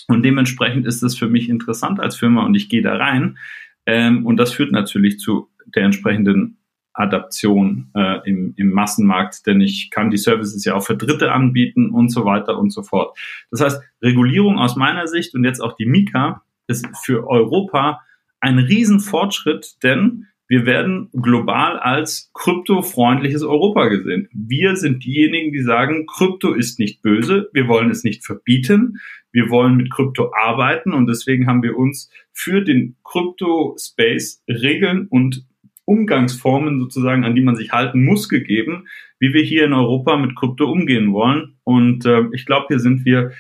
Und 0.07 0.25
dementsprechend 0.25 0.87
ist 0.87 1.03
es 1.03 1.19
für 1.19 1.29
mich 1.29 1.49
interessant 1.49 1.99
als 1.99 2.17
Firma 2.17 2.47
und 2.47 2.55
ich 2.55 2.69
gehe 2.69 2.81
da 2.81 2.95
rein. 2.95 3.39
Ähm, 3.87 4.25
und 4.25 4.37
das 4.37 4.53
führt 4.53 4.71
natürlich 4.71 5.19
zu 5.19 5.49
der 5.67 5.83
entsprechenden 5.83 6.59
Adaption 6.93 7.91
äh, 7.97 8.21
im, 8.25 8.55
im 8.57 8.71
Massenmarkt, 8.71 9.45
denn 9.49 9.61
ich 9.61 9.91
kann 9.91 10.11
die 10.11 10.17
Services 10.17 10.65
ja 10.65 10.77
auch 10.77 10.87
für 10.87 10.97
Dritte 10.97 11.33
anbieten 11.33 11.91
und 11.91 12.11
so 12.11 12.25
weiter 12.25 12.57
und 12.57 12.71
so 12.71 12.85
fort. 12.85 13.19
Das 13.51 13.61
heißt, 13.61 13.83
Regulierung 14.01 14.59
aus 14.59 14.77
meiner 14.77 15.09
Sicht 15.09 15.35
und 15.35 15.43
jetzt 15.43 15.61
auch 15.61 15.75
die 15.75 15.87
Mika 15.87 16.45
ist 16.69 16.87
für 17.03 17.27
Europa 17.27 18.01
ein 18.39 18.61
Riesenfortschritt, 18.61 19.83
denn 19.83 20.29
wir 20.51 20.67
werden 20.67 21.11
global 21.13 21.79
als 21.79 22.33
kryptofreundliches 22.35 23.45
Europa 23.45 23.87
gesehen. 23.87 24.29
Wir 24.33 24.75
sind 24.75 25.05
diejenigen, 25.05 25.53
die 25.53 25.63
sagen, 25.63 26.07
Krypto 26.07 26.55
ist 26.55 26.81
nicht 26.81 27.03
böse, 27.03 27.49
wir 27.53 27.69
wollen 27.69 27.89
es 27.89 28.03
nicht 28.03 28.27
verbieten, 28.27 28.99
wir 29.31 29.49
wollen 29.49 29.77
mit 29.77 29.93
Krypto 29.93 30.33
arbeiten 30.35 30.93
und 30.93 31.07
deswegen 31.07 31.47
haben 31.47 31.63
wir 31.63 31.79
uns 31.79 32.11
für 32.33 32.63
den 32.63 32.97
Krypto-Space 33.05 34.43
Regeln 34.49 35.07
und 35.07 35.47
Umgangsformen 35.85 36.81
sozusagen, 36.81 37.23
an 37.23 37.37
die 37.37 37.43
man 37.43 37.55
sich 37.55 37.71
halten 37.71 38.05
muss, 38.05 38.29
gegeben, 38.29 38.89
wie 39.21 39.33
wir 39.33 39.45
hier 39.45 39.67
in 39.67 39.73
Europa 39.73 40.17
mit 40.17 40.35
Krypto 40.35 40.69
umgehen 40.69 41.13
wollen. 41.13 41.59
Und 41.63 42.05
äh, 42.07 42.23
ich 42.33 42.45
glaube, 42.45 42.67
hier 42.71 42.81
sind 42.81 43.05
wir 43.05 43.31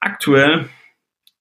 aktuell 0.00 0.70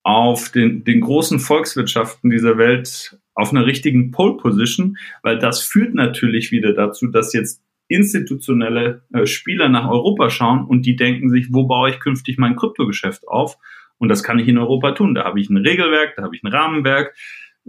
auf 0.04 0.50
den, 0.50 0.84
den 0.84 1.00
großen 1.00 1.40
Volkswirtschaften 1.40 2.30
dieser 2.30 2.58
Welt 2.58 3.18
auf 3.36 3.52
einer 3.52 3.66
richtigen 3.66 4.12
Pole 4.12 4.38
Position, 4.38 4.98
weil 5.22 5.40
das 5.40 5.62
führt 5.62 5.94
natürlich 5.94 6.52
wieder 6.52 6.74
dazu, 6.74 7.08
dass 7.08 7.34
jetzt 7.34 7.64
institutionelle 7.88 9.04
äh, 9.14 9.26
Spieler 9.26 9.70
nach 9.70 9.90
Europa 9.90 10.30
schauen 10.30 10.66
und 10.66 10.86
die 10.86 10.96
denken 10.96 11.30
sich, 11.30 11.48
wo 11.52 11.66
baue 11.66 11.90
ich 11.90 12.00
künftig 12.00 12.38
mein 12.38 12.56
Kryptogeschäft 12.56 13.28
auf? 13.28 13.58
Und 13.98 14.10
das 14.10 14.24
kann 14.24 14.40
ich 14.40 14.48
in 14.48 14.58
Europa 14.58 14.94
tun. 14.94 15.16
Da 15.16 15.24
habe 15.24 15.40
ich 15.40 15.50
ein 15.50 15.58
Regelwerk, 15.58 16.16
da 16.16 16.24
habe 16.24 16.36
ich 16.36 16.44
ein 16.44 16.52
Rahmenwerk, 16.52 17.16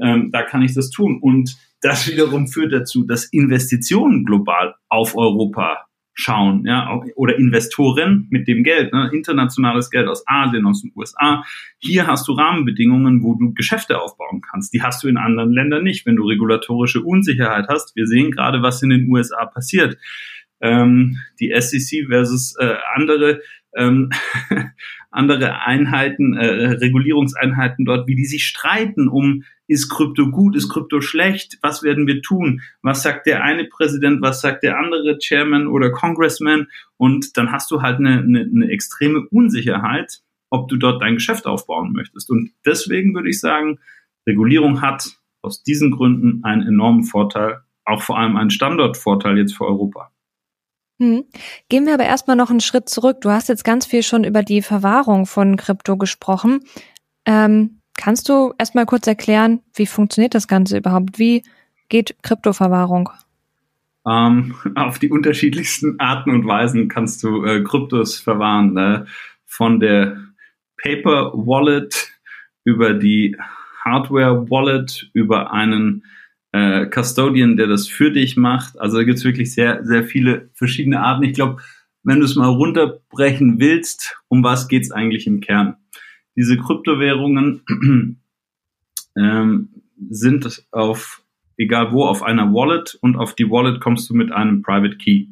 ähm, 0.01 0.31
da 0.33 0.43
kann 0.43 0.63
ich 0.63 0.75
das 0.75 0.91
tun. 0.91 1.19
Und 1.21 1.57
das 1.81 2.11
wiederum 2.11 2.49
führt 2.49 2.73
dazu, 2.73 3.05
dass 3.05 3.27
Investitionen 3.27 4.25
global 4.25 4.75
auf 4.89 5.17
Europa 5.17 5.87
schauen, 6.15 6.65
ja, 6.65 7.01
oder 7.17 7.37
Investoren 7.37 8.27
mit 8.31 8.47
dem 8.47 8.63
Geld, 8.63 8.93
ne, 8.93 9.11
internationales 9.13 9.91
Geld 9.91 10.09
aus 10.09 10.23
Asien, 10.27 10.65
aus 10.65 10.83
den 10.83 10.93
USA. 10.95 11.45
Hier 11.79 12.07
hast 12.07 12.27
du 12.29 12.33
Rahmenbedingungen, 12.33 13.23
wo 13.23 13.35
du 13.35 13.53
Geschäfte 13.53 14.01
aufbauen 14.01 14.41
kannst. 14.41 14.73
Die 14.73 14.83
hast 14.83 15.03
du 15.03 15.09
in 15.09 15.17
anderen 15.17 15.53
Ländern 15.53 15.83
nicht, 15.83 16.07
wenn 16.07 16.17
du 16.17 16.25
regulatorische 16.25 17.03
Unsicherheit 17.03 17.67
hast. 17.69 17.97
Wir 17.97 18.07
sehen 18.07 18.31
gerade, 18.31 18.63
was 18.63 18.83
in 18.83 18.91
den 18.91 19.11
USA 19.11 19.45
passiert. 19.45 19.99
Ähm, 20.61 21.19
die 21.41 21.53
SEC 21.59 22.07
versus 22.09 22.55
äh, 22.59 22.77
andere 22.95 23.41
ähm, 23.77 24.11
andere 25.15 25.61
Einheiten, 25.63 26.35
äh, 26.35 26.47
Regulierungseinheiten 26.47 27.85
dort, 27.85 28.07
wie 28.07 28.17
die 28.17 28.27
sich 28.27 28.47
streiten 28.47 29.09
um, 29.09 29.45
ist 29.67 29.89
Krypto 29.89 30.31
gut, 30.31 30.57
ist 30.57 30.69
Krypto 30.69 31.01
schlecht, 31.01 31.59
was 31.63 31.83
werden 31.83 32.07
wir 32.07 32.21
tun, 32.21 32.61
was 32.83 33.03
sagt 33.03 33.27
der 33.27 33.43
eine 33.43 33.65
Präsident, 33.65 34.21
was 34.21 34.41
sagt 34.41 34.63
der 34.63 34.79
andere 34.79 35.19
Chairman 35.19 35.67
oder 35.67 35.91
Congressman 35.91 36.67
und 36.97 37.37
dann 37.37 37.53
hast 37.53 37.71
du 37.71 37.81
halt 37.81 37.99
eine, 37.99 38.19
eine, 38.19 38.41
eine 38.41 38.71
extreme 38.71 39.27
Unsicherheit, 39.31 40.21
ob 40.51 40.69
du 40.69 40.77
dort 40.77 41.03
dein 41.03 41.15
Geschäft 41.15 41.47
aufbauen 41.47 41.93
möchtest. 41.93 42.31
Und 42.31 42.53
deswegen 42.65 43.15
würde 43.15 43.31
ich 43.31 43.41
sagen, 43.41 43.79
Regulierung 44.27 44.83
hat 44.83 45.17
aus 45.43 45.63
diesen 45.63 45.91
Gründen 45.91 46.45
einen 46.45 46.63
enormen 46.63 47.05
Vorteil, 47.05 47.61
auch 47.85 48.03
vor 48.03 48.19
allem 48.19 48.37
einen 48.37 48.51
Standortvorteil 48.51 49.39
jetzt 49.39 49.57
für 49.57 49.67
Europa. 49.67 50.11
Hm. 51.01 51.25
Gehen 51.69 51.87
wir 51.87 51.95
aber 51.95 52.05
erstmal 52.05 52.37
noch 52.37 52.51
einen 52.51 52.61
Schritt 52.61 52.89
zurück. 52.89 53.21
Du 53.21 53.31
hast 53.31 53.49
jetzt 53.49 53.65
ganz 53.65 53.87
viel 53.87 54.03
schon 54.03 54.25
über 54.25 54.43
die 54.43 54.63
Verwahrung 54.63 55.27
von 55.27 55.57
Krypto 55.57 55.97
gesprochen. 55.97 56.61
Ähm, 57.27 57.81
kannst 57.97 58.29
du 58.29 58.55
erstmal 58.59 58.87
kurz 58.87 59.07
erklären, 59.07 59.61
wie 59.75 59.87
funktioniert 59.87 60.35
das 60.35 60.47
Ganze 60.47 60.79
überhaupt? 60.79 61.19
Wie 61.19 61.43
geht 61.89 62.17
Kryptoverwahrung? 62.23 63.11
Ähm, 64.07 64.55
auf 64.77 64.99
die 64.99 65.11
unterschiedlichsten 65.11 65.99
Arten 65.99 66.31
und 66.31 66.47
Weisen 66.47 66.89
kannst 66.89 67.23
du 67.25 67.45
äh, 67.45 67.63
Kryptos 67.63 68.19
verwahren. 68.19 68.75
Ne? 68.75 69.07
Von 69.47 69.81
der 69.81 70.19
Paper 70.83 71.33
Wallet 71.35 72.13
über 72.65 72.95
die 72.95 73.37
Hardware 73.85 74.49
Wallet, 74.51 75.11
über 75.13 75.53
einen 75.53 76.05
äh, 76.55 76.87
Custodian, 76.87 77.57
der 77.57 77.67
das 77.67 77.89
für 77.89 78.13
dich 78.13 78.37
macht. 78.37 78.79
Also 78.79 78.99
da 78.99 79.03
gibt's 79.03 79.25
wirklich 79.25 79.53
sehr, 79.53 79.85
sehr 79.85 80.05
viele 80.05 80.51
verschiedene 80.55 81.01
Arten. 81.01 81.25
Ich 81.25 81.35
glaube, 81.35 81.61
wenn 82.05 82.21
du 82.21 82.25
es 82.25 82.37
mal 82.37 82.47
runterbrechen 82.47 83.59
willst, 83.59 84.17
um 84.29 84.45
was 84.45 84.69
geht's 84.69 84.93
eigentlich 84.93 85.27
im 85.27 85.41
Kern? 85.41 85.75
Diese 86.37 86.57
Kryptowährungen 86.57 87.63
ähm, 89.19 89.69
sind 90.09 90.65
auf, 90.71 91.25
egal 91.57 91.93
wo, 91.93 92.05
auf 92.05 92.23
einer 92.23 92.53
Wallet 92.53 92.99
und 93.01 93.17
auf 93.17 93.35
die 93.35 93.51
Wallet 93.51 93.81
kommst 93.81 94.09
du 94.09 94.15
mit 94.15 94.31
einem 94.31 94.63
Private 94.63 94.97
Key. 94.97 95.27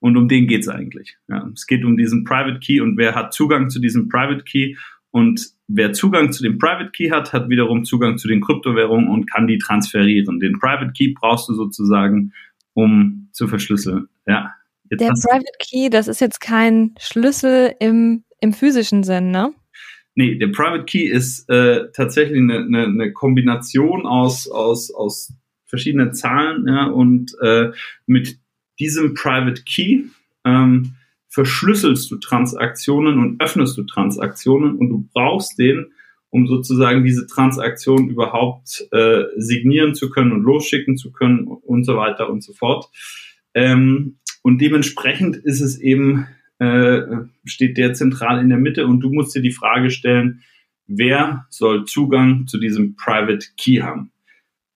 Und 0.00 0.16
um 0.16 0.26
den 0.26 0.48
geht's 0.48 0.68
eigentlich. 0.68 1.16
Ja, 1.28 1.48
es 1.54 1.68
geht 1.68 1.84
um 1.84 1.96
diesen 1.96 2.24
Private 2.24 2.58
Key 2.58 2.80
und 2.80 2.96
wer 2.96 3.14
hat 3.14 3.32
Zugang 3.32 3.70
zu 3.70 3.78
diesem 3.78 4.08
Private 4.08 4.42
Key 4.42 4.74
und 5.12 5.46
wer 5.68 5.92
Zugang 5.92 6.32
zu 6.32 6.42
dem 6.42 6.58
Private 6.58 6.90
Key 6.90 7.10
hat, 7.10 7.32
hat 7.32 7.48
wiederum 7.48 7.84
Zugang 7.84 8.18
zu 8.18 8.28
den 8.28 8.40
Kryptowährungen 8.40 9.08
und 9.08 9.30
kann 9.30 9.46
die 9.46 9.58
transferieren. 9.58 10.40
Den 10.40 10.58
Private 10.58 10.92
Key 10.92 11.14
brauchst 11.18 11.48
du 11.48 11.54
sozusagen, 11.54 12.32
um 12.74 13.28
zu 13.32 13.48
verschlüsseln. 13.48 14.08
Ja. 14.26 14.52
Jetzt 14.90 15.00
Der 15.00 15.08
Private 15.08 15.44
Key, 15.58 15.90
das 15.90 16.08
ist 16.08 16.20
jetzt 16.20 16.40
kein 16.40 16.94
Schlüssel 17.00 17.74
im, 17.80 18.24
im 18.40 18.52
physischen 18.52 19.02
Sinn, 19.02 19.30
ne? 19.30 19.52
Nee, 20.14 20.36
der 20.36 20.48
Private 20.48 20.84
Key 20.84 21.04
ist 21.04 21.48
äh, 21.50 21.90
tatsächlich 21.92 22.38
eine, 22.38 22.58
eine, 22.58 22.84
eine 22.84 23.12
Kombination 23.12 24.06
aus, 24.06 24.48
aus, 24.48 24.94
aus 24.94 25.34
verschiedenen 25.66 26.14
Zahlen 26.14 26.66
ja, 26.66 26.86
und 26.86 27.36
äh, 27.42 27.70
mit 28.06 28.38
diesem 28.78 29.14
Private 29.14 29.62
Key 29.64 30.04
ähm, 30.44 30.94
verschlüsselst 31.36 32.10
du 32.10 32.16
Transaktionen 32.16 33.18
und 33.18 33.42
öffnest 33.42 33.76
du 33.76 33.82
Transaktionen 33.82 34.76
und 34.76 34.88
du 34.88 35.06
brauchst 35.12 35.58
den, 35.58 35.92
um 36.30 36.46
sozusagen 36.46 37.04
diese 37.04 37.26
Transaktion 37.26 38.08
überhaupt 38.08 38.88
äh, 38.90 39.24
signieren 39.36 39.94
zu 39.94 40.08
können 40.08 40.32
und 40.32 40.44
losschicken 40.44 40.96
zu 40.96 41.12
können 41.12 41.46
und 41.46 41.84
so 41.84 41.98
weiter 41.98 42.30
und 42.30 42.42
so 42.42 42.54
fort. 42.54 42.86
Ähm, 43.52 44.16
und 44.40 44.62
dementsprechend 44.62 45.36
ist 45.36 45.60
es 45.60 45.78
eben, 45.78 46.26
äh, 46.58 47.02
steht 47.44 47.76
der 47.76 47.92
zentral 47.92 48.40
in 48.40 48.48
der 48.48 48.56
Mitte 48.56 48.86
und 48.86 49.00
du 49.00 49.12
musst 49.12 49.36
dir 49.36 49.42
die 49.42 49.52
Frage 49.52 49.90
stellen, 49.90 50.40
wer 50.86 51.44
soll 51.50 51.84
Zugang 51.84 52.46
zu 52.46 52.58
diesem 52.58 52.96
Private 52.96 53.46
Key 53.58 53.82
haben? 53.82 54.10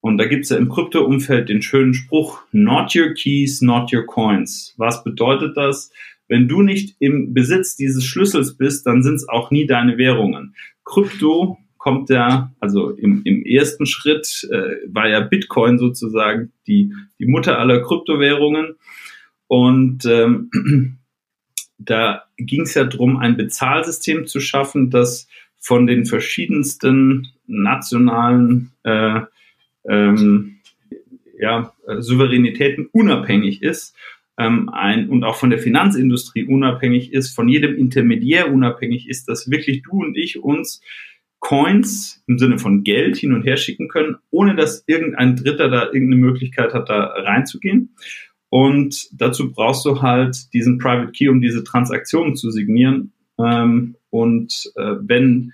Und 0.02 0.18
da 0.18 0.26
gibt 0.26 0.44
es 0.44 0.50
ja 0.50 0.58
im 0.58 0.68
Krypto-Umfeld 0.68 1.48
den 1.48 1.62
schönen 1.62 1.94
Spruch, 1.94 2.42
not 2.52 2.94
your 2.94 3.14
keys, 3.14 3.62
not 3.62 3.94
your 3.94 4.04
coins. 4.04 4.74
Was 4.76 5.02
bedeutet 5.04 5.56
das? 5.56 5.90
Wenn 6.30 6.46
du 6.46 6.62
nicht 6.62 6.94
im 7.00 7.34
Besitz 7.34 7.74
dieses 7.74 8.04
Schlüssels 8.04 8.56
bist, 8.56 8.86
dann 8.86 9.02
sind 9.02 9.16
es 9.16 9.28
auch 9.28 9.50
nie 9.50 9.66
deine 9.66 9.98
Währungen. 9.98 10.54
Krypto 10.84 11.58
kommt 11.76 12.08
ja, 12.08 12.54
also 12.60 12.90
im, 12.90 13.22
im 13.24 13.44
ersten 13.44 13.84
Schritt 13.84 14.48
äh, 14.48 14.76
war 14.86 15.08
ja 15.08 15.18
Bitcoin 15.20 15.76
sozusagen 15.76 16.52
die, 16.68 16.92
die 17.18 17.26
Mutter 17.26 17.58
aller 17.58 17.82
Kryptowährungen. 17.82 18.76
Und 19.48 20.04
ähm, 20.06 20.50
da 21.78 22.22
ging 22.36 22.62
es 22.62 22.74
ja 22.74 22.84
darum, 22.84 23.16
ein 23.16 23.36
Bezahlsystem 23.36 24.28
zu 24.28 24.38
schaffen, 24.38 24.88
das 24.88 25.26
von 25.58 25.88
den 25.88 26.06
verschiedensten 26.06 27.26
nationalen 27.48 28.70
äh, 28.84 29.22
ähm, 29.88 30.60
ja, 31.40 31.72
Souveränitäten 31.98 32.86
unabhängig 32.92 33.62
ist 33.62 33.96
ähm, 34.40 34.70
ein, 34.70 35.10
und 35.10 35.22
auch 35.22 35.36
von 35.36 35.50
der 35.50 35.58
Finanzindustrie 35.58 36.44
unabhängig 36.44 37.12
ist, 37.12 37.34
von 37.34 37.48
jedem 37.48 37.76
Intermediär 37.76 38.50
unabhängig 38.50 39.08
ist, 39.08 39.28
dass 39.28 39.50
wirklich 39.50 39.82
du 39.82 40.02
und 40.02 40.16
ich 40.16 40.42
uns 40.42 40.80
Coins 41.40 42.22
im 42.26 42.38
Sinne 42.38 42.58
von 42.58 42.82
Geld 42.82 43.16
hin 43.16 43.34
und 43.34 43.44
her 43.44 43.56
schicken 43.56 43.88
können, 43.88 44.16
ohne 44.30 44.56
dass 44.56 44.84
irgendein 44.86 45.36
Dritter 45.36 45.68
da 45.68 45.84
irgendeine 45.84 46.16
Möglichkeit 46.16 46.72
hat, 46.72 46.88
da 46.88 47.04
reinzugehen. 47.04 47.94
Und 48.48 49.08
dazu 49.12 49.52
brauchst 49.52 49.84
du 49.84 50.02
halt 50.02 50.52
diesen 50.54 50.78
Private 50.78 51.12
Key, 51.12 51.28
um 51.28 51.40
diese 51.40 51.62
Transaktionen 51.62 52.34
zu 52.34 52.50
signieren. 52.50 53.12
Ähm, 53.38 53.96
und 54.10 54.72
äh, 54.76 54.96
wenn 55.00 55.52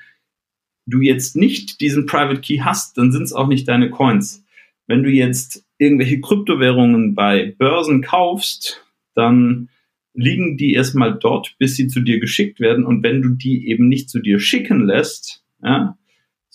du 0.86 1.00
jetzt 1.00 1.36
nicht 1.36 1.80
diesen 1.80 2.06
Private 2.06 2.40
Key 2.40 2.58
hast, 2.58 2.96
dann 2.98 3.12
sind 3.12 3.24
es 3.24 3.32
auch 3.32 3.48
nicht 3.48 3.68
deine 3.68 3.90
Coins. 3.90 4.44
Wenn 4.86 5.02
du 5.02 5.10
jetzt 5.10 5.65
irgendwelche 5.78 6.20
Kryptowährungen 6.20 7.14
bei 7.14 7.54
Börsen 7.58 8.02
kaufst, 8.02 8.84
dann 9.14 9.68
liegen 10.14 10.56
die 10.56 10.72
erstmal 10.72 11.18
dort, 11.18 11.56
bis 11.58 11.76
sie 11.76 11.88
zu 11.88 12.00
dir 12.00 12.18
geschickt 12.18 12.58
werden. 12.58 12.84
Und 12.84 13.02
wenn 13.02 13.22
du 13.22 13.30
die 13.30 13.68
eben 13.68 13.88
nicht 13.88 14.08
zu 14.08 14.20
dir 14.20 14.40
schicken 14.40 14.80
lässt, 14.80 15.44
ja, 15.62 15.96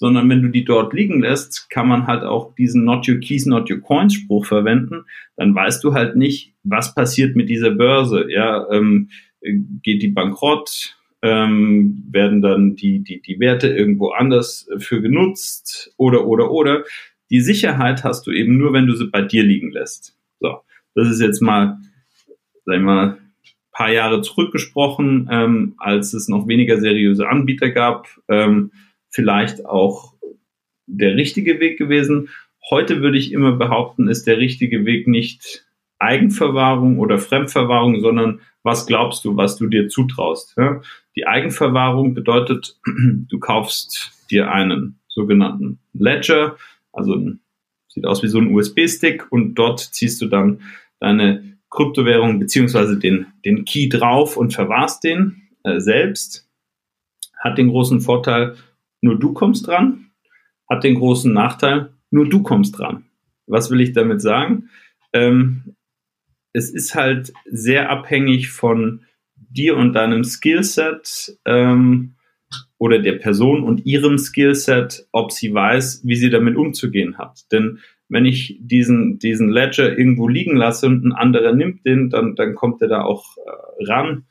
sondern 0.02 0.28
wenn 0.30 0.42
du 0.42 0.48
die 0.48 0.66
dort 0.66 0.94
liegen 0.94 1.22
lässt, 1.22 1.70
kann 1.70 1.88
man 1.88 2.08
halt 2.08 2.24
auch 2.24 2.56
diesen 2.56 2.84
Not 2.84 3.08
Your 3.08 3.20
Keys, 3.20 3.46
Not 3.46 3.70
Your 3.70 3.82
Coins 3.82 4.16
Spruch 4.16 4.48
verwenden. 4.48 5.04
Dann 5.36 5.54
weißt 5.54 5.84
du 5.84 5.94
halt 5.94 6.16
nicht, 6.16 6.56
was 6.64 6.96
passiert 6.96 7.36
mit 7.36 7.50
dieser 7.50 7.70
Börse. 7.70 8.26
Ja, 8.30 8.68
ähm, 8.72 9.10
geht 9.42 10.02
die 10.02 10.08
bankrott? 10.08 10.98
Ähm, 11.22 12.04
werden 12.10 12.42
dann 12.42 12.76
die, 12.76 13.04
die, 13.04 13.22
die 13.22 13.40
Werte 13.40 13.68
irgendwo 13.68 14.10
anders 14.10 14.68
für 14.80 15.04
genutzt 15.04 15.94
oder, 15.98 16.26
oder, 16.26 16.50
oder. 16.50 16.84
Die 17.32 17.40
Sicherheit 17.40 18.04
hast 18.04 18.28
du 18.28 18.32
eben 18.32 18.58
nur, 18.58 18.74
wenn 18.74 18.88
du 18.88 18.96
sie 18.96 19.08
bei 19.08 19.22
dir 19.22 19.44
liegen 19.44 19.72
lässt. 19.72 20.18
So, 20.40 20.60
das 20.96 21.10
ist 21.10 21.22
jetzt 21.22 21.42
mal, 21.42 21.78
sag 22.66 22.76
ich 22.76 22.82
mal, 22.82 23.18
paar 23.72 23.92
Jahre 23.92 24.22
zurückgesprochen, 24.22 25.30
ähm, 25.32 25.74
als 25.78 26.14
es 26.14 26.28
noch 26.28 26.48
weniger 26.48 26.80
seriöse 26.80 27.28
Anbieter 27.28 27.70
gab, 27.70 28.08
ähm, 28.28 28.72
vielleicht 29.10 29.66
auch 29.66 30.14
der 30.88 31.16
richtige 31.16 31.60
Weg 31.60 31.78
gewesen. 31.78 32.30
Heute 32.70 33.02
würde 33.02 33.18
ich 33.18 33.32
immer 33.32 33.54
behaupten, 33.54 34.10
ist 34.10 34.28
der 34.28 34.38
richtige 34.38 34.86
Weg 34.86 35.08
nicht 35.08 35.66
Eigenverwahrung 36.00 37.00
oder 37.00 37.18
Fremdverwahrung, 37.18 38.02
sondern 38.02 38.42
was 38.64 38.88
glaubst 38.88 39.24
du, 39.24 39.38
was 39.38 39.56
du 39.56 39.68
dir 39.68 39.88
zutraust. 39.88 40.54
Ja? 40.58 40.82
Die 41.16 41.26
Eigenverwahrung 41.26 42.14
bedeutet, 42.14 42.78
du 43.30 43.40
kaufst 43.40 44.12
dir 44.30 44.52
einen 44.52 45.00
sogenannten 45.08 45.80
Ledger, 45.94 46.58
also 46.92 47.18
sieht 47.88 48.06
aus 48.06 48.24
wie 48.24 48.28
so 48.28 48.40
ein 48.40 48.54
USB-Stick 48.54 49.32
und 49.32 49.56
dort 49.56 49.80
ziehst 49.80 50.22
du 50.22 50.28
dann 50.28 50.62
deine 51.00 51.58
Kryptowährung 51.70 52.40
beziehungsweise 52.40 52.98
den, 52.98 53.28
den 53.46 53.66
Key 53.66 53.90
drauf 53.90 54.38
und 54.38 54.54
verwahrst 54.54 55.04
den 55.04 55.50
äh, 55.64 55.80
selbst. 55.80 56.48
Hat 57.38 57.58
den 57.58 57.70
großen 57.70 58.02
Vorteil, 58.02 58.56
nur 59.02 59.18
du 59.18 59.34
kommst 59.34 59.68
dran. 59.68 60.12
Hat 60.70 60.84
den 60.84 60.96
großen 60.96 61.34
Nachteil, 61.34 61.94
nur 62.12 62.30
du 62.30 62.44
kommst 62.44 62.78
dran. 62.78 63.06
Was 63.48 63.72
will 63.72 63.82
ich 63.82 63.94
damit 63.94 64.22
sagen? 64.22 64.70
Ähm, 65.12 65.76
es 66.54 66.70
ist 66.70 66.96
halt 66.96 67.34
sehr 67.46 67.90
abhängig 67.90 68.50
von 68.50 69.06
dir 69.36 69.76
und 69.78 69.94
deinem 69.94 70.24
Skillset. 70.24 71.38
Ähm, 71.46 72.16
oder 72.78 73.00
der 73.00 73.14
Person 73.14 73.64
und 73.64 73.86
ihrem 73.86 74.18
Skillset, 74.18 75.08
ob 75.12 75.32
sie 75.32 75.54
weiß, 75.54 76.02
wie 76.04 76.16
sie 76.16 76.30
damit 76.30 76.56
umzugehen 76.56 77.18
hat. 77.18 77.42
Denn 77.52 77.80
wenn 78.10 78.26
ich 78.26 78.58
diesen, 78.60 79.20
diesen 79.20 79.50
Ledger 79.50 79.98
irgendwo 79.98 80.28
liegen 80.28 80.58
lasse 80.58 80.86
und 80.88 81.06
ein 81.06 81.14
anderer 81.14 81.54
nimmt 81.54 81.86
den, 81.86 82.10
dann, 82.10 82.36
dann 82.36 82.56
kommt 82.56 82.82
er 82.82 82.90
da 82.90 83.04
auch 83.04 83.38
äh, 83.38 83.86
ran. 83.86 84.26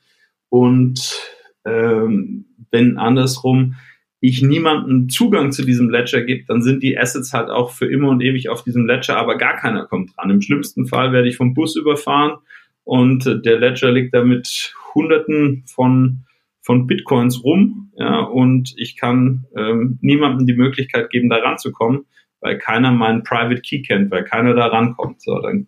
Und 0.49 1.19
ähm, 1.65 2.45
wenn 2.69 2.97
andersrum 2.97 3.75
ich 4.19 4.43
niemanden 4.43 5.09
Zugang 5.09 5.51
zu 5.51 5.65
diesem 5.65 5.89
Ledger 5.89 6.21
gebe, 6.21 6.45
dann 6.47 6.61
sind 6.61 6.83
die 6.83 6.97
Assets 6.97 7.33
halt 7.33 7.49
auch 7.49 7.71
für 7.71 7.91
immer 7.91 8.09
und 8.09 8.21
ewig 8.21 8.49
auf 8.49 8.63
diesem 8.63 8.85
Ledger, 8.85 9.17
aber 9.17 9.35
gar 9.35 9.57
keiner 9.57 9.87
kommt 9.87 10.15
dran. 10.15 10.29
Im 10.29 10.41
schlimmsten 10.41 10.85
Fall 10.85 11.11
werde 11.11 11.27
ich 11.27 11.37
vom 11.37 11.55
Bus 11.55 11.75
überfahren 11.75 12.37
und 12.83 13.25
der 13.25 13.59
Ledger 13.59 13.91
liegt 13.91 14.13
da 14.13 14.23
mit 14.23 14.75
Hunderten 14.93 15.63
von 15.65 16.19
von 16.61 16.87
Bitcoins 16.87 17.43
rum, 17.43 17.91
ja, 17.95 18.19
und 18.21 18.73
ich 18.77 18.95
kann 18.95 19.45
ähm, 19.55 19.97
niemandem 20.01 20.47
die 20.47 20.53
Möglichkeit 20.53 21.09
geben, 21.09 21.29
da 21.29 21.37
ranzukommen, 21.37 22.05
weil 22.39 22.57
keiner 22.57 22.91
meinen 22.91 23.23
Private 23.23 23.61
Key 23.61 23.81
kennt, 23.81 24.11
weil 24.11 24.23
keiner 24.23 24.53
da 24.53 24.67
rankommt. 24.67 25.21
So, 25.21 25.39
dann 25.39 25.67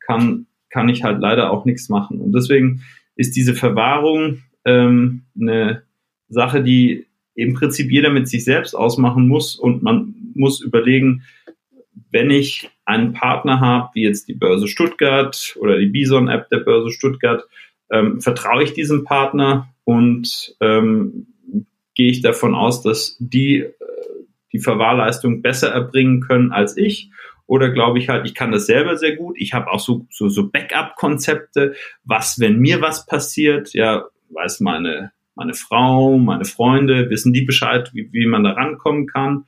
kann, 0.00 0.46
kann 0.70 0.88
ich 0.88 1.04
halt 1.04 1.20
leider 1.20 1.50
auch 1.50 1.64
nichts 1.64 1.88
machen. 1.88 2.20
Und 2.20 2.32
deswegen 2.32 2.82
ist 3.16 3.36
diese 3.36 3.54
Verwahrung 3.54 4.42
ähm, 4.64 5.22
eine 5.40 5.82
Sache, 6.28 6.62
die 6.62 7.06
im 7.34 7.54
Prinzip 7.54 7.90
jeder 7.90 8.10
mit 8.10 8.28
sich 8.28 8.44
selbst 8.44 8.74
ausmachen 8.74 9.28
muss 9.28 9.54
und 9.56 9.82
man 9.82 10.14
muss 10.34 10.60
überlegen, 10.60 11.22
wenn 12.10 12.30
ich 12.30 12.70
einen 12.84 13.12
Partner 13.12 13.60
habe, 13.60 13.90
wie 13.94 14.02
jetzt 14.02 14.28
die 14.28 14.34
Börse 14.34 14.66
Stuttgart 14.66 15.56
oder 15.60 15.78
die 15.78 15.86
Bison-App 15.86 16.48
der 16.48 16.58
Börse 16.58 16.90
Stuttgart, 16.90 17.44
ähm, 17.92 18.20
vertraue 18.20 18.64
ich 18.64 18.72
diesem 18.72 19.04
Partner 19.04 19.68
und 19.88 20.54
ähm, 20.60 21.28
gehe 21.94 22.10
ich 22.10 22.20
davon 22.20 22.54
aus, 22.54 22.82
dass 22.82 23.16
die 23.20 23.60
äh, 23.60 23.72
die 24.52 24.58
Verwahrleistung 24.58 25.40
besser 25.40 25.70
erbringen 25.70 26.20
können 26.20 26.52
als 26.52 26.76
ich. 26.76 27.10
Oder 27.46 27.70
glaube 27.70 27.98
ich 27.98 28.10
halt, 28.10 28.26
ich 28.26 28.34
kann 28.34 28.52
das 28.52 28.66
selber 28.66 28.98
sehr 28.98 29.16
gut. 29.16 29.36
Ich 29.38 29.54
habe 29.54 29.70
auch 29.70 29.80
so, 29.80 30.06
so, 30.10 30.28
so 30.28 30.50
Backup-Konzepte. 30.50 31.74
Was, 32.04 32.38
wenn 32.38 32.58
mir 32.58 32.82
was 32.82 33.06
passiert? 33.06 33.72
Ja, 33.72 34.04
weiß 34.28 34.60
meine, 34.60 35.12
meine 35.34 35.54
Frau, 35.54 36.18
meine 36.18 36.44
Freunde, 36.44 37.08
wissen 37.08 37.32
die 37.32 37.46
Bescheid, 37.46 37.88
wie, 37.94 38.12
wie 38.12 38.26
man 38.26 38.44
da 38.44 38.50
rankommen 38.50 39.06
kann. 39.06 39.46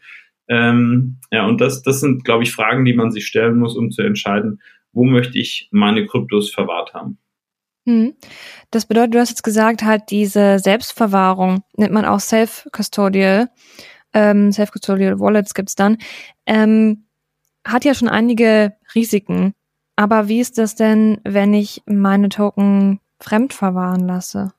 Ähm, 0.49 1.19
ja, 1.31 1.47
und 1.47 1.61
das, 1.61 1.83
das 1.83 2.01
sind, 2.01 2.25
glaube 2.25 2.45
ich, 2.45 2.53
Fragen, 2.53 2.87
die 2.87 2.95
man 2.95 3.11
sich 3.11 3.27
stellen 3.27 3.59
muss, 3.59 3.77
um 3.77 3.91
zu 3.91 4.01
entscheiden, 4.01 4.63
wo 4.95 5.05
möchte 5.05 5.39
ich 5.39 5.69
meine 5.71 6.07
Kryptos 6.07 6.51
verwahrt 6.51 6.95
haben. 6.95 7.19
Hm. 7.91 8.15
Das 8.71 8.87
bedeutet, 8.87 9.15
du 9.15 9.19
hast 9.19 9.31
jetzt 9.31 9.43
gesagt, 9.43 9.83
halt 9.83 10.05
diese 10.11 10.61
Selbstverwahrung 10.61 11.65
nennt 11.77 11.93
man 11.93 12.05
auch 12.05 12.21
Self-Custodial, 12.21 13.49
ähm, 14.15 14.53
Self-Custodial 14.53 15.19
Wallets 15.19 15.55
gibt's 15.55 15.75
dann. 15.75 15.99
Ähm, 16.47 17.07
hat 17.67 17.85
ja 17.85 17.95
schon 17.95 18.09
einige 18.09 18.75
Risiken. 18.95 19.55
Aber 19.97 20.29
wie 20.29 20.41
ist 20.41 20.57
das 20.57 20.77
denn, 20.77 21.21
wenn 21.25 21.53
ich 21.53 21.83
meine 21.87 22.29
Token 22.29 23.01
fremd 23.21 23.53
verwahren 23.53 24.07
lasse? 24.07 24.53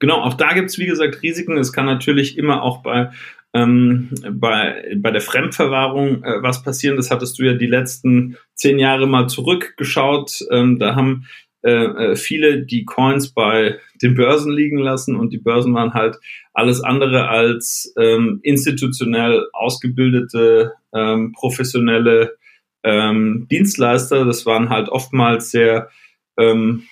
Genau, 0.00 0.20
auch 0.20 0.34
da 0.34 0.52
gibt 0.52 0.70
es, 0.70 0.78
wie 0.78 0.86
gesagt, 0.86 1.22
Risiken. 1.22 1.56
Es 1.56 1.72
kann 1.72 1.86
natürlich 1.86 2.36
immer 2.36 2.62
auch 2.62 2.82
bei, 2.82 3.10
ähm, 3.54 4.10
bei, 4.32 4.96
bei 4.96 5.10
der 5.10 5.20
Fremdverwahrung 5.20 6.22
äh, 6.22 6.42
was 6.42 6.62
passieren. 6.62 6.96
Das 6.96 7.10
hattest 7.10 7.38
du 7.38 7.44
ja 7.44 7.54
die 7.54 7.66
letzten 7.66 8.36
zehn 8.54 8.78
Jahre 8.78 9.06
mal 9.06 9.28
zurückgeschaut. 9.28 10.44
Ähm, 10.50 10.78
da 10.78 10.96
haben 10.96 11.26
äh, 11.62 11.70
äh 11.70 12.16
viele 12.16 12.64
die 12.64 12.84
Coins 12.84 13.32
bei 13.32 13.78
den 14.02 14.14
Börsen 14.14 14.52
liegen 14.52 14.78
lassen 14.78 15.16
und 15.16 15.32
die 15.32 15.38
Börsen 15.38 15.74
waren 15.74 15.94
halt 15.94 16.16
alles 16.52 16.82
andere 16.82 17.28
als 17.28 17.92
ähm, 17.98 18.40
institutionell 18.42 19.46
ausgebildete, 19.52 20.72
ähm, 20.92 21.32
professionelle 21.32 22.36
ähm, 22.82 23.46
Dienstleister. 23.50 24.24
Das 24.24 24.46
waren 24.46 24.68
halt 24.68 24.88
oftmals 24.88 25.50
sehr 25.50 25.90
ähm, 26.36 26.84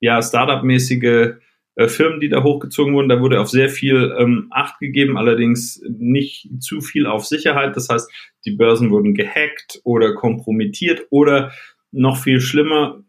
ja, 0.00 0.20
Startup-mäßige 0.20 1.36
äh, 1.76 1.88
Firmen, 1.88 2.20
die 2.20 2.28
da 2.28 2.42
hochgezogen 2.42 2.94
wurden. 2.94 3.08
Da 3.08 3.20
wurde 3.20 3.40
auf 3.40 3.48
sehr 3.48 3.68
viel 3.68 4.14
ähm, 4.18 4.48
Acht 4.50 4.78
gegeben, 4.78 5.16
allerdings 5.16 5.82
nicht 5.88 6.48
zu 6.60 6.80
viel 6.80 7.06
auf 7.06 7.24
Sicherheit. 7.24 7.76
Das 7.76 7.88
heißt, 7.88 8.10
die 8.44 8.52
Börsen 8.52 8.90
wurden 8.90 9.14
gehackt 9.14 9.80
oder 9.84 10.14
kompromittiert 10.14 11.06
oder 11.10 11.52
noch 11.90 12.18
viel 12.18 12.40
schlimmer, 12.40 13.02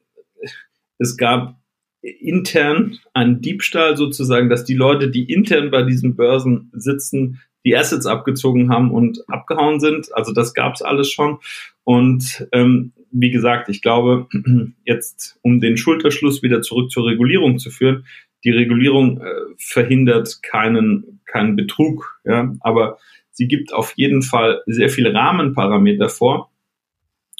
es 0.97 1.17
gab 1.17 1.59
intern 2.01 2.97
einen 3.13 3.41
Diebstahl 3.41 3.97
sozusagen, 3.97 4.49
dass 4.49 4.63
die 4.63 4.75
Leute, 4.75 5.09
die 5.09 5.31
intern 5.31 5.71
bei 5.71 5.83
diesen 5.83 6.15
Börsen 6.15 6.69
sitzen, 6.73 7.41
die 7.65 7.75
Assets 7.75 8.05
abgezogen 8.05 8.69
haben 8.69 8.91
und 8.91 9.27
abgehauen 9.27 9.79
sind. 9.79 10.13
Also 10.13 10.31
das 10.31 10.53
gab 10.53 10.75
es 10.75 10.81
alles 10.83 11.11
schon. 11.11 11.39
Und 11.83 12.47
ähm, 12.51 12.93
wie 13.11 13.31
gesagt, 13.31 13.69
ich 13.69 13.81
glaube, 13.81 14.27
jetzt 14.85 15.39
um 15.41 15.59
den 15.59 15.77
Schulterschluss 15.77 16.43
wieder 16.43 16.61
zurück 16.61 16.91
zur 16.91 17.07
Regulierung 17.07 17.57
zu 17.57 17.71
führen, 17.71 18.05
die 18.43 18.51
Regulierung 18.51 19.19
äh, 19.21 19.33
verhindert 19.57 20.43
keinen, 20.43 21.21
keinen 21.25 21.55
Betrug, 21.55 22.19
ja, 22.25 22.53
aber 22.59 22.99
sie 23.31 23.47
gibt 23.47 23.73
auf 23.73 23.93
jeden 23.95 24.21
Fall 24.21 24.61
sehr 24.67 24.89
viele 24.89 25.13
Rahmenparameter 25.13 26.09
vor. 26.09 26.51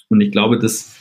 Und 0.10 0.22
ich 0.22 0.32
glaube, 0.32 0.58
das 0.58 1.00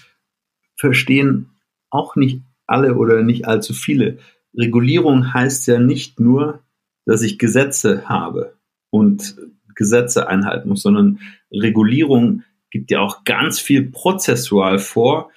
verstehen 0.77 1.54
auch 1.95 2.17
nicht 2.17 2.43
alle 2.67 2.97
oder 2.97 3.23
nicht 3.23 3.47
allzu 3.47 3.73
viele. 3.73 4.19
Regulierung 4.57 5.33
heißt 5.33 5.67
ja 5.69 5.79
nicht 5.79 6.21
nur, 6.21 6.61
dass 7.07 7.23
ich 7.23 7.39
Gesetze 7.39 8.09
habe 8.09 8.55
und 8.91 9.37
Gesetze 9.75 10.29
einhalten 10.29 10.69
muss, 10.69 10.83
sondern 10.83 11.21
Regulierung 11.53 12.43
gibt 12.71 12.91
ja 12.91 13.01
auch 13.01 13.25
ganz 13.25 13.61
viel 13.61 13.91
prozessual 13.91 14.79
vor, 14.79 15.31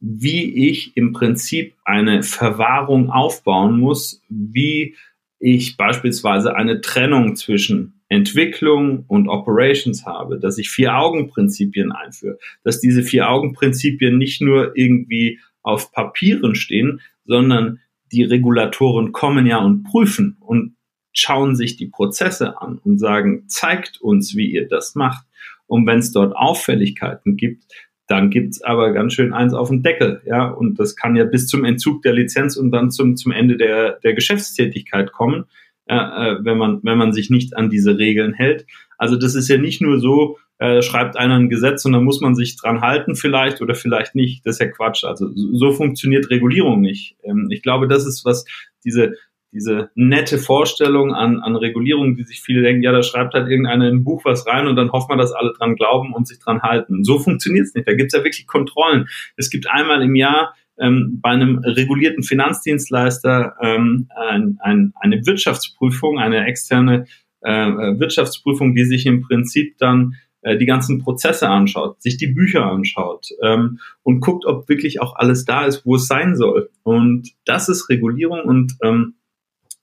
wie 0.00 0.68
ich 0.68 0.96
im 0.96 1.12
Prinzip 1.12 1.74
eine 1.84 2.22
Verwahrung 2.22 3.10
aufbauen 3.10 3.78
muss, 3.78 4.22
wie 4.28 4.94
ich 5.38 5.76
beispielsweise 5.76 6.54
eine 6.54 6.80
Trennung 6.80 7.36
zwischen 7.36 8.00
Entwicklung 8.08 9.04
und 9.08 9.28
Operations 9.28 10.06
habe, 10.06 10.38
dass 10.38 10.58
ich 10.58 10.70
Vier-Augen-Prinzipien 10.70 11.92
einführe, 11.92 12.38
dass 12.62 12.80
diese 12.80 13.02
Vier-Augen-Prinzipien 13.02 14.16
nicht 14.16 14.40
nur 14.40 14.76
irgendwie 14.76 15.40
auf 15.66 15.92
Papieren 15.92 16.54
stehen, 16.54 17.00
sondern 17.24 17.80
die 18.12 18.22
Regulatoren 18.22 19.12
kommen 19.12 19.46
ja 19.46 19.58
und 19.58 19.82
prüfen 19.82 20.36
und 20.40 20.76
schauen 21.12 21.56
sich 21.56 21.76
die 21.76 21.86
Prozesse 21.86 22.60
an 22.60 22.78
und 22.78 22.98
sagen, 22.98 23.48
zeigt 23.48 24.00
uns, 24.00 24.36
wie 24.36 24.50
ihr 24.50 24.68
das 24.68 24.94
macht. 24.94 25.26
Und 25.66 25.86
wenn 25.86 25.98
es 25.98 26.12
dort 26.12 26.36
Auffälligkeiten 26.36 27.36
gibt, 27.36 27.64
dann 28.06 28.30
gibt's 28.30 28.62
aber 28.62 28.92
ganz 28.92 29.14
schön 29.14 29.32
eins 29.32 29.52
auf 29.52 29.68
den 29.68 29.82
Deckel, 29.82 30.22
ja. 30.24 30.46
Und 30.48 30.78
das 30.78 30.94
kann 30.94 31.16
ja 31.16 31.24
bis 31.24 31.48
zum 31.48 31.64
Entzug 31.64 32.02
der 32.02 32.12
Lizenz 32.12 32.56
und 32.56 32.70
dann 32.70 32.92
zum, 32.92 33.16
zum 33.16 33.32
Ende 33.32 33.56
der, 33.56 33.98
der 34.04 34.14
Geschäftstätigkeit 34.14 35.10
kommen, 35.10 35.46
äh, 35.86 35.94
äh, 35.96 36.38
wenn 36.44 36.58
man, 36.58 36.80
wenn 36.82 36.98
man 36.98 37.12
sich 37.12 37.30
nicht 37.30 37.56
an 37.56 37.70
diese 37.70 37.98
Regeln 37.98 38.34
hält. 38.34 38.66
Also 38.98 39.16
das 39.16 39.34
ist 39.34 39.48
ja 39.48 39.58
nicht 39.58 39.80
nur 39.80 40.00
so, 40.00 40.38
äh, 40.58 40.82
schreibt 40.82 41.16
einer 41.16 41.34
ein 41.36 41.48
Gesetz 41.48 41.84
und 41.84 41.92
dann 41.92 42.04
muss 42.04 42.20
man 42.20 42.34
sich 42.34 42.56
dran 42.56 42.80
halten 42.80 43.14
vielleicht 43.14 43.60
oder 43.60 43.74
vielleicht 43.74 44.14
nicht. 44.14 44.44
Das 44.46 44.56
ist 44.56 44.60
ja 44.60 44.68
Quatsch. 44.68 45.04
Also 45.04 45.28
so 45.34 45.72
funktioniert 45.72 46.30
Regulierung 46.30 46.80
nicht. 46.80 47.16
Ähm, 47.22 47.48
ich 47.50 47.62
glaube, 47.62 47.88
das 47.88 48.06
ist 48.06 48.24
was 48.24 48.44
diese 48.84 49.14
diese 49.52 49.90
nette 49.94 50.38
Vorstellung 50.38 51.14
an, 51.14 51.40
an 51.40 51.56
Regulierung, 51.56 52.14
die 52.14 52.24
sich 52.24 52.42
viele 52.42 52.62
denken, 52.62 52.82
ja, 52.82 52.92
da 52.92 53.02
schreibt 53.02 53.32
halt 53.32 53.48
irgendeiner 53.48 53.88
im 53.88 54.04
Buch 54.04 54.24
was 54.24 54.46
rein 54.46 54.66
und 54.66 54.76
dann 54.76 54.92
hofft 54.92 55.08
man, 55.08 55.18
dass 55.18 55.32
alle 55.32 55.52
dran 55.52 55.76
glauben 55.76 56.12
und 56.12 56.28
sich 56.28 56.38
dran 56.38 56.62
halten. 56.62 57.04
So 57.04 57.18
funktioniert 57.18 57.66
es 57.66 57.74
nicht. 57.74 57.88
Da 57.88 57.94
gibt 57.94 58.12
es 58.12 58.18
ja 58.18 58.24
wirklich 58.24 58.46
Kontrollen. 58.46 59.08
Es 59.36 59.48
gibt 59.48 59.70
einmal 59.70 60.02
im 60.02 60.14
Jahr 60.14 60.54
ähm, 60.78 61.20
bei 61.22 61.30
einem 61.30 61.58
regulierten 61.58 62.22
Finanzdienstleister 62.22 63.54
ähm, 63.62 64.08
ein, 64.14 64.58
ein, 64.60 64.92
eine 65.00 65.24
Wirtschaftsprüfung, 65.26 66.18
eine 66.18 66.46
externe 66.46 67.06
äh, 67.40 67.50
Wirtschaftsprüfung, 67.52 68.74
die 68.74 68.84
sich 68.84 69.06
im 69.06 69.22
Prinzip 69.22 69.78
dann 69.78 70.16
äh, 70.42 70.56
die 70.56 70.66
ganzen 70.66 70.98
Prozesse 70.98 71.48
anschaut, 71.48 72.02
sich 72.02 72.16
die 72.16 72.28
Bücher 72.28 72.66
anschaut 72.66 73.28
ähm, 73.42 73.80
und 74.02 74.20
guckt, 74.20 74.46
ob 74.46 74.68
wirklich 74.68 75.00
auch 75.00 75.16
alles 75.16 75.44
da 75.44 75.64
ist, 75.64 75.84
wo 75.86 75.96
es 75.96 76.06
sein 76.06 76.36
soll. 76.36 76.70
Und 76.82 77.30
das 77.44 77.68
ist 77.68 77.88
Regulierung 77.88 78.42
und 78.42 78.74
ähm, 78.82 79.14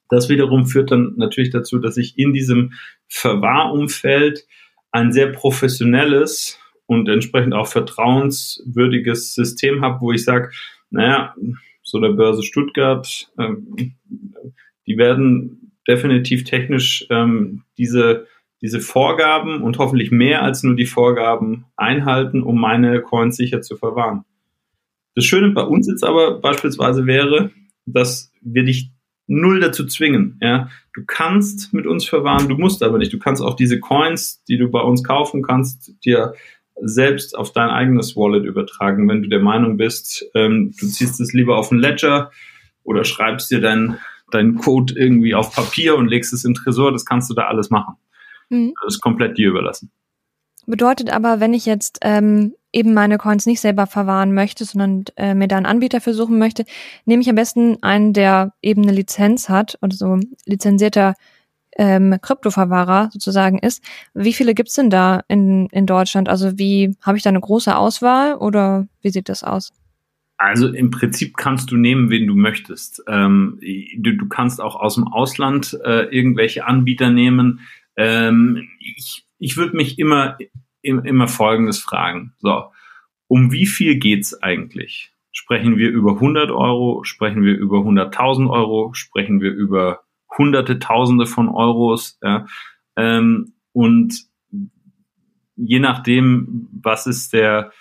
das 0.09 0.29
wiederum 0.29 0.67
führt 0.67 0.91
dann 0.91 1.13
natürlich 1.17 1.49
dazu, 1.49 1.79
dass 1.79 1.97
ich 1.97 2.17
in 2.19 2.33
diesem 2.33 2.73
Verwahrumfeld 3.07 4.45
ein 4.91 5.11
sehr 5.11 5.31
professionelles 5.31 6.59
und 6.85 7.09
entsprechend 7.09 7.53
auch 7.53 7.67
vertrauenswürdiges 7.67 9.33
System 9.33 9.81
habe, 9.81 10.01
wo 10.01 10.11
ich 10.11 10.23
sage, 10.23 10.51
naja, 10.93 11.35
so 11.81 11.99
der 11.99 12.09
Börse 12.09 12.43
Stuttgart, 12.43 13.31
ähm, 13.37 13.97
die 14.87 14.97
werden 14.97 15.73
definitiv 15.87 16.43
technisch 16.43 17.05
ähm, 17.09 17.63
diese, 17.77 18.27
diese 18.61 18.79
Vorgaben 18.79 19.61
und 19.61 19.79
hoffentlich 19.79 20.11
mehr 20.11 20.43
als 20.43 20.63
nur 20.63 20.75
die 20.75 20.85
Vorgaben 20.85 21.65
einhalten, 21.75 22.41
um 22.41 22.59
meine 22.59 23.01
Coins 23.01 23.35
sicher 23.35 23.61
zu 23.61 23.75
verwahren. 23.75 24.23
Das 25.15 25.25
Schöne 25.25 25.49
bei 25.49 25.63
uns 25.63 25.87
jetzt 25.87 26.03
aber 26.03 26.39
beispielsweise 26.39 27.05
wäre, 27.05 27.51
dass 27.85 28.31
wir 28.41 28.63
dich 28.63 28.91
null 29.27 29.59
dazu 29.59 29.85
zwingen. 29.85 30.37
Ja, 30.41 30.69
du 30.93 31.03
kannst 31.05 31.73
mit 31.73 31.85
uns 31.87 32.05
verwahren, 32.05 32.47
du 32.47 32.55
musst 32.55 32.83
aber 32.83 32.97
nicht. 32.97 33.13
Du 33.13 33.19
kannst 33.19 33.41
auch 33.41 33.55
diese 33.55 33.79
Coins, 33.79 34.43
die 34.45 34.57
du 34.57 34.69
bei 34.69 34.81
uns 34.81 35.03
kaufen 35.03 35.41
kannst, 35.41 35.93
dir 36.05 36.33
selbst 36.81 37.37
auf 37.37 37.51
dein 37.51 37.69
eigenes 37.69 38.15
Wallet 38.15 38.45
übertragen, 38.45 39.07
wenn 39.07 39.23
du 39.23 39.29
der 39.29 39.41
Meinung 39.41 39.77
bist, 39.77 40.25
ähm, 40.33 40.73
du 40.79 40.87
ziehst 40.87 41.19
es 41.19 41.33
lieber 41.33 41.57
auf 41.57 41.71
ein 41.71 41.79
Ledger 41.79 42.31
oder 42.83 43.03
schreibst 43.05 43.51
dir 43.51 43.61
deinen 43.61 43.97
dein 44.31 44.55
Code 44.55 44.95
irgendwie 44.97 45.35
auf 45.35 45.53
Papier 45.53 45.95
und 45.95 46.07
legst 46.07 46.33
es 46.33 46.43
in 46.43 46.53
Tresor, 46.53 46.91
das 46.91 47.05
kannst 47.05 47.29
du 47.29 47.33
da 47.33 47.43
alles 47.43 47.69
machen. 47.69 47.95
Mhm. 48.49 48.73
Das 48.83 48.95
ist 48.95 49.01
komplett 49.01 49.37
dir 49.37 49.49
überlassen. 49.49 49.91
Bedeutet 50.65 51.11
aber, 51.11 51.39
wenn 51.39 51.53
ich 51.53 51.65
jetzt 51.65 51.99
ähm, 52.01 52.55
eben 52.71 52.93
meine 52.93 53.17
Coins 53.17 53.45
nicht 53.45 53.59
selber 53.59 53.85
verwahren 53.85 54.33
möchte, 54.33 54.65
sondern 54.65 55.05
äh, 55.17 55.35
mir 55.35 55.47
da 55.47 55.57
einen 55.57 55.65
Anbieter 55.65 55.99
für 55.99 56.13
suchen 56.13 56.39
möchte, 56.39 56.65
nehme 57.05 57.21
ich 57.21 57.29
am 57.29 57.35
besten 57.35 57.77
einen, 57.83 58.13
der 58.13 58.53
eben 58.61 58.83
eine 58.83 58.93
Lizenz 58.93 59.49
hat 59.49 59.77
und 59.81 59.93
so 59.93 60.19
lizenzierter 60.45 61.15
ähm, 61.77 62.17
Kryptoverwahrer 62.21 63.09
sozusagen 63.11 63.57
ist. 63.59 63.83
Wie 64.13 64.33
viele 64.33 64.53
gibt's 64.53 64.75
denn 64.75 64.89
da 64.89 65.21
in, 65.27 65.67
in 65.67 65.85
Deutschland? 65.85 66.29
Also 66.29 66.57
wie 66.57 66.95
habe 67.01 67.17
ich 67.17 67.23
da 67.23 67.29
eine 67.29 67.41
große 67.41 67.75
Auswahl 67.75 68.35
oder 68.35 68.87
wie 69.01 69.09
sieht 69.09 69.29
das 69.29 69.43
aus? 69.43 69.73
Also 70.37 70.67
im 70.67 70.91
Prinzip 70.91 71.37
kannst 71.37 71.71
du 71.71 71.77
nehmen, 71.77 72.09
wen 72.09 72.27
du 72.27 72.35
möchtest. 72.35 73.03
Ähm, 73.07 73.59
du, 73.97 74.17
du 74.17 74.27
kannst 74.27 74.59
auch 74.59 74.75
aus 74.75 74.95
dem 74.95 75.07
Ausland 75.07 75.77
äh, 75.85 76.05
irgendwelche 76.15 76.65
Anbieter 76.65 77.09
nehmen. 77.09 77.61
Ähm, 77.95 78.67
ich 78.79 79.25
ich 79.43 79.57
würde 79.57 79.75
mich 79.75 79.99
immer, 79.99 80.37
immer 80.81 81.27
Folgendes 81.27 81.77
fragen. 81.77 82.33
So, 82.39 82.63
um 83.27 83.51
wie 83.51 83.65
viel 83.65 83.97
geht's 83.97 84.41
eigentlich? 84.41 85.11
Sprechen 85.33 85.75
wir 85.75 85.89
über 85.89 86.13
100 86.13 86.49
Euro? 86.49 87.03
Sprechen 87.03 87.43
wir 87.43 87.53
über 87.57 87.79
100.000 87.79 88.49
Euro? 88.49 88.93
Sprechen 88.93 89.41
wir 89.41 89.51
über 89.51 90.02
Hunderte, 90.37 90.79
Tausende 90.79 91.25
von 91.25 91.49
Euros? 91.49 92.19
Ja? 92.23 92.45
Ähm, 92.95 93.53
und 93.71 94.25
je 95.55 95.79
nachdem, 95.79 96.67
was 96.81 97.07
ist 97.07 97.33
der, 97.33 97.71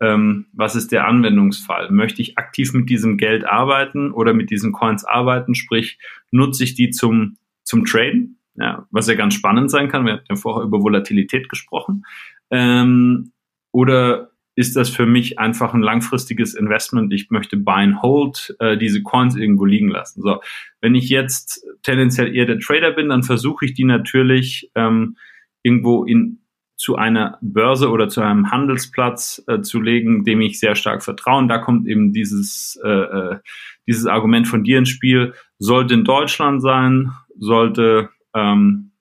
ähm, 0.00 0.46
was 0.52 0.76
ist 0.76 0.92
der 0.92 1.06
Anwendungsfall? 1.06 1.90
Möchte 1.90 2.22
ich 2.22 2.38
aktiv 2.38 2.72
mit 2.72 2.88
diesem 2.88 3.16
Geld 3.16 3.44
arbeiten 3.44 4.12
oder 4.12 4.32
mit 4.34 4.50
diesen 4.50 4.72
Coins 4.72 5.04
arbeiten? 5.04 5.54
Sprich, 5.54 5.98
nutze 6.30 6.64
ich 6.64 6.74
die 6.74 6.90
zum, 6.90 7.36
zum 7.64 7.84
Traden? 7.84 8.40
ja, 8.60 8.86
was 8.90 9.08
ja 9.08 9.14
ganz 9.14 9.34
spannend 9.34 9.70
sein 9.70 9.88
kann. 9.88 10.04
Wir 10.04 10.14
hatten 10.14 10.26
ja 10.28 10.36
vorher 10.36 10.64
über 10.64 10.82
Volatilität 10.82 11.48
gesprochen. 11.48 12.04
Ähm, 12.50 13.32
oder 13.72 14.29
ist 14.60 14.76
das 14.76 14.90
für 14.90 15.06
mich 15.06 15.38
einfach 15.38 15.72
ein 15.72 15.80
langfristiges 15.80 16.52
Investment? 16.54 17.14
Ich 17.14 17.30
möchte 17.30 17.56
buy 17.56 17.82
and 17.82 18.02
hold, 18.02 18.54
äh, 18.58 18.76
diese 18.76 19.02
Coins 19.02 19.34
irgendwo 19.34 19.64
liegen 19.64 19.88
lassen. 19.88 20.20
So, 20.20 20.42
wenn 20.82 20.94
ich 20.94 21.08
jetzt 21.08 21.66
tendenziell 21.82 22.36
eher 22.36 22.44
der 22.44 22.58
Trader 22.58 22.90
bin, 22.90 23.08
dann 23.08 23.22
versuche 23.22 23.64
ich 23.64 23.72
die 23.72 23.84
natürlich 23.84 24.70
ähm, 24.74 25.16
irgendwo 25.62 26.04
in 26.04 26.40
zu 26.76 26.96
einer 26.96 27.38
Börse 27.40 27.88
oder 27.90 28.08
zu 28.08 28.20
einem 28.20 28.50
Handelsplatz 28.50 29.42
äh, 29.46 29.62
zu 29.62 29.80
legen, 29.80 30.24
dem 30.24 30.42
ich 30.42 30.60
sehr 30.60 30.74
stark 30.74 31.02
vertraue. 31.02 31.38
Und 31.38 31.48
da 31.48 31.56
kommt 31.56 31.86
eben 31.88 32.12
dieses, 32.12 32.78
äh, 32.84 32.88
äh, 32.88 33.38
dieses 33.86 34.04
Argument 34.04 34.46
von 34.46 34.62
dir 34.62 34.78
ins 34.78 34.90
Spiel. 34.90 35.32
Sollte 35.58 35.94
in 35.94 36.04
Deutschland 36.04 36.60
sein, 36.60 37.12
sollte 37.38 38.10
ähm, 38.34 38.92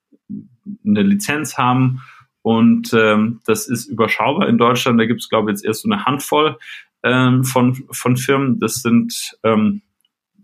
eine 0.86 1.04
Lizenz 1.04 1.58
haben 1.58 2.02
und 2.41 2.93
ähm, 2.93 3.41
das 3.45 3.67
ist 3.67 3.88
überschaubar 3.88 4.47
in 4.47 4.58
Deutschland. 4.58 4.99
Da 4.99 5.06
gibt 5.06 5.21
es, 5.21 5.30
glaube 5.30 5.52
ich, 5.52 5.56
jetzt 5.56 5.65
erst 5.65 5.82
so 5.82 5.89
eine 5.89 6.06
Handvoll 6.06 6.58
ähm, 7.04 7.43
von, 7.43 7.75
von 7.91 8.17
Firmen. 8.17 8.60
Das 8.60 8.75
sind 8.75 9.38
ähm, 9.43 9.82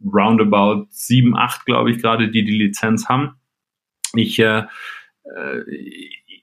roundabout 0.03 0.87
sieben, 0.89 1.35
acht, 1.35 1.65
glaube 1.65 1.91
ich, 1.91 2.01
gerade, 2.01 2.29
die 2.29 2.43
die 2.43 2.57
Lizenz 2.57 3.07
haben. 3.07 3.35
Ich, 4.13 4.39
äh, 4.39 4.63
äh, 5.23 5.63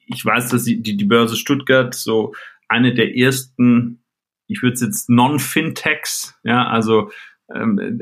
ich 0.07 0.25
weiß, 0.25 0.51
dass 0.51 0.65
die, 0.65 0.83
die, 0.83 0.97
die 0.97 1.05
Börse 1.05 1.37
Stuttgart 1.37 1.95
so 1.95 2.35
eine 2.69 2.95
der 2.95 3.17
ersten, 3.17 4.03
ich 4.47 4.63
würde 4.63 4.75
es 4.75 4.81
jetzt 4.81 5.11
Non-Fintechs, 5.11 6.39
ja, 6.43 6.67
also 6.67 7.11
ähm, 7.55 8.01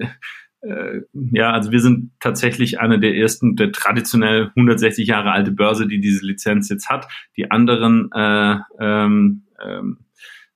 äh, 0.63 1.01
ja, 1.13 1.53
also 1.53 1.73
wir 1.73 1.81
sind 1.81 2.13
tatsächlich 2.21 2.81
eine 2.81 3.01
der 3.01 3.15
ersten, 3.17 3.57
der 3.57 3.73
traditionell 3.73 4.51
160 4.57 5.07
Jahre 5.07 5.33
alte 5.33 5.53
Börse, 5.53 5.87
die 5.87 6.01
diese 6.01 6.25
Lizenz 6.25 6.69
jetzt 6.69 6.89
hat. 6.89 7.09
Die 7.37 7.51
anderen 7.51 8.11
äh, 8.13 8.57
ähm, 8.79 9.43
ähm, 9.65 9.99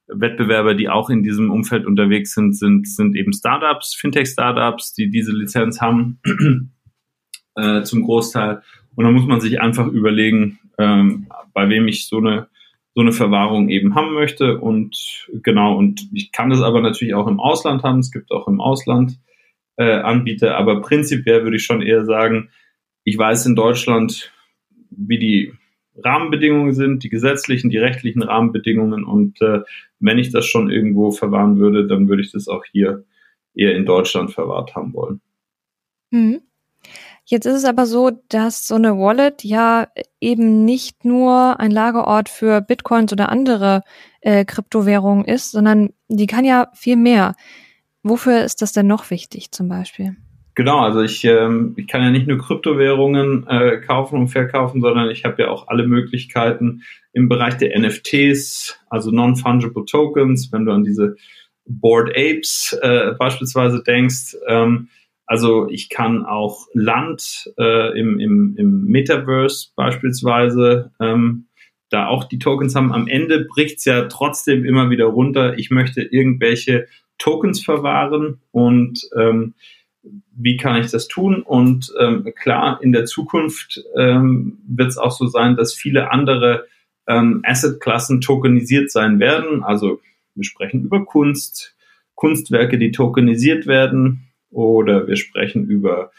Wettbewerber, 0.07 0.75
die 0.75 0.91
auch 0.91 1.09
in 1.09 1.23
diesem 1.23 1.51
Umfeld 1.51 1.87
unterwegs 1.87 2.35
sind, 2.35 2.57
sind, 2.57 2.87
sind 2.87 3.17
eben 3.17 3.33
Startups, 3.33 3.95
Fintech-Startups, 3.95 4.93
die 4.93 5.11
diese 5.11 5.33
Lizenz 5.33 5.81
haben, 5.81 6.21
äh, 7.57 7.83
zum 7.83 8.03
Großteil. 8.03 8.63
Und 8.95 9.05
dann 9.05 9.15
muss 9.15 9.27
man 9.27 9.41
sich 9.41 9.61
einfach 9.61 9.87
überlegen, 9.87 10.59
ähm, 10.79 11.29
bei 11.55 11.69
wem 11.69 11.89
ich 11.89 12.07
so 12.07 12.19
eine 12.19 12.49
so 12.97 13.01
eine 13.01 13.13
Verwahrung 13.13 13.71
eben 13.71 13.97
haben 13.97 14.15
möchte. 14.15 14.61
Und 14.61 15.27
genau, 15.43 15.77
und 15.77 16.09
ich 16.13 16.31
kann 16.31 16.51
das 16.51 16.63
aber 16.63 16.81
natürlich 16.81 17.15
auch 17.15 17.27
im 17.27 17.41
Ausland 17.41 17.83
haben. 17.83 17.99
Es 17.99 18.13
gibt 18.13 18.31
auch 18.31 18.47
im 18.47 18.61
Ausland 18.61 19.19
äh, 19.77 19.99
Anbieter, 20.01 20.57
aber 20.57 20.81
prinzipiell 20.81 21.43
würde 21.43 21.57
ich 21.57 21.65
schon 21.65 21.83
eher 21.83 22.05
sagen, 22.05 22.51
ich 23.05 23.19
weiß 23.19 23.47
in 23.47 23.57
Deutschland, 23.57 24.33
wie 24.91 25.19
die 25.19 25.53
Rahmenbedingungen 25.97 26.73
sind, 26.75 27.05
die 27.05 27.09
gesetzlichen, 27.09 27.71
die 27.71 27.79
rechtlichen 27.79 28.23
Rahmenbedingungen. 28.23 29.05
Und 29.05 29.41
äh, 29.41 29.61
wenn 30.01 30.19
ich 30.19 30.31
das 30.31 30.47
schon 30.47 30.71
irgendwo 30.71 31.11
verwahren 31.13 31.59
würde, 31.59 31.87
dann 31.87 32.09
würde 32.09 32.23
ich 32.23 32.33
das 32.33 32.49
auch 32.49 32.65
hier 32.65 33.05
eher 33.55 33.77
in 33.77 33.87
Deutschland 33.87 34.33
verwahrt 34.33 34.75
haben 34.75 34.93
wollen. 34.95 35.21
Mhm. 36.11 36.41
Jetzt 37.27 37.47
ist 37.47 37.55
es 37.55 37.65
aber 37.65 37.87
so, 37.87 38.11
dass 38.29 38.67
so 38.67 38.75
eine 38.75 38.99
Wallet 38.99 39.45
ja 39.45 39.89
eben 40.21 40.65
nicht 40.67 41.05
nur 41.05 41.59
ein 41.59 41.71
Lagerort 41.71 42.29
für 42.29 42.61
Bitcoins 42.61 43.13
oder 43.13 43.31
andere 43.31 43.83
äh, 44.21 44.45
Kryptowährungen 44.45 45.25
ist, 45.25 45.53
sondern 45.53 45.95
die 46.09 46.27
kann 46.27 46.45
ja 46.45 46.71
viel 46.75 46.97
mehr. 46.97 47.35
Wofür 48.05 48.45
ist 48.45 48.61
das 48.63 48.73
denn 48.73 48.87
noch 48.87 49.11
wichtig 49.11 49.51
zum 49.51 49.69
Beispiel? 49.69 50.15
Genau, 50.55 50.79
also 50.79 51.01
ich, 51.01 51.25
ähm, 51.25 51.73
ich 51.77 51.89
kann 51.89 52.03
ja 52.03 52.11
nicht 52.11 52.29
nur 52.29 52.39
Kryptowährungen 52.39 53.47
äh, 53.49 53.79
kaufen 53.79 54.21
und 54.21 54.29
verkaufen, 54.29 54.81
sondern 54.83 55.11
ich 55.11 55.25
habe 55.25 55.43
ja 55.43 55.49
auch 55.49 55.67
alle 55.67 55.87
Möglichkeiten 55.89 56.83
im 57.13 57.29
Bereich 57.29 57.57
der 57.57 57.77
NFTs, 57.77 58.79
also 58.89 59.11
Non-Fungible 59.11 59.85
Tokens, 59.87 60.53
wenn 60.53 60.67
du 60.67 60.73
an 60.73 60.85
diese 60.85 61.17
Board 61.67 62.11
Apes 62.11 62.79
äh, 62.83 63.15
beispielsweise 63.19 63.83
denkst. 63.83 64.37
Ähm, 64.47 64.91
also 65.27 65.69
ich 65.71 65.89
kann 65.89 66.25
auch 66.25 66.67
Land 66.75 67.51
äh, 67.59 67.99
im, 67.99 68.21
im, 68.21 68.55
im 68.59 68.85
Metaverse 68.85 69.71
beispielsweise 69.75 70.93
ähm, 71.01 71.47
da 71.89 72.07
auch 72.07 72.25
die 72.25 72.39
Tokens 72.39 72.75
haben. 72.75 72.93
Am 72.93 73.09
Ende 73.09 73.45
bricht's 73.45 73.87
ja 73.87 74.03
trotzdem 74.05 74.65
immer 74.65 74.91
wieder 74.91 75.07
runter. 75.07 75.59
Ich 75.59 75.71
möchte 75.71 76.03
irgendwelche 76.03 76.87
Tokens 77.19 77.63
verwahren 77.63 78.41
und 78.51 79.09
ähm, 79.17 79.55
wie 80.37 80.57
kann 80.57 80.81
ich 80.81 80.91
das 80.91 81.09
tun? 81.09 81.43
Und 81.43 81.93
ähm, 81.99 82.31
klar, 82.37 82.81
in 82.83 82.93
der 82.93 83.07
Zukunft 83.07 83.83
ähm, 83.97 84.59
wird 84.67 84.91
es 84.91 84.99
auch 84.99 85.13
so 85.13 85.27
sein, 85.27 85.57
dass 85.57 85.75
viele 85.75 86.11
andere 86.11 86.67
ähm, 87.07 87.43
Assetklassen 87.45 88.21
tokenisiert 88.21 88.91
sein 88.91 89.19
werden. 89.19 89.63
Also 89.63 90.01
wir 90.35 90.45
sprechen 90.45 90.83
über 90.83 91.05
Kunst, 91.05 91.75
Kunstwerke, 92.15 92.79
die 92.79 92.91
tokenisiert 92.91 93.67
werden, 93.67 94.29
oder 94.51 95.07
wir 95.09 95.17
sprechen 95.17 95.67
über 95.67 96.13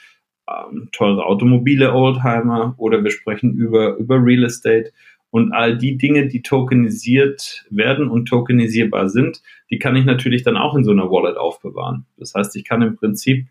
ähm, 0.47 0.89
teure 0.91 1.25
Automobile, 1.25 1.93
Oldtimer, 1.93 2.75
oder 2.77 3.03
wir 3.03 3.11
sprechen 3.11 3.53
über, 3.53 3.95
über 3.95 4.23
Real 4.23 4.43
Estate. 4.43 4.91
Und 5.35 5.51
all 5.51 5.77
die 5.77 5.97
Dinge, 5.97 6.29
die 6.29 6.41
tokenisiert 6.41 7.65
werden 7.69 8.07
und 8.07 8.27
tokenisierbar 8.27 9.09
sind, 9.09 9.41
die 9.69 9.79
kann 9.79 9.97
ich 9.97 10.05
natürlich 10.05 10.43
dann 10.43 10.55
auch 10.55 10.77
in 10.77 10.85
so 10.85 10.91
einer 10.91 11.11
Wallet 11.11 11.35
aufbewahren. 11.35 12.05
Das 12.15 12.35
heißt, 12.35 12.55
ich 12.55 12.63
kann 12.63 12.81
im 12.81 12.95
Prinzip 12.95 13.45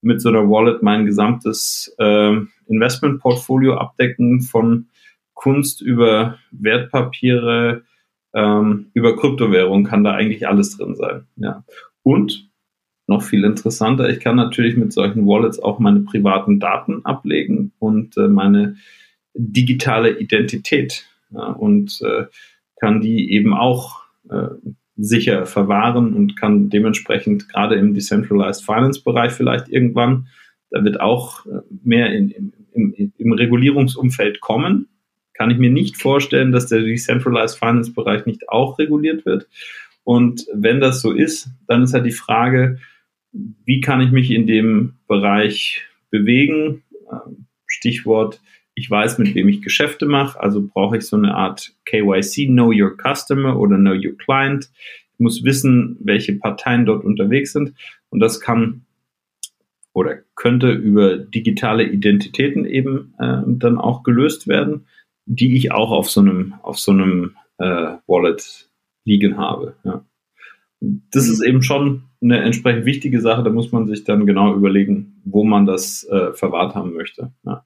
mit 0.00 0.20
so 0.20 0.30
einer 0.30 0.50
Wallet 0.50 0.82
mein 0.82 1.06
gesamtes 1.06 1.94
äh, 1.98 2.34
Investmentportfolio 2.66 3.74
abdecken 3.74 4.40
von 4.40 4.88
Kunst 5.34 5.80
über 5.80 6.38
Wertpapiere, 6.50 7.82
ähm, 8.34 8.86
über 8.92 9.14
Kryptowährung 9.14 9.84
kann 9.84 10.02
da 10.02 10.14
eigentlich 10.14 10.48
alles 10.48 10.76
drin 10.76 10.96
sein. 10.96 11.28
Ja. 11.36 11.62
Und 12.02 12.50
noch 13.06 13.22
viel 13.22 13.44
interessanter, 13.44 14.08
ich 14.08 14.18
kann 14.18 14.34
natürlich 14.34 14.76
mit 14.76 14.92
solchen 14.92 15.24
Wallets 15.24 15.60
auch 15.60 15.78
meine 15.78 16.00
privaten 16.00 16.58
Daten 16.58 17.04
ablegen 17.04 17.70
und 17.78 18.16
äh, 18.16 18.26
meine 18.26 18.74
digitale 19.34 20.18
Identität 20.18 21.04
ja, 21.30 21.52
und 21.52 22.00
äh, 22.02 22.26
kann 22.80 23.00
die 23.00 23.32
eben 23.32 23.54
auch 23.54 24.02
äh, 24.30 24.48
sicher 24.96 25.46
verwahren 25.46 26.14
und 26.14 26.36
kann 26.36 26.70
dementsprechend 26.70 27.48
gerade 27.48 27.76
im 27.76 27.94
Decentralized 27.94 28.64
Finance 28.64 29.02
Bereich 29.02 29.32
vielleicht 29.32 29.68
irgendwann, 29.68 30.28
da 30.70 30.84
wird 30.84 31.00
auch 31.00 31.46
äh, 31.46 31.60
mehr 31.84 32.12
in, 32.12 32.52
im, 32.72 32.92
im, 32.92 33.12
im 33.16 33.32
Regulierungsumfeld 33.32 34.40
kommen. 34.40 34.88
Kann 35.34 35.50
ich 35.50 35.58
mir 35.58 35.70
nicht 35.70 35.96
vorstellen, 35.96 36.50
dass 36.50 36.66
der 36.66 36.80
Decentralized 36.80 37.58
Finance 37.58 37.92
Bereich 37.92 38.26
nicht 38.26 38.48
auch 38.48 38.78
reguliert 38.78 39.24
wird. 39.24 39.48
Und 40.02 40.46
wenn 40.52 40.80
das 40.80 41.00
so 41.00 41.12
ist, 41.12 41.50
dann 41.66 41.82
ist 41.82 41.94
halt 41.94 42.06
die 42.06 42.10
Frage, 42.10 42.78
wie 43.32 43.80
kann 43.80 44.00
ich 44.00 44.10
mich 44.10 44.30
in 44.30 44.46
dem 44.46 44.94
Bereich 45.06 45.82
bewegen? 46.10 46.82
Ähm, 47.12 47.46
Stichwort 47.66 48.40
ich 48.78 48.88
weiß, 48.88 49.18
mit 49.18 49.34
wem 49.34 49.48
ich 49.48 49.60
Geschäfte 49.60 50.06
mache, 50.06 50.40
also 50.40 50.62
brauche 50.62 50.98
ich 50.98 51.06
so 51.06 51.16
eine 51.16 51.34
Art 51.34 51.74
KYC, 51.84 52.46
Know 52.46 52.72
Your 52.72 52.96
Customer 52.96 53.58
oder 53.58 53.76
Know 53.76 53.92
Your 53.92 54.16
Client. 54.16 54.70
Ich 55.14 55.18
muss 55.18 55.42
wissen, 55.42 55.96
welche 56.00 56.34
Parteien 56.34 56.86
dort 56.86 57.04
unterwegs 57.04 57.52
sind 57.52 57.74
und 58.10 58.20
das 58.20 58.40
kann 58.40 58.82
oder 59.92 60.18
könnte 60.36 60.70
über 60.70 61.18
digitale 61.18 61.82
Identitäten 61.82 62.64
eben 62.64 63.14
äh, 63.18 63.42
dann 63.46 63.78
auch 63.78 64.04
gelöst 64.04 64.46
werden, 64.46 64.86
die 65.26 65.56
ich 65.56 65.72
auch 65.72 65.90
auf 65.90 66.08
so 66.08 66.20
einem 66.20 66.54
auf 66.62 66.78
so 66.78 66.92
einem 66.92 67.34
äh, 67.58 67.96
Wallet 68.06 68.70
liegen 69.04 69.38
habe. 69.38 69.74
Ja. 69.82 70.04
Das 70.80 71.28
ist 71.28 71.42
eben 71.42 71.62
schon 71.62 72.04
eine 72.22 72.40
entsprechend 72.42 72.84
wichtige 72.84 73.20
Sache. 73.20 73.42
Da 73.42 73.50
muss 73.50 73.72
man 73.72 73.88
sich 73.88 74.04
dann 74.04 74.24
genau 74.24 74.54
überlegen, 74.54 75.20
wo 75.24 75.42
man 75.42 75.66
das 75.66 76.04
äh, 76.04 76.32
verwahrt 76.32 76.76
haben 76.76 76.94
möchte. 76.94 77.32
Ja. 77.44 77.64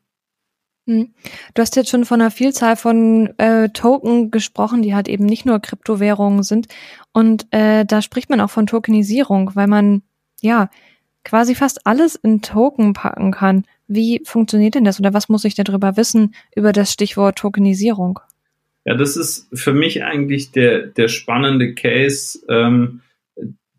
Hm. 0.87 1.15
Du 1.55 1.63
hast 1.63 1.77
jetzt 1.77 1.91
schon 1.91 2.05
von 2.05 2.21
einer 2.21 2.31
Vielzahl 2.31 2.77
von 2.77 3.39
äh, 3.39 3.69
Token 3.69 4.31
gesprochen, 4.31 4.83
die 4.83 4.95
halt 4.95 5.09
eben 5.09 5.27
nicht 5.27 5.47
nur 5.47 5.61
Kryptowährungen 5.61 6.43
sind. 6.43 6.67
Und 7.13 7.47
äh, 7.53 7.85
da 7.85 8.03
spricht 8.03 8.31
man 8.31 8.41
auch 8.41 8.51
von 8.51 8.67
Tokenisierung, 8.67 9.53
weil 9.55 9.69
man 9.69 10.03
ja 10.41 10.71
quasi 11.25 11.55
fast 11.55 11.87
alles 11.87 12.17
in 12.17 12.43
Token 12.43 12.95
packen 12.95 13.31
kann. 13.31 13.65
Wie 13.87 14.23
funktioniert 14.25 14.75
denn 14.75 14.85
das 14.85 14.99
oder 14.99 15.15
was 15.15 15.29
muss 15.29 15.45
ich 15.45 15.55
darüber 15.55 15.97
wissen 15.97 16.35
über 16.57 16.73
das 16.73 16.93
Stichwort 16.93 17.39
Tokenisierung? 17.39 18.19
Ja, 18.85 18.95
das 18.95 19.17
ist 19.17 19.49
für 19.53 19.73
mich 19.73 20.03
eigentlich 20.03 20.51
der, 20.51 20.87
der 20.87 21.07
spannende 21.07 21.75
Case. 21.75 22.41
Ähm, 22.49 23.03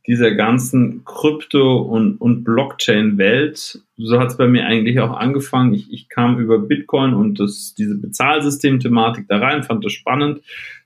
dieser 0.05 0.31
ganzen 0.35 1.05
Krypto- 1.05 1.81
und, 1.81 2.17
und 2.17 2.43
Blockchain-Welt. 2.43 3.81
So 3.97 4.19
hat 4.19 4.29
es 4.29 4.37
bei 4.37 4.47
mir 4.47 4.65
eigentlich 4.65 4.99
auch 4.99 5.15
angefangen. 5.15 5.73
Ich, 5.73 5.91
ich 5.93 6.09
kam 6.09 6.39
über 6.39 6.59
Bitcoin 6.59 7.13
und 7.13 7.39
das, 7.39 7.73
diese 7.77 7.95
Bezahlsystem-Thematik 7.95 9.27
da 9.29 9.37
rein, 9.37 9.63
fand 9.63 9.85
das 9.85 9.93
spannend, 9.93 10.41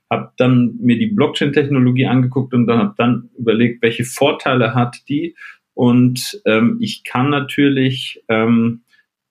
habe 0.08 0.30
dann 0.36 0.76
mir 0.80 0.98
die 0.98 1.08
Blockchain-Technologie 1.08 2.06
angeguckt 2.06 2.54
und 2.54 2.66
dann 2.66 2.78
habe 2.78 2.94
dann 2.96 3.30
überlegt, 3.36 3.82
welche 3.82 4.04
Vorteile 4.04 4.74
hat 4.74 5.08
die. 5.08 5.34
Und 5.74 6.40
ähm, 6.44 6.78
ich 6.80 7.02
kann 7.02 7.28
natürlich 7.30 8.22
ähm, 8.28 8.82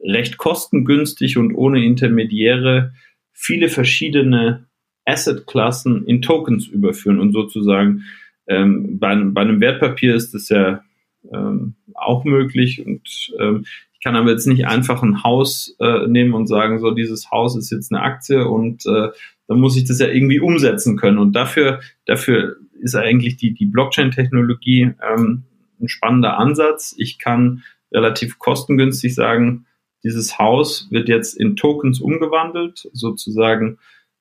recht 0.02 0.38
kostengünstig 0.38 1.38
und 1.38 1.56
ohne 1.56 1.84
Intermediäre 1.84 2.94
viele 3.34 3.70
verschiedene 3.70 4.66
Asset-Klassen 5.06 6.06
in 6.06 6.22
Tokens 6.22 6.68
überführen 6.68 7.20
und 7.20 7.32
sozusagen 7.32 8.04
ähm, 8.48 9.00
bei, 9.00 9.16
bei, 9.16 9.42
einem 9.42 9.62
Wertpapier 9.62 10.16
ist 10.16 10.34
das 10.34 10.50
ja 10.50 10.84
ähm, 11.32 11.76
auch 11.94 12.24
möglich 12.24 12.86
und 12.86 13.34
ähm, 13.40 13.66
ich 13.94 14.04
kann 14.04 14.16
aber 14.16 14.30
jetzt 14.30 14.46
nicht 14.46 14.68
einfach 14.68 15.02
ein 15.02 15.24
Haus 15.24 15.76
äh, 15.80 16.08
nehmen 16.08 16.34
und 16.34 16.48
sagen, 16.48 16.80
so 16.80 16.92
dieses 16.92 17.32
Haus 17.32 17.58
ist 17.58 17.72
jetzt 17.72 17.92
eine 17.92 18.04
Aktie 18.04 18.48
und 18.48 18.86
äh, 18.86 19.10
dann 19.48 19.60
muss 19.60 19.76
ich 19.76 19.86
das 19.86 20.00
ja 20.00 20.08
irgendwie 20.08 20.40
umsetzen 20.40 20.98
können. 20.98 21.18
Und 21.18 21.36
dafür, 21.36 21.80
dafür 22.06 22.58
ist 22.80 22.96
eigentlich 22.96 23.38
die, 23.38 23.54
die 23.54 23.66
Blockchain-Technologie 23.66 24.92
ähm, 25.02 25.46
ein 25.80 25.88
spannender 25.88 26.38
Ansatz. 26.38 26.94
Ich 26.98 27.18
kann 27.18 27.64
relativ 27.92 28.38
kostengünstig 28.38 29.16
sagen, 29.16 29.66
dieses 30.04 30.38
Haus 30.38 30.88
wird 30.92 31.10
jetzt 31.10 31.36
in 31.36 31.56
Tokens 31.56 32.00
umgewandelt, 32.00 32.88
sozusagen 32.94 33.80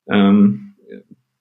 ähm, 0.08 0.74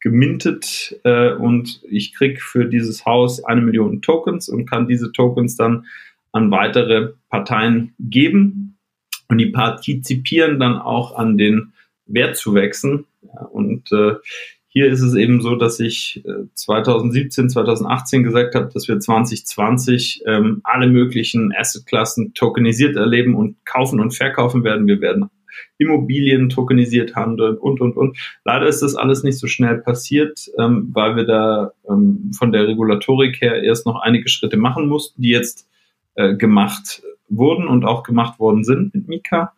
gemintet 0.06 1.00
äh, 1.04 1.34
und 1.34 1.82
ich 1.90 2.14
kriege 2.14 2.40
für 2.40 2.66
dieses 2.66 3.08
Haus 3.08 3.44
eine 3.44 3.62
Million 3.62 4.04
Tokens 4.04 4.50
und 4.50 4.70
kann 4.70 4.88
diese 4.88 5.12
Tokens 5.12 5.58
dann 5.58 5.88
an 6.32 6.52
weitere 6.52 7.14
Parteien 7.32 7.96
geben 7.98 8.78
und 9.30 9.40
die 9.40 9.48
partizipieren 9.48 10.60
dann 10.60 10.78
auch 10.78 11.16
an 11.16 11.40
den 11.40 11.74
Wertzuwächsen. 12.06 13.06
Ja, 13.24 13.46
und 13.46 13.92
äh, 13.92 14.14
hier 14.68 14.92
ist 14.92 15.02
es 15.02 15.16
eben 15.16 15.42
so, 15.42 15.56
dass 15.56 15.80
ich 15.80 16.24
2017, 16.54 17.46
äh, 17.46 17.48
2018 17.48 18.24
gesagt 18.24 18.54
habe, 18.54 18.70
dass 18.72 18.88
wir 18.88 19.00
2020 19.00 20.22
ähm, 20.28 20.62
alle 20.64 20.86
möglichen 20.86 21.52
Assetklassen 21.52 22.36
tokenisiert 22.36 22.96
erleben 22.96 23.34
und 23.34 23.56
kaufen 23.66 24.00
und 24.00 24.12
verkaufen 24.12 24.64
werden. 24.64 24.86
Wir 24.86 25.02
werden 25.02 25.32
Immobilien 25.78 26.50
tokenisiert 26.50 27.16
handeln 27.16 27.58
und, 27.58 27.82
und, 27.82 27.98
und. 27.98 28.18
Leider 28.44 28.68
ist 28.68 28.82
das 28.82 28.96
alles 28.96 29.24
nicht 29.24 29.38
so 29.38 29.48
schnell 29.48 29.78
passiert, 29.78 30.50
ähm, 30.60 30.90
weil 30.94 31.16
wir 31.16 31.26
da 31.26 31.72
ähm, 31.90 32.32
von 32.38 32.52
der 32.52 32.68
Regulatorik 32.68 33.42
her 33.42 33.64
erst 33.64 33.86
noch 33.86 34.02
einige 34.02 34.30
Schritte 34.30 34.58
machen 34.58 34.88
mussten, 34.88 35.22
die 35.22 35.30
jetzt 35.30 35.68
äh, 36.16 36.36
gemacht 36.36 37.04
wurden 37.30 37.68
und 37.68 37.86
auch 37.86 38.04
gemacht 38.04 38.40
worden 38.40 38.64
sind 38.64 38.94
mit 38.94 39.08
Mika 39.08 39.54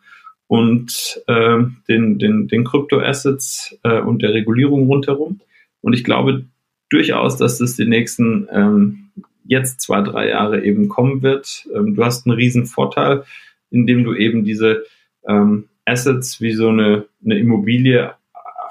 und 0.47 1.21
äh, 1.27 1.57
den, 1.87 2.19
den, 2.19 2.47
den 2.47 2.63
Kryptoassets 2.63 3.77
äh, 3.83 3.99
und 3.99 4.21
der 4.21 4.33
Regulierung 4.33 4.87
rundherum. 4.87 5.41
Und 5.81 5.93
ich 5.93 6.03
glaube 6.03 6.45
durchaus, 6.89 7.37
dass 7.37 7.57
das 7.57 7.75
die 7.75 7.85
nächsten 7.85 8.47
ähm, 8.51 9.09
jetzt 9.45 9.81
zwei, 9.81 10.01
drei 10.01 10.29
Jahre 10.29 10.63
eben 10.63 10.89
kommen 10.89 11.21
wird. 11.21 11.67
Ähm, 11.73 11.95
du 11.95 12.03
hast 12.03 12.25
einen 12.25 12.35
riesen 12.35 12.65
Vorteil, 12.65 13.23
indem 13.71 14.03
du 14.03 14.13
eben 14.13 14.43
diese 14.43 14.83
ähm, 15.27 15.65
Assets 15.87 16.41
wie 16.41 16.53
so 16.53 16.69
eine, 16.69 17.05
eine 17.23 17.39
Immobilie 17.39 18.13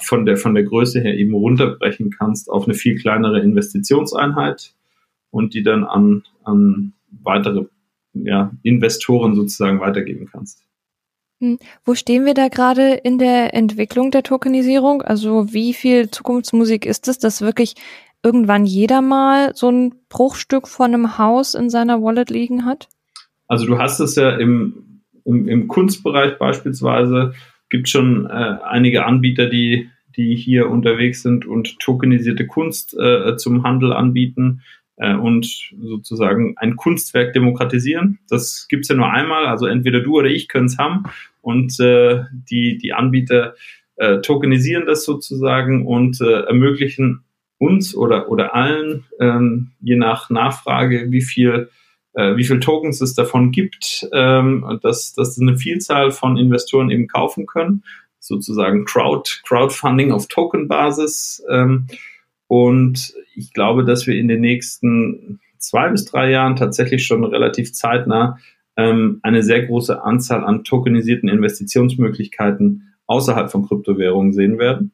von 0.02 0.26
der, 0.26 0.36
von 0.36 0.54
der 0.54 0.64
Größe 0.64 1.00
her 1.00 1.14
eben 1.14 1.34
runterbrechen 1.34 2.10
kannst 2.10 2.50
auf 2.50 2.64
eine 2.64 2.74
viel 2.74 2.98
kleinere 2.98 3.40
Investitionseinheit 3.40 4.74
und 5.30 5.54
die 5.54 5.62
dann 5.62 5.84
an, 5.84 6.24
an 6.44 6.92
weitere 7.22 7.64
ja, 8.12 8.52
Investoren 8.62 9.34
sozusagen 9.34 9.80
weitergeben 9.80 10.28
kannst. 10.30 10.62
Hm. 11.40 11.58
Wo 11.84 11.94
stehen 11.94 12.24
wir 12.24 12.34
da 12.34 12.48
gerade 12.48 12.94
in 12.94 13.18
der 13.18 13.54
Entwicklung 13.54 14.10
der 14.10 14.22
Tokenisierung? 14.22 15.02
Also 15.02 15.52
wie 15.52 15.74
viel 15.74 16.10
Zukunftsmusik 16.10 16.86
ist 16.86 17.08
es, 17.08 17.18
dass 17.18 17.42
wirklich 17.42 17.74
irgendwann 18.22 18.64
jeder 18.64 19.02
mal 19.02 19.54
so 19.54 19.70
ein 19.70 19.94
Bruchstück 20.08 20.66
von 20.66 20.94
einem 20.94 21.18
Haus 21.18 21.54
in 21.54 21.68
seiner 21.68 22.02
Wallet 22.02 22.30
liegen 22.30 22.64
hat? 22.64 22.88
Also 23.48 23.66
du 23.66 23.78
hast 23.78 24.00
es 24.00 24.16
ja 24.16 24.36
im, 24.36 24.95
im, 25.26 25.48
im 25.48 25.68
Kunstbereich 25.68 26.38
beispielsweise, 26.38 27.34
gibt 27.68 27.88
schon 27.88 28.26
äh, 28.26 28.58
einige 28.64 29.04
Anbieter, 29.04 29.46
die, 29.46 29.90
die 30.16 30.34
hier 30.36 30.70
unterwegs 30.70 31.22
sind 31.22 31.46
und 31.46 31.78
tokenisierte 31.80 32.46
Kunst 32.46 32.96
äh, 32.98 33.36
zum 33.36 33.64
Handel 33.64 33.92
anbieten 33.92 34.62
äh, 34.96 35.14
und 35.14 35.72
sozusagen 35.78 36.54
ein 36.56 36.76
Kunstwerk 36.76 37.32
demokratisieren. 37.32 38.18
Das 38.28 38.66
gibt's 38.68 38.88
ja 38.88 38.94
nur 38.94 39.10
einmal, 39.10 39.46
also 39.46 39.66
entweder 39.66 40.00
du 40.00 40.18
oder 40.18 40.28
ich 40.28 40.48
können 40.48 40.66
es 40.66 40.78
haben 40.78 41.04
und 41.40 41.78
äh, 41.80 42.24
die, 42.32 42.78
die 42.78 42.92
Anbieter 42.92 43.54
äh, 43.96 44.20
tokenisieren 44.20 44.86
das 44.86 45.04
sozusagen 45.04 45.86
und 45.86 46.20
äh, 46.20 46.42
ermöglichen 46.42 47.24
uns 47.58 47.96
oder, 47.96 48.30
oder 48.30 48.54
allen, 48.54 49.04
ähm, 49.18 49.72
je 49.80 49.96
nach 49.96 50.30
Nachfrage, 50.30 51.10
wie 51.10 51.22
viel 51.22 51.70
wie 52.16 52.44
viel 52.44 52.60
Tokens 52.60 53.00
es 53.00 53.14
davon 53.14 53.52
gibt, 53.52 54.08
ähm, 54.12 54.78
dass, 54.82 55.12
dass 55.12 55.38
eine 55.38 55.58
Vielzahl 55.58 56.10
von 56.10 56.36
Investoren 56.36 56.90
eben 56.90 57.08
kaufen 57.08 57.46
können, 57.46 57.84
sozusagen 58.18 58.84
Crowd, 58.84 59.30
Crowdfunding 59.46 60.12
auf 60.12 60.26
Token-Basis. 60.28 61.44
Ähm, 61.50 61.86
und 62.48 63.14
ich 63.34 63.52
glaube, 63.52 63.84
dass 63.84 64.06
wir 64.06 64.16
in 64.16 64.28
den 64.28 64.40
nächsten 64.40 65.40
zwei 65.58 65.88
bis 65.88 66.04
drei 66.04 66.30
Jahren 66.30 66.56
tatsächlich 66.56 67.06
schon 67.06 67.24
relativ 67.24 67.72
zeitnah 67.72 68.38
ähm, 68.76 69.20
eine 69.22 69.42
sehr 69.42 69.66
große 69.66 70.02
Anzahl 70.02 70.44
an 70.44 70.64
tokenisierten 70.64 71.28
Investitionsmöglichkeiten 71.28 72.94
außerhalb 73.06 73.50
von 73.50 73.66
Kryptowährungen 73.66 74.32
sehen 74.32 74.58
werden. 74.58 74.92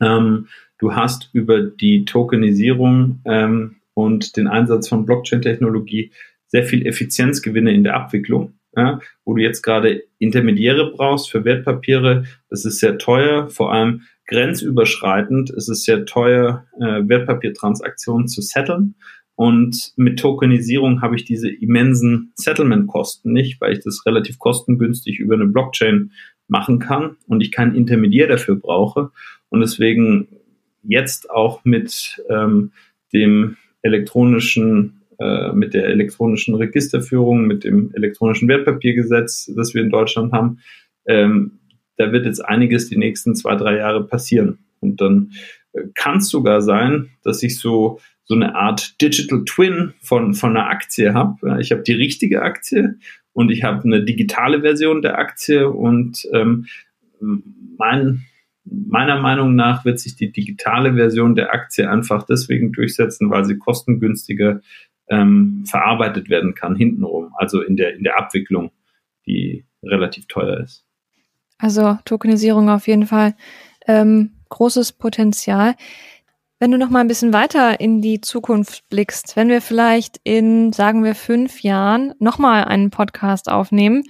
Ähm, 0.00 0.48
du 0.78 0.94
hast 0.94 1.30
über 1.32 1.62
die 1.62 2.04
Tokenisierung 2.04 3.20
ähm, 3.24 3.76
und 3.98 4.36
den 4.36 4.46
Einsatz 4.46 4.88
von 4.88 5.04
Blockchain-Technologie 5.06 6.12
sehr 6.46 6.62
viel 6.62 6.86
Effizienzgewinne 6.86 7.74
in 7.74 7.82
der 7.82 7.96
Abwicklung, 7.96 8.52
ja, 8.76 9.00
wo 9.24 9.34
du 9.34 9.42
jetzt 9.42 9.62
gerade 9.62 10.04
Intermediäre 10.20 10.92
brauchst 10.92 11.28
für 11.28 11.44
Wertpapiere. 11.44 12.22
Das 12.48 12.64
ist 12.64 12.78
sehr 12.78 12.98
teuer, 12.98 13.48
vor 13.48 13.72
allem 13.72 14.02
grenzüberschreitend 14.28 15.50
ist 15.50 15.68
es 15.68 15.82
sehr 15.82 16.06
teuer, 16.06 16.64
äh, 16.80 17.08
Wertpapiertransaktionen 17.08 18.28
zu 18.28 18.40
setteln. 18.40 18.94
Und 19.34 19.94
mit 19.96 20.20
Tokenisierung 20.20 21.02
habe 21.02 21.16
ich 21.16 21.24
diese 21.24 21.50
immensen 21.50 22.32
Settlement-Kosten 22.36 23.32
nicht, 23.32 23.60
weil 23.60 23.72
ich 23.72 23.80
das 23.80 24.06
relativ 24.06 24.38
kostengünstig 24.38 25.18
über 25.18 25.34
eine 25.34 25.46
Blockchain 25.46 26.12
machen 26.46 26.78
kann 26.78 27.16
und 27.26 27.40
ich 27.40 27.50
keinen 27.50 27.74
Intermediär 27.74 28.28
dafür 28.28 28.54
brauche. 28.54 29.10
Und 29.48 29.58
deswegen 29.60 30.28
jetzt 30.84 31.30
auch 31.30 31.64
mit 31.64 32.22
ähm, 32.30 32.70
dem 33.12 33.56
elektronischen, 33.82 35.02
äh, 35.18 35.52
mit 35.52 35.74
der 35.74 35.86
elektronischen 35.86 36.54
Registerführung, 36.54 37.46
mit 37.46 37.64
dem 37.64 37.92
elektronischen 37.94 38.48
Wertpapiergesetz, 38.48 39.52
das 39.56 39.74
wir 39.74 39.82
in 39.82 39.90
Deutschland 39.90 40.32
haben, 40.32 40.60
ähm, 41.06 41.58
da 41.96 42.12
wird 42.12 42.26
jetzt 42.26 42.44
einiges 42.44 42.88
die 42.88 42.96
nächsten 42.96 43.34
zwei, 43.34 43.56
drei 43.56 43.76
Jahre 43.76 44.06
passieren. 44.06 44.58
Und 44.80 45.00
dann 45.00 45.32
äh, 45.72 45.82
kann 45.94 46.18
es 46.18 46.28
sogar 46.28 46.62
sein, 46.62 47.10
dass 47.22 47.42
ich 47.42 47.58
so, 47.58 48.00
so 48.24 48.34
eine 48.34 48.54
Art 48.54 49.00
Digital 49.00 49.44
Twin 49.44 49.94
von, 50.00 50.34
von 50.34 50.56
einer 50.56 50.68
Aktie 50.68 51.14
habe. 51.14 51.60
Ich 51.60 51.72
habe 51.72 51.82
die 51.82 51.94
richtige 51.94 52.42
Aktie 52.42 52.98
und 53.32 53.50
ich 53.50 53.64
habe 53.64 53.84
eine 53.84 54.04
digitale 54.04 54.60
Version 54.60 55.02
der 55.02 55.18
Aktie 55.18 55.68
und 55.68 56.28
ähm, 56.32 56.66
mein, 57.20 58.24
meiner 58.70 59.20
Meinung 59.20 59.54
nach 59.54 59.84
wird 59.84 59.98
sich 59.98 60.16
die 60.16 60.32
digitale 60.32 60.94
Version 60.94 61.34
der 61.34 61.52
Aktie 61.52 61.90
einfach 61.90 62.24
deswegen 62.24 62.72
durchsetzen, 62.72 63.30
weil 63.30 63.44
sie 63.44 63.58
kostengünstiger 63.58 64.60
ähm, 65.08 65.64
verarbeitet 65.66 66.28
werden 66.28 66.54
kann 66.54 66.76
hintenrum, 66.76 67.32
also 67.36 67.62
in 67.62 67.76
der, 67.76 67.94
in 67.94 68.04
der 68.04 68.18
Abwicklung, 68.18 68.70
die 69.26 69.64
relativ 69.82 70.26
teuer 70.26 70.60
ist. 70.60 70.84
Also 71.58 71.98
Tokenisierung 72.04 72.68
auf 72.70 72.86
jeden 72.86 73.06
Fall 73.06 73.34
ähm, 73.86 74.32
großes 74.48 74.92
Potenzial. 74.92 75.74
Wenn 76.60 76.70
du 76.70 76.78
noch 76.78 76.90
mal 76.90 77.00
ein 77.00 77.08
bisschen 77.08 77.32
weiter 77.32 77.80
in 77.80 78.00
die 78.00 78.20
Zukunft 78.20 78.88
blickst, 78.88 79.36
wenn 79.36 79.48
wir 79.48 79.60
vielleicht 79.60 80.20
in, 80.24 80.72
sagen 80.72 81.04
wir, 81.04 81.14
fünf 81.14 81.62
Jahren 81.62 82.14
noch 82.18 82.38
mal 82.38 82.64
einen 82.64 82.90
Podcast 82.90 83.48
aufnehmen, 83.48 84.04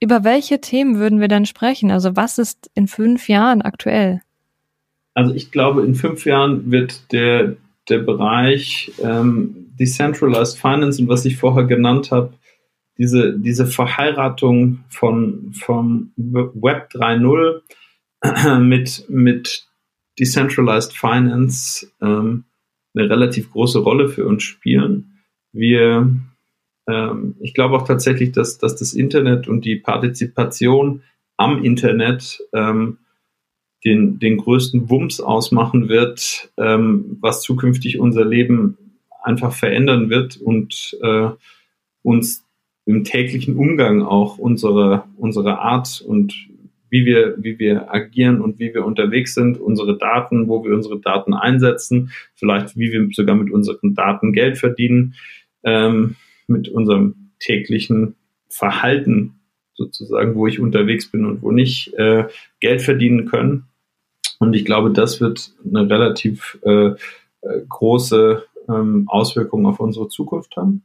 über 0.00 0.24
welche 0.24 0.60
Themen 0.60 0.98
würden 0.98 1.20
wir 1.20 1.28
dann 1.28 1.46
sprechen? 1.46 1.90
Also 1.90 2.16
was 2.16 2.38
ist 2.38 2.70
in 2.74 2.88
fünf 2.88 3.28
Jahren 3.28 3.62
aktuell? 3.62 4.20
Also 5.14 5.34
ich 5.34 5.50
glaube, 5.50 5.82
in 5.84 5.94
fünf 5.94 6.26
Jahren 6.26 6.70
wird 6.70 7.12
der, 7.12 7.56
der 7.88 7.98
Bereich 7.98 8.92
ähm, 9.02 9.72
Decentralized 9.78 10.58
Finance 10.58 11.00
und 11.00 11.08
was 11.08 11.24
ich 11.24 11.36
vorher 11.36 11.64
genannt 11.64 12.10
habe, 12.10 12.34
diese, 12.98 13.38
diese 13.38 13.66
Verheiratung 13.66 14.84
von, 14.88 15.52
vom 15.52 16.12
Web 16.16 16.90
3.0 16.92 18.58
mit, 18.60 19.04
mit 19.08 19.66
Decentralized 20.18 20.92
Finance 20.92 21.90
ähm, 22.00 22.44
eine 22.94 23.10
relativ 23.10 23.50
große 23.50 23.80
Rolle 23.80 24.08
für 24.08 24.26
uns 24.26 24.44
spielen. 24.44 25.18
Wir, 25.52 26.08
ähm, 26.86 27.36
ich 27.40 27.54
glaube 27.54 27.76
auch 27.76 27.86
tatsächlich, 27.86 28.32
dass, 28.32 28.58
dass 28.58 28.76
das 28.76 28.94
Internet 28.94 29.48
und 29.48 29.64
die 29.64 29.76
Partizipation 29.76 31.02
am 31.36 31.64
Internet 31.64 32.42
ähm, 32.52 32.98
den, 33.84 34.18
den 34.18 34.38
größten 34.38 34.88
Wumms 34.88 35.20
ausmachen 35.20 35.88
wird, 35.88 36.50
ähm, 36.56 37.18
was 37.20 37.42
zukünftig 37.42 37.98
unser 37.98 38.24
Leben 38.24 38.78
einfach 39.22 39.52
verändern 39.52 40.10
wird 40.10 40.36
und 40.36 40.96
äh, 41.02 41.28
uns 42.02 42.44
im 42.86 43.04
täglichen 43.04 43.56
Umgang 43.56 44.02
auch 44.02 44.38
unsere, 44.38 45.04
unsere 45.16 45.58
Art 45.58 46.02
und 46.06 46.34
wie 46.90 47.06
wir, 47.06 47.34
wie 47.38 47.58
wir 47.58 47.92
agieren 47.92 48.40
und 48.40 48.58
wie 48.58 48.72
wir 48.72 48.84
unterwegs 48.84 49.34
sind, 49.34 49.58
unsere 49.58 49.98
Daten, 49.98 50.48
wo 50.48 50.64
wir 50.64 50.74
unsere 50.74 51.00
Daten 51.00 51.34
einsetzen, 51.34 52.12
vielleicht 52.34 52.76
wie 52.76 52.92
wir 52.92 53.08
sogar 53.12 53.34
mit 53.34 53.50
unseren 53.50 53.94
Daten 53.94 54.32
Geld 54.32 54.58
verdienen, 54.58 55.14
ähm, 55.64 56.16
mit 56.48 56.68
unserem 56.68 57.30
täglichen 57.38 58.16
Verhalten 58.48 59.40
sozusagen, 59.74 60.34
wo 60.34 60.46
ich 60.46 60.60
unterwegs 60.60 61.10
bin 61.10 61.26
und 61.26 61.42
wo 61.42 61.50
nicht, 61.50 61.92
äh, 61.94 62.24
Geld 62.60 62.82
verdienen 62.82 63.26
können. 63.26 63.64
Und 64.38 64.54
ich 64.54 64.64
glaube, 64.64 64.90
das 64.90 65.20
wird 65.20 65.52
eine 65.64 65.88
relativ 65.88 66.58
äh, 66.62 66.88
äh, 66.88 66.94
große 67.68 68.44
ähm, 68.68 69.04
Auswirkung 69.08 69.66
auf 69.66 69.80
unsere 69.80 70.08
Zukunft 70.08 70.56
haben. 70.56 70.84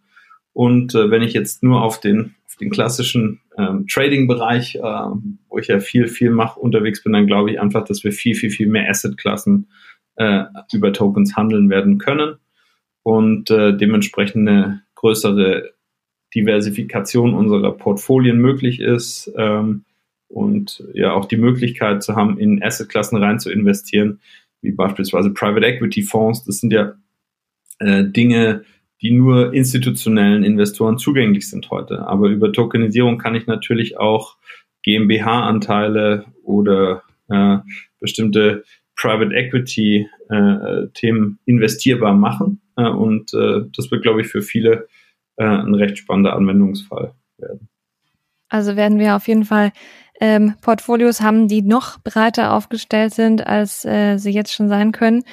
Und 0.53 0.95
äh, 0.95 1.09
wenn 1.11 1.21
ich 1.21 1.33
jetzt 1.33 1.63
nur 1.63 1.81
auf 1.81 1.99
den, 1.99 2.35
auf 2.47 2.55
den 2.55 2.69
klassischen 2.69 3.41
ähm, 3.57 3.85
Trading-Bereich, 3.87 4.75
äh, 4.75 4.81
wo 4.81 5.57
ich 5.57 5.67
ja 5.67 5.79
viel, 5.79 6.07
viel 6.07 6.31
mache, 6.31 6.59
unterwegs 6.59 7.03
bin, 7.03 7.13
dann 7.13 7.27
glaube 7.27 7.51
ich 7.51 7.59
einfach, 7.59 7.85
dass 7.85 8.03
wir 8.03 8.11
viel, 8.11 8.35
viel, 8.35 8.49
viel 8.49 8.67
mehr 8.67 8.89
Asset-Klassen 8.89 9.69
äh, 10.15 10.43
über 10.73 10.91
Tokens 10.91 11.37
handeln 11.37 11.69
werden 11.69 11.97
können 11.97 12.35
und 13.03 13.49
äh, 13.51 13.75
dementsprechend 13.75 14.47
eine 14.47 14.83
größere 14.99 15.73
Diversifikation 16.35 17.33
unserer 17.33 17.71
Portfolien 17.71 18.37
möglich 18.37 18.79
ist 18.79 19.31
ähm, 19.37 19.85
und 20.27 20.83
ja 20.93 21.13
auch 21.13 21.25
die 21.25 21.37
Möglichkeit 21.37 22.03
zu 22.03 22.15
haben, 22.15 22.37
in 22.37 22.61
Assetklassen 22.61 23.17
rein 23.17 23.39
zu 23.39 23.49
investieren, 23.49 24.19
wie 24.61 24.71
beispielsweise 24.71 25.31
Private 25.31 25.65
Equity 25.65 26.03
Fonds. 26.03 26.43
Das 26.43 26.59
sind 26.59 26.73
ja 26.73 26.93
äh, 27.79 28.03
Dinge, 28.03 28.63
die 29.01 29.11
nur 29.11 29.53
institutionellen 29.53 30.43
Investoren 30.43 30.97
zugänglich 30.97 31.49
sind 31.49 31.71
heute. 31.71 32.05
Aber 32.05 32.27
über 32.27 32.51
Tokenisierung 32.51 33.17
kann 33.17 33.35
ich 33.35 33.47
natürlich 33.47 33.97
auch 33.97 34.35
GmbH-Anteile 34.83 36.25
oder 36.43 37.03
äh, 37.29 37.57
bestimmte 38.01 38.63
Private 38.97 39.33
Equity 39.33 40.09
äh, 40.29 40.87
Themen 40.93 41.39
investierbar 41.45 42.13
machen. 42.13 42.61
Äh, 42.79 42.89
und 42.89 43.33
äh, 43.33 43.61
das 43.75 43.91
wird, 43.91 44.03
glaube 44.03 44.21
ich, 44.21 44.27
für 44.27 44.41
viele 44.41 44.87
äh, 45.37 45.45
ein 45.45 45.75
recht 45.75 45.97
spannender 45.97 46.35
Anwendungsfall 46.35 47.13
werden. 47.37 47.69
Also 48.49 48.75
werden 48.75 48.99
wir 48.99 49.15
auf 49.15 49.27
jeden 49.27 49.45
Fall 49.45 49.71
ähm, 50.19 50.55
Portfolios 50.61 51.21
haben, 51.21 51.47
die 51.47 51.61
noch 51.61 51.99
breiter 51.99 52.53
aufgestellt 52.53 53.13
sind, 53.13 53.45
als 53.45 53.85
äh, 53.85 54.17
sie 54.17 54.31
jetzt 54.31 54.53
schon 54.53 54.67
sein 54.67 54.91
können. 54.91 55.23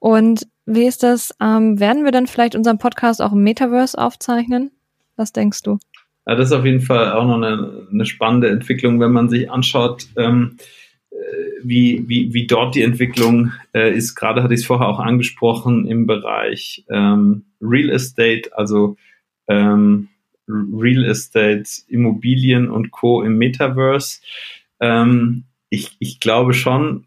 Und 0.00 0.46
wie 0.64 0.86
ist 0.86 1.02
das? 1.02 1.34
Ähm, 1.40 1.78
werden 1.80 2.04
wir 2.04 2.12
dann 2.12 2.26
vielleicht 2.26 2.56
unseren 2.56 2.78
Podcast 2.78 3.20
auch 3.20 3.32
im 3.32 3.42
Metaverse 3.42 3.98
aufzeichnen? 3.98 4.70
Was 5.16 5.32
denkst 5.32 5.62
du? 5.62 5.78
Ja, 6.26 6.34
das 6.34 6.48
ist 6.48 6.56
auf 6.56 6.64
jeden 6.64 6.80
Fall 6.80 7.12
auch 7.12 7.26
noch 7.26 7.36
eine, 7.36 7.88
eine 7.90 8.06
spannende 8.06 8.48
Entwicklung, 8.48 9.00
wenn 9.00 9.12
man 9.12 9.28
sich 9.28 9.50
anschaut, 9.50 10.06
ähm, 10.16 10.56
äh, 10.58 10.81
wie, 11.62 12.04
wie, 12.08 12.34
wie 12.34 12.46
dort 12.46 12.74
die 12.74 12.82
Entwicklung 12.82 13.52
äh, 13.74 13.94
ist. 13.94 14.14
Gerade 14.14 14.42
hatte 14.42 14.54
ich 14.54 14.60
es 14.60 14.66
vorher 14.66 14.88
auch 14.88 14.98
angesprochen 14.98 15.86
im 15.86 16.06
Bereich 16.06 16.84
ähm, 16.90 17.44
Real 17.60 17.90
Estate, 17.90 18.50
also 18.52 18.96
ähm, 19.48 20.08
Real 20.48 21.04
Estate, 21.04 21.64
Immobilien 21.88 22.70
und 22.70 22.90
Co. 22.90 23.22
im 23.22 23.38
Metaverse. 23.38 24.20
Ähm, 24.80 25.44
ich, 25.70 25.96
ich 26.00 26.20
glaube 26.20 26.52
schon, 26.52 27.06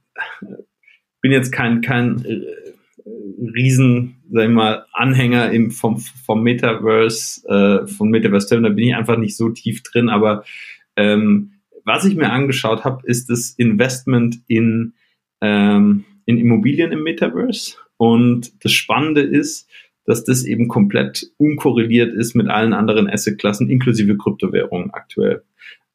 bin 1.22 1.32
jetzt 1.32 1.52
kein, 1.52 1.82
kein 1.82 2.24
äh, 2.26 2.42
riesen, 3.54 4.24
sag 4.32 4.46
ich 4.46 4.54
mal, 4.54 4.86
Anhänger 4.94 5.52
im, 5.52 5.72
vom, 5.72 6.00
vom 6.00 6.42
Metaverse, 6.44 7.48
äh, 7.48 7.88
vom 7.88 8.10
Metaverse 8.10 8.62
da 8.62 8.70
bin 8.70 8.88
ich 8.88 8.96
einfach 8.96 9.18
nicht 9.18 9.36
so 9.36 9.50
tief 9.50 9.84
drin, 9.84 10.10
aber 10.10 10.44
ähm, 10.96 11.55
was 11.86 12.04
ich 12.04 12.16
mir 12.16 12.32
angeschaut 12.32 12.84
habe, 12.84 13.06
ist 13.06 13.30
das 13.30 13.52
Investment 13.52 14.42
in, 14.48 14.94
ähm, 15.42 16.06
in 16.26 16.38
Immobilien 16.38 16.92
im 16.92 17.04
Metaverse. 17.04 17.78
Und 17.98 18.66
das 18.66 18.74
Spannende 18.74 19.22
ist, 19.22 19.70
dass 20.06 20.24
das 20.24 20.44
eben 20.44 20.68
komplett 20.68 21.32
unkorreliert 21.38 22.14
ist 22.14 22.36
mit 22.36 22.48
allen 22.48 22.74
anderen 22.74 23.10
Assetklassen, 23.10 23.70
inklusive 23.70 24.18
Kryptowährungen 24.18 24.92
aktuell. 24.92 25.44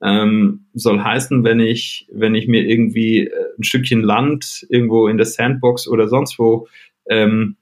Ähm, 0.03 0.67
soll 0.73 1.01
heißen, 1.01 1.45
wenn 1.45 1.61
ich, 1.61 2.09
wenn 2.11 2.35
ich 2.35 2.49
mir 2.49 2.67
irgendwie 2.67 3.27
äh, 3.27 3.31
ein 3.59 3.65
Stückchen 3.65 4.01
Land 4.01 4.67
irgendwo 4.71 5.09
in 5.09 5.19
der 5.19 5.27
Sandbox 5.27 5.87
oder 5.87 6.09
sonst 6.09 6.39
wo 6.39 6.69
ähm, 7.09 7.57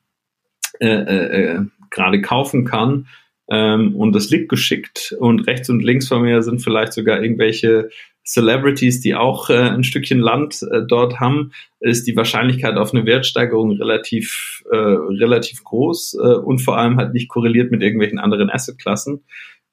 äh, 0.79 0.87
äh, 0.87 1.43
äh, 1.43 1.61
gerade 1.91 2.20
kaufen 2.20 2.64
kann 2.64 3.09
ähm, 3.49 3.97
und 3.97 4.14
das 4.14 4.31
liegt 4.31 4.51
geschickt 4.51 5.16
und 5.18 5.41
rechts 5.41 5.70
und 5.70 5.83
links 5.83 6.07
von 6.07 6.22
mir 6.22 6.43
sind 6.43 6.62
vielleicht 6.62 6.93
sogar 6.93 7.22
irgendwelche 7.22 7.89
Celebrities, 8.29 9.01
die 9.01 9.14
auch 9.14 9.49
äh, 9.49 9.57
ein 9.57 9.85
Stückchen 9.85 10.18
Land 10.18 10.62
äh, 10.70 10.83
dort 10.87 11.18
haben, 11.18 11.53
ist 11.81 12.07
die 12.07 12.14
Wahrscheinlichkeit 12.14 12.76
auf 12.76 12.93
eine 12.93 13.07
Wertsteigerung 13.07 13.72
relativ, 13.72 14.62
äh, 14.70 14.76
relativ 14.76 15.64
groß 15.64 16.18
äh, 16.22 16.35
und 16.37 16.59
vor 16.59 16.76
allem 16.76 16.99
halt 16.99 17.14
nicht 17.14 17.29
korreliert 17.29 17.70
mit 17.70 17.83
irgendwelchen 17.83 18.18
anderen 18.18 18.51
Assetklassen. 18.51 19.24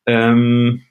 Ähm, 0.05 0.83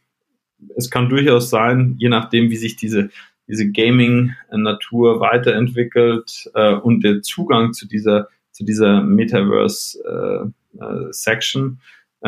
es 0.77 0.91
kann 0.91 1.09
durchaus 1.09 1.49
sein, 1.49 1.95
je 1.99 2.11
nachdem, 2.11 2.51
wie 2.51 2.57
sich 2.57 2.77
diese, 2.77 3.09
diese 3.49 3.71
Gaming-Natur 3.71 5.21
weiterentwickelt 5.21 6.51
äh, 6.55 6.75
und 6.75 7.03
der 7.03 7.23
Zugang 7.23 7.73
zu 7.73 7.89
dieser, 7.89 8.29
zu 8.51 8.65
dieser 8.65 9.03
Metaverse-Section, 9.03 11.65
äh, 11.65 11.69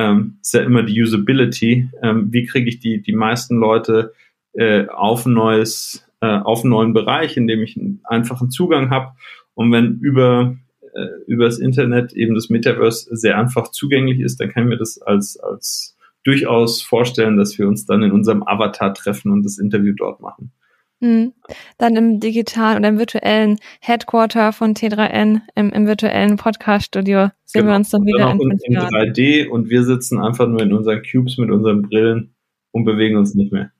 äh, 0.01 0.03
ähm, 0.03 0.39
ist 0.41 0.55
ja 0.55 0.62
immer 0.62 0.82
die 0.82 1.03
Usability. 1.03 1.91
Ähm, 2.03 2.32
wie 2.32 2.47
kriege 2.47 2.70
ich 2.70 2.80
die, 2.80 3.03
die 3.03 3.12
meisten 3.12 3.57
Leute 3.57 4.14
äh, 4.57 4.86
auf 4.88 5.26
ein 5.26 5.34
neues, 5.34 6.07
äh, 6.20 6.26
auf 6.26 6.62
einen 6.62 6.70
neuen 6.70 6.92
Bereich, 6.92 7.36
in 7.36 7.46
dem 7.46 7.62
ich 7.62 7.76
einen 7.76 8.00
einfachen 8.04 8.50
Zugang 8.50 8.90
habe. 8.90 9.12
Und 9.54 9.72
wenn 9.72 9.98
über 10.00 10.57
äh, 10.94 11.09
über 11.26 11.44
das 11.44 11.59
Internet 11.59 12.12
eben 12.14 12.34
das 12.34 12.48
Metaverse 12.48 13.14
sehr 13.16 13.38
einfach 13.38 13.70
zugänglich 13.70 14.20
ist, 14.20 14.40
dann 14.40 14.50
kann 14.50 14.64
ich 14.64 14.70
mir 14.70 14.78
das 14.78 15.00
als 15.00 15.38
als 15.38 15.96
durchaus 16.24 16.82
vorstellen, 16.82 17.36
dass 17.36 17.59
wir 17.59 17.68
uns 17.68 17.86
dann 17.86 18.02
in 18.02 18.12
unserem 18.12 18.42
Avatar 18.42 18.94
treffen 18.94 19.30
und 19.30 19.44
das 19.44 19.59
Interview 19.59 19.94
dort 19.96 20.20
machen. 20.20 20.52
Mhm. 21.00 21.34
Dann 21.76 21.94
im 21.94 22.20
digitalen 22.20 22.78
oder 22.78 22.88
im 22.88 22.98
virtuellen 22.98 23.59
Headquarter 23.80 24.52
von 24.52 24.74
T3N, 24.74 25.42
im, 25.54 25.70
im 25.70 25.86
virtuellen 25.86 26.36
Podcast-Studio 26.36 27.28
sehen 27.44 27.61
genau. 27.61 27.72
wir 27.72 27.76
uns 27.76 27.90
dann 27.90 28.07
wieder 28.07 28.18
dann 28.18 28.40
in, 28.40 28.50
in 28.50 28.78
3D 28.78 29.48
und 29.48 29.68
wir 29.68 29.84
sitzen 29.84 30.18
einfach 30.18 30.48
nur 30.48 30.62
in 30.62 30.72
unseren 30.72 31.02
Cubes 31.02 31.36
mit 31.36 31.50
unseren 31.50 31.82
Brillen 31.82 32.34
und 32.72 32.84
bewegen 32.84 33.18
uns 33.18 33.34
nicht 33.34 33.52
mehr 33.52 33.70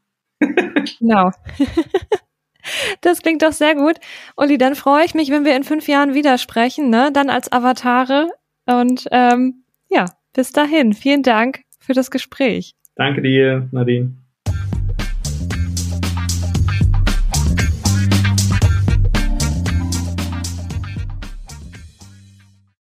genau. 0.99 1.31
Das 3.01 3.23
klingt 3.23 3.43
doch 3.43 3.53
sehr 3.53 3.77
gut. 3.77 3.95
Uli, 4.37 4.59
dann 4.59 4.75
freue 4.75 5.05
ich 5.05 5.15
mich, 5.15 5.31
wenn 5.31 5.45
wir 5.45 5.55
in 5.55 5.63
fünf 5.63 5.87
Jahren 5.87 6.15
wieder 6.15 6.37
sprechen, 6.37 6.91
ne? 6.91 7.11
Dann 7.13 7.31
als 7.31 7.53
Avatare. 7.53 8.31
Und 8.67 9.07
ähm, 9.13 9.63
ja, 9.89 10.07
bis 10.35 10.51
dahin. 10.51 10.93
Vielen 10.93 11.23
Dank 11.23 11.61
für 11.79 11.93
das 11.93 12.11
Gespräch. 12.11 12.75
Danke 12.97 13.23
dir, 13.23 13.69
Nadine. 13.71 14.17